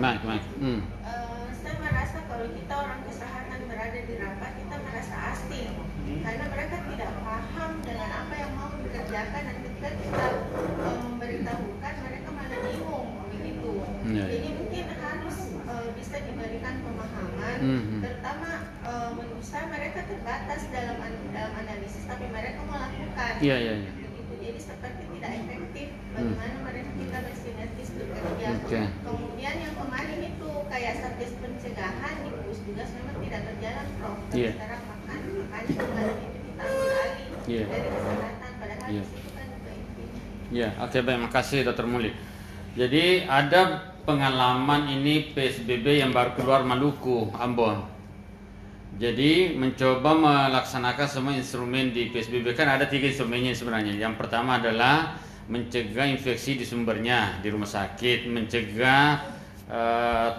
Baik, 0.00 0.20
baik. 0.24 0.44
Hmm. 0.56 0.80
Eh, 1.04 1.46
saya 1.52 1.76
merasa 1.76 2.18
kalau 2.24 2.46
kita 2.48 2.72
orang 2.72 3.00
kesehatan 3.04 3.60
berada 3.68 4.00
di 4.00 4.14
rapat 4.16 4.50
kita 4.56 4.76
merasa 4.80 5.14
asing 5.36 5.76
karena 6.24 6.44
mereka 6.48 6.76
tidak 6.88 7.12
paham 7.20 7.70
dengan 7.84 8.10
apa 8.10 8.34
yang 8.34 8.52
mau 8.56 8.72
dikerjakan 8.80 9.42
dan 9.44 9.56
ketika 9.60 9.90
kita 10.00 10.26
eh, 10.56 10.98
memberitahukan 11.04 11.94
mereka 12.00 12.28
malah 12.32 12.60
bingung 12.64 13.08
begitu. 13.28 13.72
Ya, 14.10 14.24
ya. 14.24 14.24
Jadi 14.32 14.48
mungkin 14.56 14.84
harus 14.96 15.36
eh, 15.68 15.88
bisa 15.92 16.16
diberikan 16.24 16.74
pemahaman 16.80 17.58
Mhm. 17.60 17.98
terutama 18.00 18.50
eh, 18.80 19.10
menurut 19.12 19.44
saya 19.44 19.68
mereka 19.68 20.00
terbatas 20.08 20.60
dalam 20.72 20.96
dalam 21.28 21.52
analisis 21.54 22.08
tapi 22.08 22.24
mereka 22.26 22.64
melakukan 22.64 23.32
Iya, 23.44 23.56
iya, 23.60 23.74
iya. 23.84 23.90
Seperti 24.80 25.04
tidak 25.12 25.32
efektif 25.44 25.86
bagaimana 26.16 26.56
mereka 26.64 26.90
kita 26.96 27.18
bersinergis 27.20 27.88
bekerja 27.92 28.46
Oke. 28.64 28.80
kemudian 29.04 29.54
yang 29.60 29.74
kemarin 29.76 30.18
itu 30.24 30.50
kayak 30.72 30.94
satgas 30.96 31.32
pencegahan 31.36 32.14
di 32.24 32.28
gugus 32.32 32.58
tugas 32.64 32.88
memang 32.96 33.16
tidak 33.20 33.40
berjalan 33.44 33.86
prof 34.00 34.18
Iya. 34.32 34.50
sekarang 34.56 34.82
makan 34.88 35.18
makanya 35.36 35.74
kemarin 35.76 36.16
itu 36.16 36.38
kita 36.40 36.62
ambil 36.64 36.92
alih 36.96 37.28
Iya. 37.44 37.64
dari 37.68 37.88
kesehatan 37.92 38.52
padahal 38.56 38.88
Iya. 38.88 39.02
di 39.04 39.10
situ 39.12 39.28
kan 39.36 39.46
juga 39.52 39.70
intinya 39.76 40.18
Ya, 40.50 40.68
oke 40.80 40.98
baik, 40.98 41.20
makasih 41.20 41.60
Dr. 41.62 41.86
Muli. 41.86 42.10
Jadi 42.74 43.04
ada 43.22 43.60
pengalaman 44.02 44.88
ini 44.88 45.30
PSBB 45.30 46.00
yang 46.00 46.10
baru 46.10 46.34
keluar 46.34 46.64
Maluku, 46.64 47.28
Ambon. 47.36 47.84
Jadi 48.98 49.54
mencoba 49.54 50.10
melaksanakan 50.18 51.06
semua 51.06 51.32
instrumen 51.36 51.94
di 51.94 52.10
PSBB 52.10 52.58
kan 52.58 52.66
ada 52.66 52.90
tiga 52.90 53.06
instrumennya 53.06 53.54
sebenarnya. 53.54 53.94
Yang 53.94 54.18
pertama 54.18 54.58
adalah 54.58 55.14
mencegah 55.46 56.10
infeksi 56.10 56.58
di 56.58 56.66
sumbernya 56.66 57.38
di 57.38 57.48
rumah 57.50 57.70
sakit, 57.70 58.26
mencegah 58.26 59.06
eh, 59.70 60.30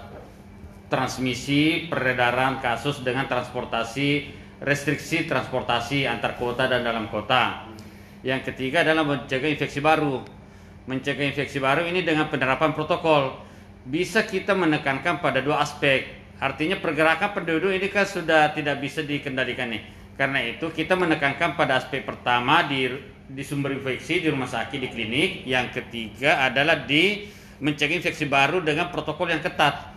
transmisi 0.91 1.88
peredaran 1.88 2.60
kasus 2.60 2.99
dengan 2.99 3.24
transportasi 3.32 4.41
restriksi 4.62 5.26
transportasi 5.26 6.06
antar 6.06 6.38
kota 6.38 6.70
dan 6.70 6.86
dalam 6.86 7.10
kota. 7.10 7.66
Yang 8.22 8.54
ketiga 8.54 8.86
adalah 8.86 9.02
mencegah 9.02 9.49
infeksi 9.49 9.82
baru. 9.82 10.22
Mencegah 10.86 11.26
infeksi 11.26 11.58
baru 11.58 11.89
ini 11.89 12.06
dengan 12.06 12.30
penerapan 12.30 12.78
protokol 12.78 13.34
bisa 13.82 14.22
kita 14.22 14.54
menekankan 14.54 15.18
pada 15.18 15.41
dua 15.41 15.66
aspek. 15.66 16.20
Artinya 16.41 16.81
pergerakan 16.81 17.37
penduduk 17.37 17.69
ini 17.69 17.85
kan 17.93 18.09
sudah 18.09 18.49
tidak 18.57 18.81
bisa 18.81 19.05
dikendalikan 19.05 19.69
nih. 19.69 19.85
Karena 20.17 20.41
itu 20.41 20.73
kita 20.73 20.97
menekankan 20.97 21.53
pada 21.53 21.77
aspek 21.77 22.01
pertama 22.01 22.65
di 22.65 22.89
di 23.29 23.45
sumber 23.45 23.77
infeksi 23.77 24.25
di 24.25 24.27
rumah 24.33 24.49
sakit 24.49 24.81
di 24.81 24.89
klinik. 24.89 25.45
Yang 25.45 25.77
ketiga 25.77 26.41
adalah 26.49 26.81
di 26.81 27.29
mencegah 27.61 27.93
infeksi 27.93 28.25
baru 28.25 28.65
dengan 28.65 28.89
protokol 28.89 29.29
yang 29.29 29.45
ketat. 29.45 29.93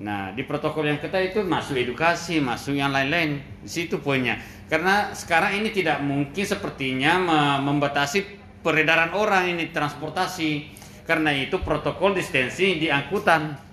Nah, 0.00 0.32
di 0.32 0.40
protokol 0.40 0.88
yang 0.88 0.96
ketat 0.96 1.36
itu 1.36 1.44
masuk 1.44 1.76
edukasi, 1.76 2.40
masuk 2.40 2.72
yang 2.72 2.88
lain-lain. 2.88 3.44
Di 3.60 3.68
situ 3.68 4.00
poinnya. 4.00 4.40
Karena 4.72 5.12
sekarang 5.12 5.60
ini 5.60 5.68
tidak 5.68 6.00
mungkin 6.00 6.48
sepertinya 6.48 7.20
me- 7.20 7.60
membatasi 7.68 8.24
peredaran 8.64 9.12
orang 9.12 9.52
ini 9.52 9.68
transportasi. 9.68 10.80
Karena 11.04 11.28
itu 11.36 11.60
protokol 11.60 12.16
distancing 12.16 12.80
di 12.80 12.88
angkutan. 12.88 13.67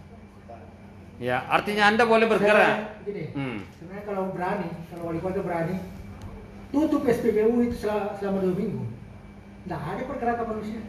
Ya, 1.16 1.39
artinya 1.47 1.88
Anda 1.88 2.03
boleh 2.03 2.28
bergerak. 2.28 2.59
Sebenarnya 2.59 3.03
Gini, 3.05 3.24
Hmm. 3.32 3.57
sebenarnya 3.72 4.03
kalau 4.03 4.24
berani, 4.30 4.70
kalau 4.89 5.03
wali 5.07 5.20
kota 5.20 5.39
berani, 5.39 5.76
tutup 6.70 7.01
SPBU 7.05 7.55
itu 7.63 7.76
selama, 7.78 8.11
selama 8.18 8.38
dua 8.41 8.53
minggu. 8.53 8.84
Tidak 9.63 9.80
ada 9.80 10.03
pergerakan 10.03 10.45
manusia. 10.51 10.82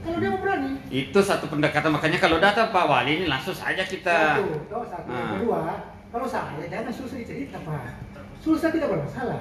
Kalau 0.00 0.16
dia 0.16 0.30
mau 0.32 0.40
berani, 0.40 0.70
Itu 0.88 1.20
satu 1.20 1.44
pendekatan 1.46 1.92
makanya 1.92 2.16
kalau 2.16 2.40
datang 2.40 2.72
Pak 2.72 2.84
Wali 2.84 3.20
ini 3.20 3.26
langsung 3.28 3.52
saja 3.52 3.84
kita 3.84 4.40
Satu, 4.40 4.80
satu. 4.82 5.06
Ah. 5.06 5.36
kedua, 5.36 5.60
kalau 6.08 6.24
saya 6.24 6.64
jangan 6.66 6.88
susah 6.88 7.20
cerita 7.20 7.60
Pak. 7.60 8.00
Susah 8.40 8.72
tidak 8.72 8.88
bermasalah. 8.88 9.36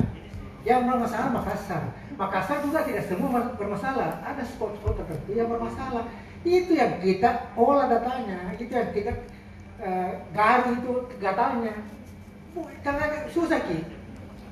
Yang 0.62 0.82
bermasalah 0.84 1.32
Makassar. 1.32 1.84
Makassar 2.20 2.60
juga 2.60 2.84
tidak 2.84 3.08
semua 3.08 3.32
mas- 3.32 3.56
bermasalah. 3.56 4.20
Ada 4.20 4.44
spot-spot 4.44 5.00
tertentu 5.00 5.32
yang 5.32 5.48
bermasalah. 5.48 6.04
Itu 6.44 6.72
yang 6.76 7.00
kita 7.04 7.56
olah 7.60 7.88
datanya. 7.92 8.56
Itu 8.56 8.72
yang 8.72 8.92
kita 8.96 9.12
eh, 9.84 10.12
garu 10.32 10.70
itu 10.80 10.92
datanya. 11.20 11.76
Karena 12.84 13.06
susah 13.32 13.60
ki. 13.64 13.80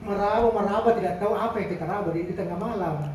Meraba 0.07 0.47
meraba 0.53 0.89
tidak 0.95 1.19
tahu 1.19 1.33
apa 1.35 1.55
yang 1.59 1.69
kita 1.73 1.85
raba 1.85 2.09
di, 2.15 2.21
di 2.27 2.33
tengah 2.38 2.55
malam. 2.55 3.11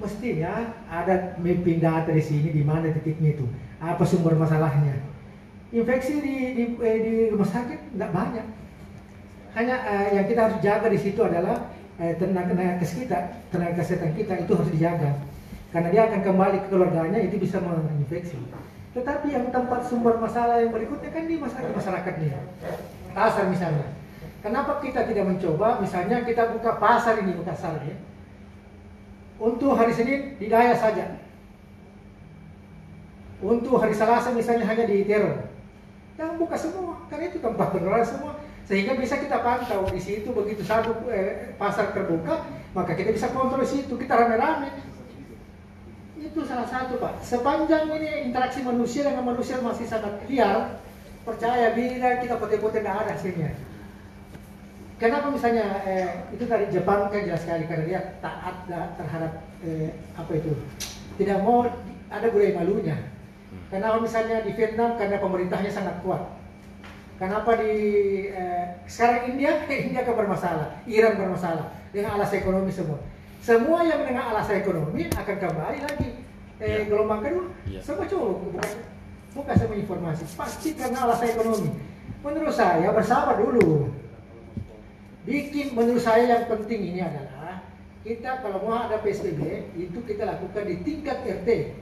Mestinya 0.00 0.72
ada 0.88 1.36
data 1.36 2.10
di 2.12 2.22
sini 2.24 2.48
di 2.56 2.64
mana 2.64 2.88
titiknya 2.88 3.36
itu. 3.36 3.44
Apa 3.80 4.04
sumber 4.08 4.32
masalahnya 4.36 5.10
infeksi 5.70 6.18
di 6.18 6.34
di, 6.58 6.64
eh, 6.82 6.98
di 6.98 7.14
rumah 7.30 7.46
sakit 7.46 7.94
nggak 7.94 8.10
banyak. 8.10 8.46
Hanya 9.54 9.76
eh, 9.86 10.06
yang 10.18 10.26
kita 10.26 10.40
harus 10.46 10.58
jaga 10.62 10.86
di 10.90 10.98
situ 10.98 11.20
adalah 11.22 11.70
eh, 11.98 12.14
tenaga 12.18 12.54
tenaga 12.54 12.82
kes 12.82 12.92
kita, 12.98 13.18
tenaga 13.54 13.74
kesehatan 13.78 14.12
kita 14.18 14.34
itu 14.42 14.52
harus 14.54 14.70
dijaga. 14.74 15.10
Karena 15.70 15.88
dia 15.94 16.02
akan 16.10 16.20
kembali 16.26 16.58
ke 16.66 16.68
keluarganya 16.70 17.18
itu 17.22 17.38
bisa 17.38 17.62
menginfeksi. 17.62 18.34
Tetapi 18.90 19.26
yang 19.30 19.54
tempat 19.54 19.86
sumber 19.86 20.18
masalah 20.18 20.58
yang 20.58 20.74
berikutnya 20.74 21.14
kan 21.14 21.30
di 21.30 21.38
masyarakat 21.38 21.70
masyarakatnya. 21.70 22.42
Pasar 23.14 23.46
misalnya. 23.46 23.86
Kenapa 24.42 24.82
kita 24.82 25.06
tidak 25.06 25.30
mencoba 25.30 25.78
misalnya 25.78 26.26
kita 26.26 26.50
buka 26.50 26.80
pasar 26.80 27.22
ini 27.22 27.38
buka 27.38 27.54
pasar 27.54 27.78
ya. 27.86 27.94
Untuk 29.38 29.78
hari 29.78 29.94
Senin 29.94 30.34
di 30.42 30.50
Daya 30.50 30.74
saja. 30.74 31.22
Untuk 33.40 33.78
hari 33.80 33.94
Selasa 33.94 34.34
misalnya 34.34 34.66
hanya 34.68 34.84
di 34.84 35.06
teror. 35.06 35.48
Jangan 36.20 36.36
buka 36.36 36.52
semua, 36.60 37.00
karena 37.08 37.32
itu 37.32 37.40
tempat 37.40 37.72
penularan 37.72 38.04
semua. 38.04 38.36
Sehingga 38.68 38.92
bisa 39.00 39.16
kita 39.16 39.40
pantau 39.40 39.88
di 39.88 39.96
situ 39.96 40.28
begitu 40.36 40.60
satu 40.60 40.92
eh, 41.08 41.56
pasar 41.56 41.96
terbuka, 41.96 42.44
maka 42.76 42.92
kita 42.92 43.16
bisa 43.16 43.32
kontrol 43.32 43.64
di 43.64 43.70
situ, 43.80 43.96
kita 43.96 44.12
rame-rame. 44.12 44.68
Itu 46.20 46.44
salah 46.44 46.68
satu 46.68 47.00
pak. 47.00 47.16
Sepanjang 47.24 47.88
ini 47.96 48.28
interaksi 48.28 48.60
manusia 48.60 49.08
dengan 49.08 49.24
manusia 49.24 49.56
masih 49.64 49.88
sangat 49.88 50.20
liar, 50.28 50.76
percaya 51.24 51.72
bila 51.72 52.20
kita 52.20 52.36
pote-pote 52.36 52.84
tidak 52.84 53.08
ada 53.08 53.16
hasilnya. 53.16 53.56
Kenapa 55.00 55.32
misalnya 55.32 55.80
eh, 55.88 56.28
itu 56.36 56.44
dari 56.44 56.68
Jepang 56.68 57.08
kan 57.08 57.24
jelas 57.24 57.40
sekali 57.40 57.64
karena 57.64 57.84
dia 57.88 58.00
taat 58.20 58.68
terhadap 58.68 59.32
eh, 59.64 59.96
apa 60.12 60.28
itu 60.36 60.52
tidak 61.16 61.40
mau 61.40 61.64
ada 62.12 62.26
budaya 62.28 62.52
malunya. 62.60 62.96
Kenapa 63.72 63.96
misalnya 64.04 64.44
di 64.44 64.52
Vietnam 64.52 65.00
karena 65.00 65.16
pemerintahnya 65.16 65.72
sangat 65.72 66.04
kuat. 66.04 66.20
Kenapa 67.16 67.56
di 67.56 67.72
eh, 68.28 68.76
sekarang 68.84 69.32
India 69.32 69.64
India 69.88 70.04
kan 70.04 70.20
bermasalah, 70.20 70.68
Iran 70.84 71.16
bermasalah 71.16 71.72
dengan 71.96 72.20
alasan 72.20 72.44
ekonomi 72.44 72.68
semua. 72.68 73.00
Semua 73.40 73.80
yang 73.88 74.04
dengan 74.04 74.36
alasan 74.36 74.60
ekonomi 74.60 75.08
akan 75.08 75.36
kembali 75.40 75.78
lagi 75.80 76.08
eh, 76.60 76.84
Ya. 76.84 76.92
gelombang 76.92 77.24
kedua. 77.24 77.48
Ya. 77.64 77.80
Semua 77.80 78.04
coba 78.04 78.28
bukan, 78.36 78.68
bukan 79.32 79.54
semua 79.56 79.76
informasi, 79.80 80.22
pasti 80.36 80.76
karena 80.76 81.08
alasan 81.08 81.32
ekonomi. 81.32 81.70
Menurut 82.20 82.52
saya 82.52 82.92
bersabar 82.92 83.40
dulu. 83.40 83.88
Bikin 85.24 85.72
menurut 85.72 86.04
saya 86.04 86.28
yang 86.28 86.44
penting 86.52 86.80
ini 86.92 87.00
adalah 87.00 87.64
kita 88.04 88.40
kalau 88.44 88.64
mau 88.64 88.88
ada 88.88 89.00
PSBB 89.00 89.72
itu 89.76 89.98
kita 90.04 90.24
lakukan 90.24 90.64
di 90.64 90.80
tingkat 90.80 91.20
RT 91.20 91.76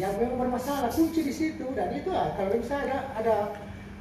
yang 0.00 0.16
memang 0.16 0.48
bermasalah 0.48 0.88
kunci 0.88 1.20
di 1.20 1.32
situ 1.32 1.68
dan 1.76 1.92
itu 1.92 2.08
lah 2.08 2.32
kalau 2.32 2.56
misalnya 2.56 3.12
ada 3.12 3.12
ada 3.12 3.36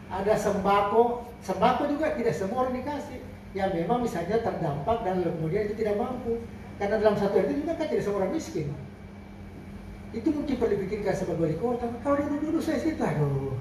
ada 0.08 0.34
sembako 0.40 1.28
sembako 1.44 1.92
juga 1.92 2.16
tidak 2.16 2.32
semua 2.32 2.64
orang 2.64 2.80
dikasih 2.80 3.20
yang 3.52 3.70
memang 3.76 3.99
misalnya 4.04 4.39
terdampak 4.39 5.04
dan 5.04 5.20
kemudian 5.24 5.68
itu 5.68 5.76
tidak 5.76 5.99
mampu. 5.99 6.39
Karena 6.80 6.97
dalam 6.97 7.14
satu 7.14 7.38
RT 7.38 7.62
juga 7.62 7.78
kan 7.78 7.86
tidak 7.86 8.04
semua 8.04 8.26
orang 8.26 8.34
miskin. 8.34 8.74
Itu 10.12 10.28
mungkin 10.34 10.56
perlu 10.60 10.76
dipikirkan 10.76 11.14
sebagai 11.16 11.39
wali 11.39 11.58
kota. 11.60 11.88
Kalau 12.04 12.18
dulu 12.20 12.36
dulu 12.41 12.60
saya 12.60 12.80
situ 12.82 12.99
aduh 12.99 13.54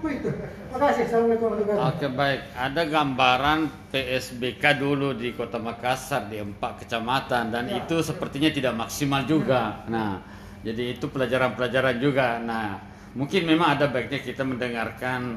apa 0.00 0.08
itu? 0.16 0.30
Makasih. 0.72 1.02
Assalamualaikum 1.12 1.44
warahmatullahi 1.52 1.76
wabarakatuh 1.76 2.00
Oke 2.00 2.06
baik, 2.16 2.40
ada 2.56 2.82
gambaran 2.88 3.58
PSBK 3.92 4.64
dulu 4.80 5.08
di 5.12 5.28
Kota 5.36 5.60
Makassar 5.60 6.32
di 6.32 6.40
empat 6.40 6.84
kecamatan 6.84 7.52
dan 7.52 7.64
Ya. 7.68 7.84
itu 7.84 8.00
sepertinya 8.00 8.48
tidak 8.48 8.74
maksimal 8.80 9.28
juga. 9.28 9.84
Nah, 9.92 10.24
jadi 10.64 10.96
itu 10.96 11.04
pelajaran-pelajaran 11.04 12.00
juga. 12.00 12.40
Nah, 12.40 12.80
mungkin 13.12 13.44
memang 13.44 13.76
ada 13.76 13.92
baiknya 13.92 14.24
kita 14.24 14.40
mendengarkan 14.40 15.36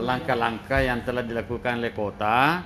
langkah-langkah 0.00 0.80
yang 0.80 1.02
telah 1.02 1.22
dilakukan 1.24 1.82
oleh 1.82 1.92
kota, 1.92 2.62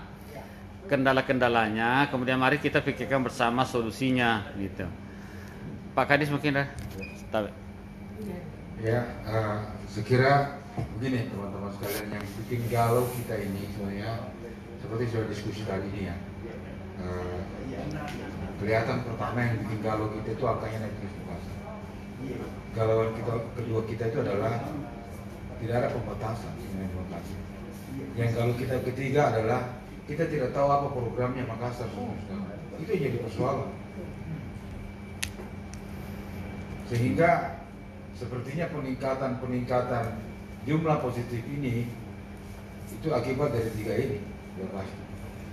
kendala-kendalanya, 0.87 2.13
kemudian 2.13 2.37
mari 2.37 2.61
kita 2.61 2.85
pikirkan 2.85 3.25
bersama 3.25 3.65
solusinya 3.65 4.53
gitu. 4.61 4.85
Pak 5.97 6.05
Kadis 6.09 6.29
mungkin 6.29 6.61
dah. 6.61 6.69
Ya, 8.83 9.01
eh, 9.25 9.57
sekira 9.87 10.59
begini 10.99 11.31
teman-teman 11.31 11.71
sekalian 11.79 12.19
yang 12.19 12.27
bikin 12.45 12.61
galau 12.67 13.07
kita 13.15 13.39
ini 13.39 13.71
sebenarnya 13.73 14.11
seperti 14.83 15.05
sudah 15.13 15.27
diskusi 15.31 15.63
tadi 15.63 15.87
ini 15.95 16.03
ya. 16.11 16.17
Eh, 17.03 17.41
kelihatan 18.59 19.07
pertama 19.07 19.39
yang 19.39 19.57
bikin 19.65 19.79
galau 19.81 20.11
kita 20.13 20.35
itu 20.35 20.45
angkanya 20.45 20.79
naik 20.87 20.97
terus. 20.99 21.15
Galauan 22.73 23.11
kita 23.19 23.33
kedua 23.59 23.81
kita 23.85 24.05
itu 24.09 24.19
adalah 24.23 24.53
tidak 25.63 25.75
ada 25.79 25.89
pembatasan 25.95 26.53
Makassar. 26.99 27.41
Yang 28.19 28.31
kalau 28.35 28.55
kita 28.59 28.77
ketiga 28.93 29.23
adalah 29.31 29.61
kita 30.11 30.27
tidak 30.27 30.51
tahu 30.51 30.69
apa 30.69 30.87
programnya 30.91 31.47
Makassar 31.47 31.87
semua. 31.95 32.19
Itu 32.83 32.91
jadi 32.91 33.19
persoalan. 33.23 33.71
Sehingga 36.91 37.63
sepertinya 38.19 38.67
peningkatan-peningkatan 38.75 40.07
jumlah 40.67 40.99
positif 41.01 41.41
ini 41.47 41.87
itu 42.93 43.09
akibat 43.09 43.55
dari 43.55 43.71
tiga 43.79 43.95
ini 43.97 44.19
ya. 44.59 44.67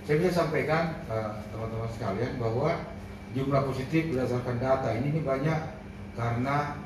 Saya 0.04 0.16
bisa 0.20 0.32
sampaikan 0.44 1.06
eh, 1.06 1.30
teman-teman 1.54 1.90
sekalian 1.94 2.34
bahwa 2.36 2.82
jumlah 3.30 3.62
positif 3.70 4.10
berdasarkan 4.10 4.58
data 4.58 4.90
ini, 4.98 5.14
ini 5.14 5.20
banyak 5.22 5.60
karena 6.18 6.82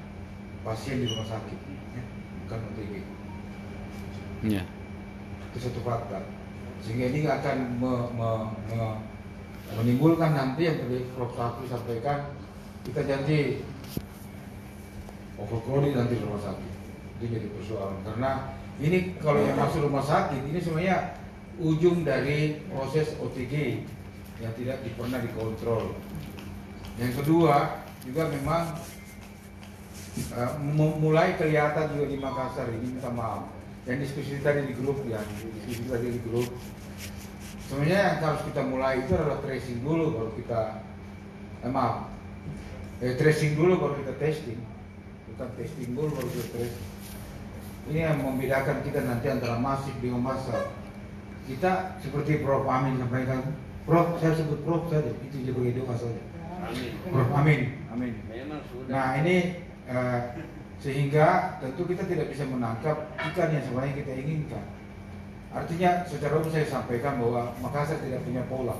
pasien 0.61 1.01
di 1.01 1.09
rumah 1.09 1.25
sakit, 1.25 1.59
ya, 1.97 2.03
bukan 2.45 2.59
OTG. 2.73 3.14
Ya. 4.45 4.63
Itu 5.53 5.59
satu 5.59 5.81
fakta. 5.81 6.21
Sehingga 6.85 7.09
ini 7.09 7.25
akan 7.25 7.81
me- 7.81 8.11
me- 8.13 8.51
me- 8.69 9.01
menimbulkan 9.73 10.37
nanti 10.37 10.69
yang 10.69 10.77
tadi 10.77 11.09
Prof. 11.17 11.33
Safri 11.33 11.65
sampaikan 11.67 12.37
kita 12.85 13.01
janji 13.09 13.65
overcrowding 15.41 15.97
nanti 15.97 16.21
rumah 16.21 16.39
sakit 16.39 16.73
itu 17.19 17.25
jadi 17.33 17.49
persoalan 17.57 17.99
karena 18.05 18.31
ini 18.79 19.17
kalau 19.19 19.41
yang 19.41 19.57
masuk 19.57 19.89
rumah 19.89 20.05
sakit 20.05 20.43
ini 20.45 20.59
sebenarnya 20.61 21.17
ujung 21.59 22.05
dari 22.05 22.61
proses 22.69 23.17
OTG 23.19 23.83
yang 24.39 24.53
tidak 24.55 24.85
pernah 24.95 25.19
dikontrol 25.25 25.97
yang 27.01 27.11
kedua 27.17 27.83
juga 28.05 28.29
memang 28.31 28.77
mu- 30.61 30.99
mulai 31.01 31.35
kelihatan 31.35 31.97
juga 31.97 32.07
di 32.07 32.19
Makassar 32.21 32.69
ini 32.71 32.95
minta 32.95 33.11
maaf 33.11 33.49
yang 33.85 34.01
diskusi 34.01 34.41
tadi 34.41 34.65
di 34.65 34.75
grup 34.77 35.05
ya 35.05 35.21
diskusi 35.61 35.85
tadi 35.85 36.09
di 36.09 36.21
grup. 36.25 36.49
Sebenarnya 37.69 38.01
yang 38.01 38.17
harus 38.21 38.43
kita 38.49 38.63
mulai 38.65 39.01
itu 39.05 39.13
adalah 39.17 39.41
tracing 39.45 39.81
dulu 39.85 40.05
baru 40.17 40.31
kita 40.37 40.61
eh, 41.65 41.71
maaf. 41.73 42.09
Eh, 43.05 43.17
tracing 43.17 43.57
dulu 43.57 43.73
baru 43.81 43.95
kita 44.05 44.13
testing. 44.21 44.61
Bukan 45.33 45.49
testing 45.61 45.91
dulu 45.93 46.09
baru 46.17 46.29
kita 46.33 46.47
tracing. 46.57 46.87
Ini 47.93 48.01
yang 48.09 48.25
membedakan 48.25 48.81
kita 48.81 49.05
nanti 49.05 49.27
antara 49.29 49.61
masif 49.61 49.93
dengan 50.01 50.25
massal. 50.25 50.73
Kita 51.45 52.01
seperti 52.01 52.41
Prof. 52.41 52.65
Amin 52.65 52.97
sampaikan. 52.97 53.53
Prof, 53.85 54.17
saya 54.17 54.33
sebut 54.33 54.65
Prof 54.65 54.89
saja, 54.89 55.13
itu 55.13 55.45
juga 55.45 55.69
doa 55.77 55.93
saja. 55.93 56.23
Amin. 56.65 56.93
Prof, 57.13 57.29
amin, 57.37 57.61
amin. 57.93 58.13
Nah 58.89 59.21
ini 59.21 59.61
eh, 59.85 60.21
sehingga 60.83 61.59
tentu 61.63 61.83
kita 61.87 62.07
tidak 62.07 62.31
bisa 62.31 62.45
menangkap 62.47 63.11
ikan 63.19 63.49
yang 63.51 63.65
sebenarnya 63.67 63.95
kita 64.01 64.13
inginkan. 64.15 64.65
Artinya 65.55 66.03
secara 66.07 66.43
umum 66.43 66.51
saya 66.51 66.67
sampaikan 66.67 67.23
bahwa 67.23 67.55
Makassar 67.63 68.03
tidak 68.03 68.27
punya 68.27 68.43
pola, 68.51 68.75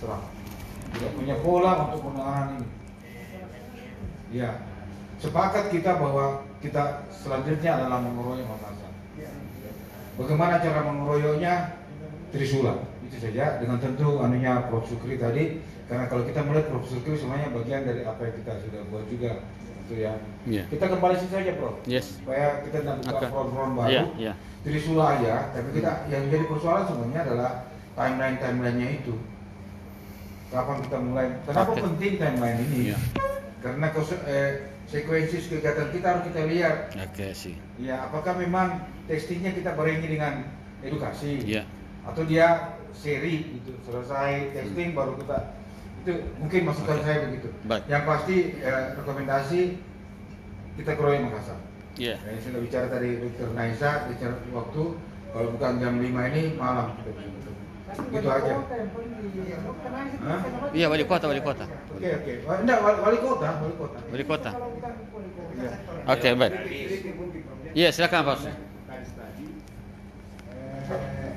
terang. 0.00 0.24
tidak 0.96 1.12
punya 1.12 1.36
pola 1.44 1.72
untuk 1.84 2.00
penanganan 2.08 2.48
ini. 2.56 2.68
Ya, 4.28 4.60
sepakat 5.20 5.68
kita 5.68 6.00
bahwa 6.00 6.44
kita 6.64 7.04
selanjutnya 7.12 7.76
adalah 7.76 8.00
mengeroyok 8.00 8.48
Makassar. 8.48 8.92
Bagaimana 10.16 10.58
cara 10.64 10.80
mengeroyoknya? 10.82 11.54
Trisula 12.28 12.76
itu 13.08 13.16
saja 13.16 13.56
dengan 13.56 13.80
tentu 13.80 14.20
anunya 14.20 14.68
Prof 14.68 14.84
Sukri 14.84 15.16
tadi 15.16 15.64
karena 15.88 16.04
kalau 16.12 16.28
kita 16.28 16.44
melihat 16.44 16.68
Prof 16.68 16.84
Sukri 16.84 17.16
semuanya 17.16 17.48
bagian 17.48 17.88
dari 17.88 18.04
apa 18.04 18.20
yang 18.20 18.36
kita 18.44 18.52
sudah 18.68 18.80
buat 18.92 19.04
juga 19.08 19.40
itu 19.88 20.04
ya. 20.04 20.12
Iya. 20.44 20.62
Kita 20.68 20.84
kembali 20.92 21.14
sini 21.16 21.32
saja 21.32 21.52
Prof. 21.56 21.74
Yes. 21.88 22.20
Supaya 22.20 22.60
kita 22.60 22.84
tidak 22.84 22.96
buka 23.00 23.16
Oke. 23.16 23.26
front-front 23.32 23.72
baru. 23.72 23.88
Iya, 23.88 24.02
iya. 24.20 24.32
Trisula 24.60 25.04
aja, 25.16 25.34
tapi 25.56 25.68
kita 25.72 25.92
yang 26.12 26.28
jadi 26.28 26.44
persoalan 26.44 26.84
sebenarnya 26.84 27.20
adalah 27.24 27.50
timeline 27.96 28.36
timelinenya 28.36 28.88
itu. 29.00 29.14
Kapan 30.52 30.76
kita 30.84 30.98
mulai? 31.00 31.26
Kenapa 31.48 31.72
Oke. 31.72 31.80
penting 31.88 32.12
timeline 32.20 32.58
ini? 32.68 32.76
Iya. 32.92 32.98
Karena 33.64 33.86
kos- 33.90 34.24
eh, 34.28 34.50
sekuensi 34.88 35.36
kegiatan 35.40 35.88
kita 35.88 36.06
harus 36.06 36.22
kita 36.28 36.40
lihat. 36.44 36.76
Oke 37.00 37.32
sih. 37.32 37.56
Ya, 37.80 38.04
apakah 38.04 38.36
memang 38.36 38.84
testingnya 39.08 39.56
kita 39.56 39.72
barengi 39.72 40.08
dengan 40.08 40.44
edukasi? 40.84 41.40
Iya. 41.48 41.64
Atau 42.04 42.28
dia 42.28 42.76
seri 42.92 43.60
gitu, 43.60 43.72
selesai 43.84 44.52
testing 44.52 44.92
baru 44.92 45.16
kita 45.20 45.57
itu 46.08 46.24
mungkin 46.40 46.60
masukan 46.64 46.96
Oke. 46.96 47.04
saya 47.04 47.18
begitu. 47.28 47.48
Baik. 47.68 47.82
Yang 47.84 48.02
pasti 48.08 48.36
eh, 48.64 48.84
rekomendasi 48.96 49.60
kita 50.80 50.90
keroyok 50.96 51.20
Makassar. 51.28 51.58
Iya. 52.00 52.16
Yang 52.24 52.40
sudah 52.48 52.60
bicara 52.64 52.86
tadi 52.88 53.08
Dr. 53.20 53.48
Naisa, 53.52 53.90
bicara 54.08 54.34
waktu 54.56 54.82
kalau 55.28 55.48
bukan 55.52 55.72
jam 55.76 55.94
5 56.00 56.08
ini 56.32 56.42
malam 56.56 56.96
kita 56.96 57.10
bisa 57.12 57.28
ketemu. 57.28 57.60
Gitu 58.08 58.28
aja. 58.32 58.54
Hah? 60.24 60.40
Iya 60.72 60.86
wali 60.88 61.04
kota, 61.04 61.24
wali 61.28 61.42
kota. 61.44 61.64
Oke 61.68 62.08
oke. 62.08 62.32
Wah, 62.48 62.56
Enggak 62.64 62.78
wali, 62.80 62.98
wali 63.04 63.18
kota, 63.20 63.48
wali 63.60 63.74
kota. 63.76 63.98
Wali 64.08 64.24
kota. 64.24 64.50
Iya. 65.58 65.72
Oke, 66.08 66.28
baik. 66.40 66.52
Iya, 67.76 67.88
silakan 67.92 68.20
Pak. 68.24 68.36
Ustaz. 68.40 68.54
Tadi 68.88 69.08
tadi, 69.12 69.44
eh, 70.56 71.32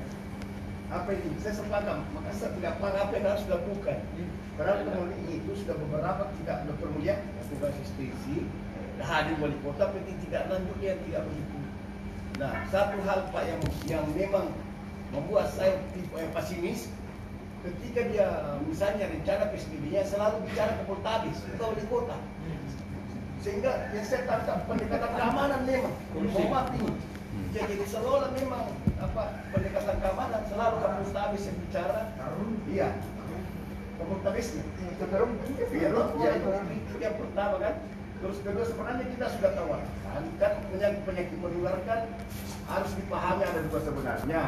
apa 0.91 1.09
ini? 1.15 1.39
Saya 1.39 1.55
sepakat, 1.55 2.03
Makassar 2.11 2.51
tidak 2.59 2.83
paham 2.83 2.99
apa 2.99 3.13
yang 3.15 3.25
harus 3.31 3.43
dilakukan. 3.47 3.97
Karena 4.59 4.73
kemudian 4.83 5.23
itu 5.31 5.51
sudah 5.63 5.75
beberapa 5.79 6.23
tidak 6.43 6.57
dokter 6.67 6.87
mulia, 6.91 7.15
tugas 7.47 7.71
asistensi, 7.71 8.45
hadir 8.99 9.35
wali 9.39 9.55
kota, 9.63 9.87
tapi 9.87 10.13
tidak 10.27 10.51
lanjutnya 10.51 10.99
tidak 11.07 11.21
begitu. 11.31 11.57
Nah, 12.37 12.53
satu 12.67 12.97
hal 13.07 13.31
Pak 13.31 13.43
yang 13.47 13.61
yang 13.87 14.05
memang 14.11 14.51
membuat 15.15 15.51
saya 15.55 15.79
tipe 15.95 16.15
yang 16.15 16.31
pesimis, 16.35 16.91
ketika 17.63 18.01
dia 18.11 18.27
misalnya 18.67 19.07
rencana 19.07 19.51
PSBB-nya 19.53 20.03
selalu 20.03 20.43
bicara 20.49 20.75
ke 20.75 20.83
Poltabes, 20.85 21.39
ke 21.39 21.63
wali 21.63 21.83
kota. 21.87 22.17
Sehingga 23.41 23.89
yang 23.95 24.05
saya 24.05 24.27
tangkap 24.29 24.69
pendekatan 24.69 25.11
keamanan 25.17 25.61
memang, 25.65 25.95
mohon 26.13 26.65
ini. 26.77 26.93
Ya, 27.51 27.67
jadi 27.67 27.83
seolah 27.83 28.31
memang 28.31 28.63
apa 28.95 29.23
pendekatan 29.51 29.95
keamanan 29.99 30.41
selalu 30.47 30.75
ke 30.79 30.87
Poltabes 31.03 31.43
yang 31.51 31.57
bicara. 31.67 31.99
Iya. 32.71 32.89
Ke 33.99 34.03
Poltabesnya. 34.07 34.63
Iya 35.71 35.87
loh, 35.91 36.07
ya 36.23 36.31
itu, 36.39 36.49
itu 36.79 36.95
yang 37.03 37.15
pertama 37.19 37.55
kan. 37.59 37.75
Terus 38.21 38.37
kedua 38.45 38.63
sebenarnya 38.63 39.05
kita 39.09 39.25
sudah 39.33 39.51
tawarkan 39.57 40.23
kan 40.37 40.51
penyakit 40.69 41.01
penyakit 41.09 41.37
menular 41.41 41.75
kan 41.89 42.05
harus 42.69 42.91
dipahami 42.93 43.43
ada 43.43 43.65
dua 43.65 43.79
sebenarnya 43.81 44.43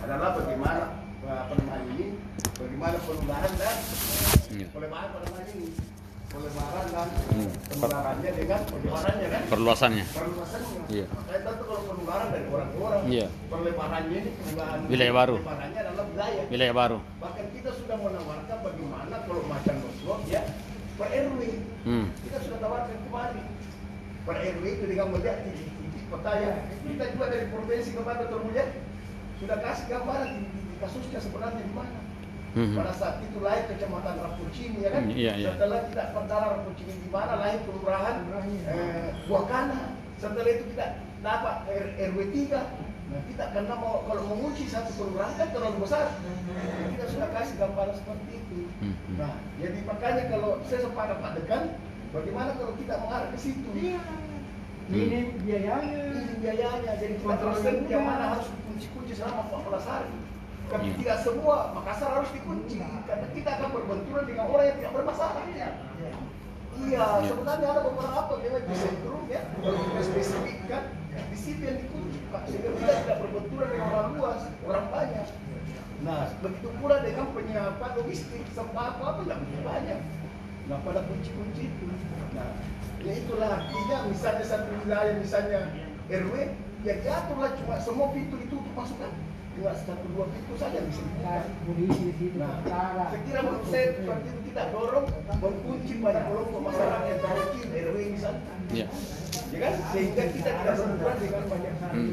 adalah 0.00 0.30
bagaimana 0.38 0.84
apa 1.26 1.52
namanya 1.58 1.84
ini 1.90 2.06
bagaimana 2.54 2.96
penularan 3.02 3.52
dan 3.58 3.76
Iya. 4.50 4.66
pelemahan 4.74 5.08
pada 5.14 5.42
ini 5.54 5.68
pelebaran 6.30 6.86
dan 6.88 7.08
Hmm. 7.10 7.50
penularannya 7.66 8.30
dengan 8.32 8.60
penularannya 8.64 9.26
kan 9.28 9.42
Perluasannya. 9.50 10.04
perluasannya 10.08 10.80
Iya. 10.86 11.06
makanya 11.10 11.40
tentu 11.42 11.62
kalau 11.66 11.82
penularan 11.84 12.28
dari 12.30 12.46
orang 12.46 12.68
ke 12.70 12.78
orang 12.78 13.02
Iya. 13.04 13.26
perlebarannya 13.50 14.14
ini 14.16 14.30
penularan 14.38 14.78
Wilayah 14.86 15.14
baru. 15.16 15.36
adalah 15.82 16.04
wilayah 16.06 16.44
Wilayah 16.46 16.74
baru. 16.74 16.98
bahkan 17.18 17.46
kita 17.50 17.70
sudah 17.74 17.96
menawarkan 17.98 18.58
bagaimana 18.62 19.16
kalau 19.26 19.42
macan 19.44 19.76
ya 20.24 20.42
per 20.94 21.08
RW 21.10 21.40
Hmm. 21.82 22.06
kita 22.22 22.38
sudah 22.40 22.58
tawarkan 22.60 22.96
kemarin 23.02 23.44
per 24.22 24.36
RW 24.38 24.64
itu 24.70 24.84
dengan 24.86 25.06
melihat 25.10 25.36
peta 26.10 26.32
ya 26.36 26.52
kita 26.84 27.04
juga 27.10 27.26
dari 27.26 27.46
provinsi 27.48 27.90
kepada 27.92 28.22
termulia 28.24 28.64
sudah 29.36 29.58
kasih 29.58 29.84
gambaran 29.88 30.30
titik-titik 30.36 30.78
kasusnya 30.78 31.18
sebenarnya 31.18 31.62
di 31.62 31.72
mana 31.72 31.98
Mhm. 32.50 32.74
pada 32.74 32.90
saat 32.90 33.16
itu 33.22 33.38
lahir 33.38 33.62
kecamatan 33.70 34.14
Rapucini 34.18 34.82
ya 34.82 34.90
kan? 34.90 35.02
Iya, 35.06 35.32
iya. 35.38 35.48
setelah 35.54 35.86
kita 35.86 36.04
pertara 36.10 36.46
Rapucini 36.58 36.92
di 36.98 37.08
mana 37.14 37.34
lahir 37.38 37.60
kelurahan 37.62 38.16
eh, 38.66 39.08
Buakana. 39.30 39.94
Setelah 40.18 40.50
itu 40.50 40.64
kita 40.74 40.86
dapat 41.22 41.56
R- 41.70 41.94
RW 42.10 42.18
3 42.34 42.90
nah 43.10 43.18
kita 43.26 43.42
karena 43.50 43.74
mau 43.74 44.06
kalau 44.06 44.22
mengunci 44.30 44.70
satu 44.70 44.90
kelurahan 44.94 45.34
kan 45.34 45.50
terlalu 45.50 45.82
besar. 45.82 46.14
Kita 46.94 47.04
sudah 47.10 47.28
kasih 47.34 47.54
gambaran 47.58 47.94
seperti 47.94 48.28
itu. 48.38 48.60
Mhm. 48.82 49.14
nah 49.18 49.34
jadi 49.58 49.78
makanya 49.86 50.24
kalau 50.30 50.50
saya 50.66 50.80
sepakat 50.86 51.18
Pak 51.22 51.32
Dekan 51.38 51.62
bagaimana 52.10 52.50
kalau 52.58 52.74
kita 52.78 52.94
mengarah 52.98 53.28
ke 53.30 53.38
situ? 53.38 53.70
Minim 54.90 55.38
biayanya. 55.46 56.02
ini 56.02 56.34
biayanya. 56.42 56.92
Jadi 56.98 57.14
kita 57.22 57.30
Kontrol 57.30 57.54
terus 57.62 57.86
yang 57.86 58.02
mana 58.02 58.24
harus 58.34 58.50
dikunci-kunci 58.50 59.12
selama 59.14 59.46
14 59.46 59.86
hari 59.86 60.10
tapi 60.70 60.86
Iya. 60.86 60.96
tidak 61.02 61.18
semua 61.26 61.74
Makassar 61.74 62.10
harus 62.14 62.30
dikunci. 62.30 62.78
Karena 62.78 63.26
kita 63.34 63.50
akan 63.58 63.68
berbenturan 63.74 64.24
dengan 64.24 64.44
orang 64.46 64.64
yang 64.70 64.76
tidak 64.78 64.92
bermasalah 64.94 65.42
iya 65.50 65.68
Iya. 66.80 67.04
sebenarnya 67.26 67.66
ada 67.76 67.82
beberapa 67.84 68.32
memang 68.40 68.64
di 68.64 68.76
sentrum 68.78 69.22
ya 69.28 69.42
spesifikkan 70.00 70.82
di 71.10 71.36
situ 71.36 71.60
yang 71.60 71.78
dikunci 71.82 72.18
Pak. 72.30 72.42
Sehingga 72.48 72.70
kita 72.78 72.92
tidak 73.04 73.18
berbenturan 73.26 73.68
dengan 73.74 73.88
orang 73.90 74.08
luas 74.16 74.40
orang 74.64 74.86
banyak. 74.88 75.26
Nah. 76.00 76.32
Begitu 76.40 76.68
pula 76.80 76.96
dengan 77.04 77.26
penyiapan 77.36 77.90
logistik 78.00 78.42
sembako 78.56 79.02
apa 79.04 79.20
tidak 79.26 79.38
begitu 79.44 79.60
banyak. 79.66 80.00
Nah 80.70 80.78
pada 80.86 81.00
kunci-kunci 81.04 81.68
itu. 81.68 81.84
Nah 82.32 82.48
ya 83.04 83.12
itulah 83.16 83.48
artinya 83.58 83.96
misalnya 84.08 84.44
satu 84.44 84.70
wilayah 84.84 85.14
misalnya 85.18 85.60
RW 86.08 86.34
ya 86.84 86.94
jatuhlah 87.04 87.52
cuma 87.60 87.76
semua 87.80 88.06
pintu 88.12 88.36
ditutup 88.40 88.72
masukkan 88.76 89.08
cuma 89.60 89.76
satu 89.76 90.06
dua 90.16 90.24
pintu 90.32 90.54
saja 90.56 90.80
bisa 90.88 91.04
dibuka 91.04 91.34
Polisi 91.68 92.00
di 92.00 92.12
situ. 92.16 92.36
Nah, 92.40 92.64
saya 92.64 93.20
kira 93.28 93.40
menurut 93.44 93.64
saya 93.68 93.86
seperti 93.92 94.26
itu 94.32 94.40
kita 94.48 94.62
dorong 94.72 95.06
mengunci 95.36 95.92
banyak 96.00 96.24
kelompok 96.32 96.60
masyarakat 96.64 97.04
yang 97.04 97.20
terkecil 97.20 97.68
RW 97.68 97.96
misalnya, 98.16 98.52
Iya. 98.72 98.86
ya 99.52 99.58
kan? 99.60 99.72
Sehingga 99.92 100.22
kita 100.32 100.50
tidak 100.56 100.74
berbenturan 100.80 101.16
dengan 101.20 101.44
banyak 101.44 101.74
Hmm. 101.90 102.12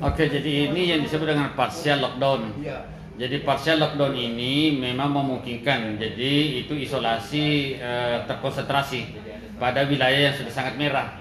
Oke, 0.00 0.24
jadi 0.30 0.50
ini 0.70 0.82
yang 0.96 1.00
disebut 1.04 1.26
dengan 1.28 1.52
partial 1.52 1.98
lockdown. 2.00 2.40
Iya. 2.56 2.78
Jadi 3.14 3.36
partial 3.44 3.78
lockdown 3.84 4.14
ini 4.16 4.80
memang 4.80 5.12
memungkinkan. 5.12 6.00
Jadi 6.00 6.64
itu 6.64 6.72
isolasi 6.72 7.76
eh, 7.76 8.16
terkonsentrasi 8.24 9.00
pada 9.60 9.84
wilayah 9.84 10.32
yang 10.32 10.34
sudah 10.34 10.50
sangat 10.50 10.74
merah. 10.80 11.20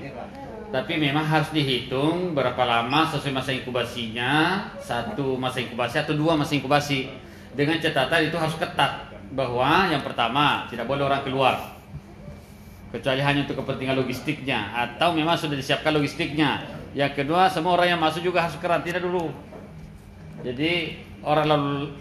Tapi 0.74 0.98
memang 0.98 1.22
harus 1.22 1.54
dihitung 1.54 2.34
berapa 2.34 2.66
lama 2.66 3.06
sesuai 3.06 3.30
masa 3.30 3.54
inkubasinya, 3.54 4.66
satu 4.82 5.38
masa 5.38 5.62
inkubasi 5.62 6.02
atau 6.02 6.18
dua 6.18 6.34
masa 6.34 6.58
inkubasi. 6.58 7.14
Dengan 7.54 7.78
catatan 7.78 8.26
itu 8.26 8.34
harus 8.34 8.58
ketat 8.58 9.14
bahwa 9.38 9.86
yang 9.94 10.02
pertama 10.02 10.66
tidak 10.74 10.90
boleh 10.90 11.06
orang 11.06 11.22
keluar 11.22 11.78
kecuali 12.90 13.22
hanya 13.22 13.46
untuk 13.46 13.62
kepentingan 13.62 14.02
logistiknya 14.02 14.74
atau 14.74 15.14
memang 15.14 15.38
sudah 15.38 15.54
disiapkan 15.54 15.94
logistiknya. 15.94 16.66
Yang 16.98 17.22
kedua, 17.22 17.54
semua 17.54 17.78
orang 17.78 17.94
yang 17.94 18.02
masuk 18.02 18.26
juga 18.26 18.42
harus 18.42 18.58
karantina 18.58 18.98
dulu. 18.98 19.30
Jadi 20.42 20.98
orang 21.22 21.54
lalu 21.54 21.94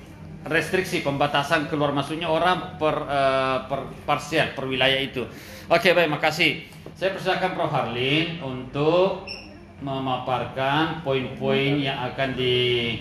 restriksi 0.48 1.04
pembatasan 1.04 1.68
keluar 1.68 1.92
masuknya 1.92 2.32
orang 2.32 2.80
per 2.80 2.96
eh, 3.04 3.58
per 3.68 3.80
parsial 4.08 4.56
per 4.56 4.64
wilayah 4.64 4.96
itu. 4.96 5.28
Oke 5.68 5.92
baik, 5.92 6.08
makasih. 6.08 6.80
Saya 6.92 7.16
persilakan 7.16 7.50
Prof 7.56 7.72
Harlin 7.72 8.38
untuk 8.44 9.24
memaparkan 9.82 11.02
poin-poin 11.02 11.80
yang 11.80 11.98
akan 12.12 12.38
di 12.38 12.94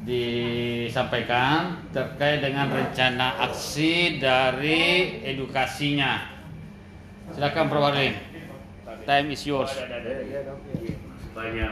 disampaikan 0.00 1.76
terkait 1.92 2.40
dengan 2.40 2.72
rencana 2.72 3.36
aksi 3.44 4.16
dari 4.16 5.20
edukasinya. 5.24 6.40
Silakan 7.32 7.66
Prof 7.68 7.84
Harlin. 7.88 8.14
Time 9.04 9.28
is 9.32 9.42
yours. 9.48 9.72
banyak 11.30 11.68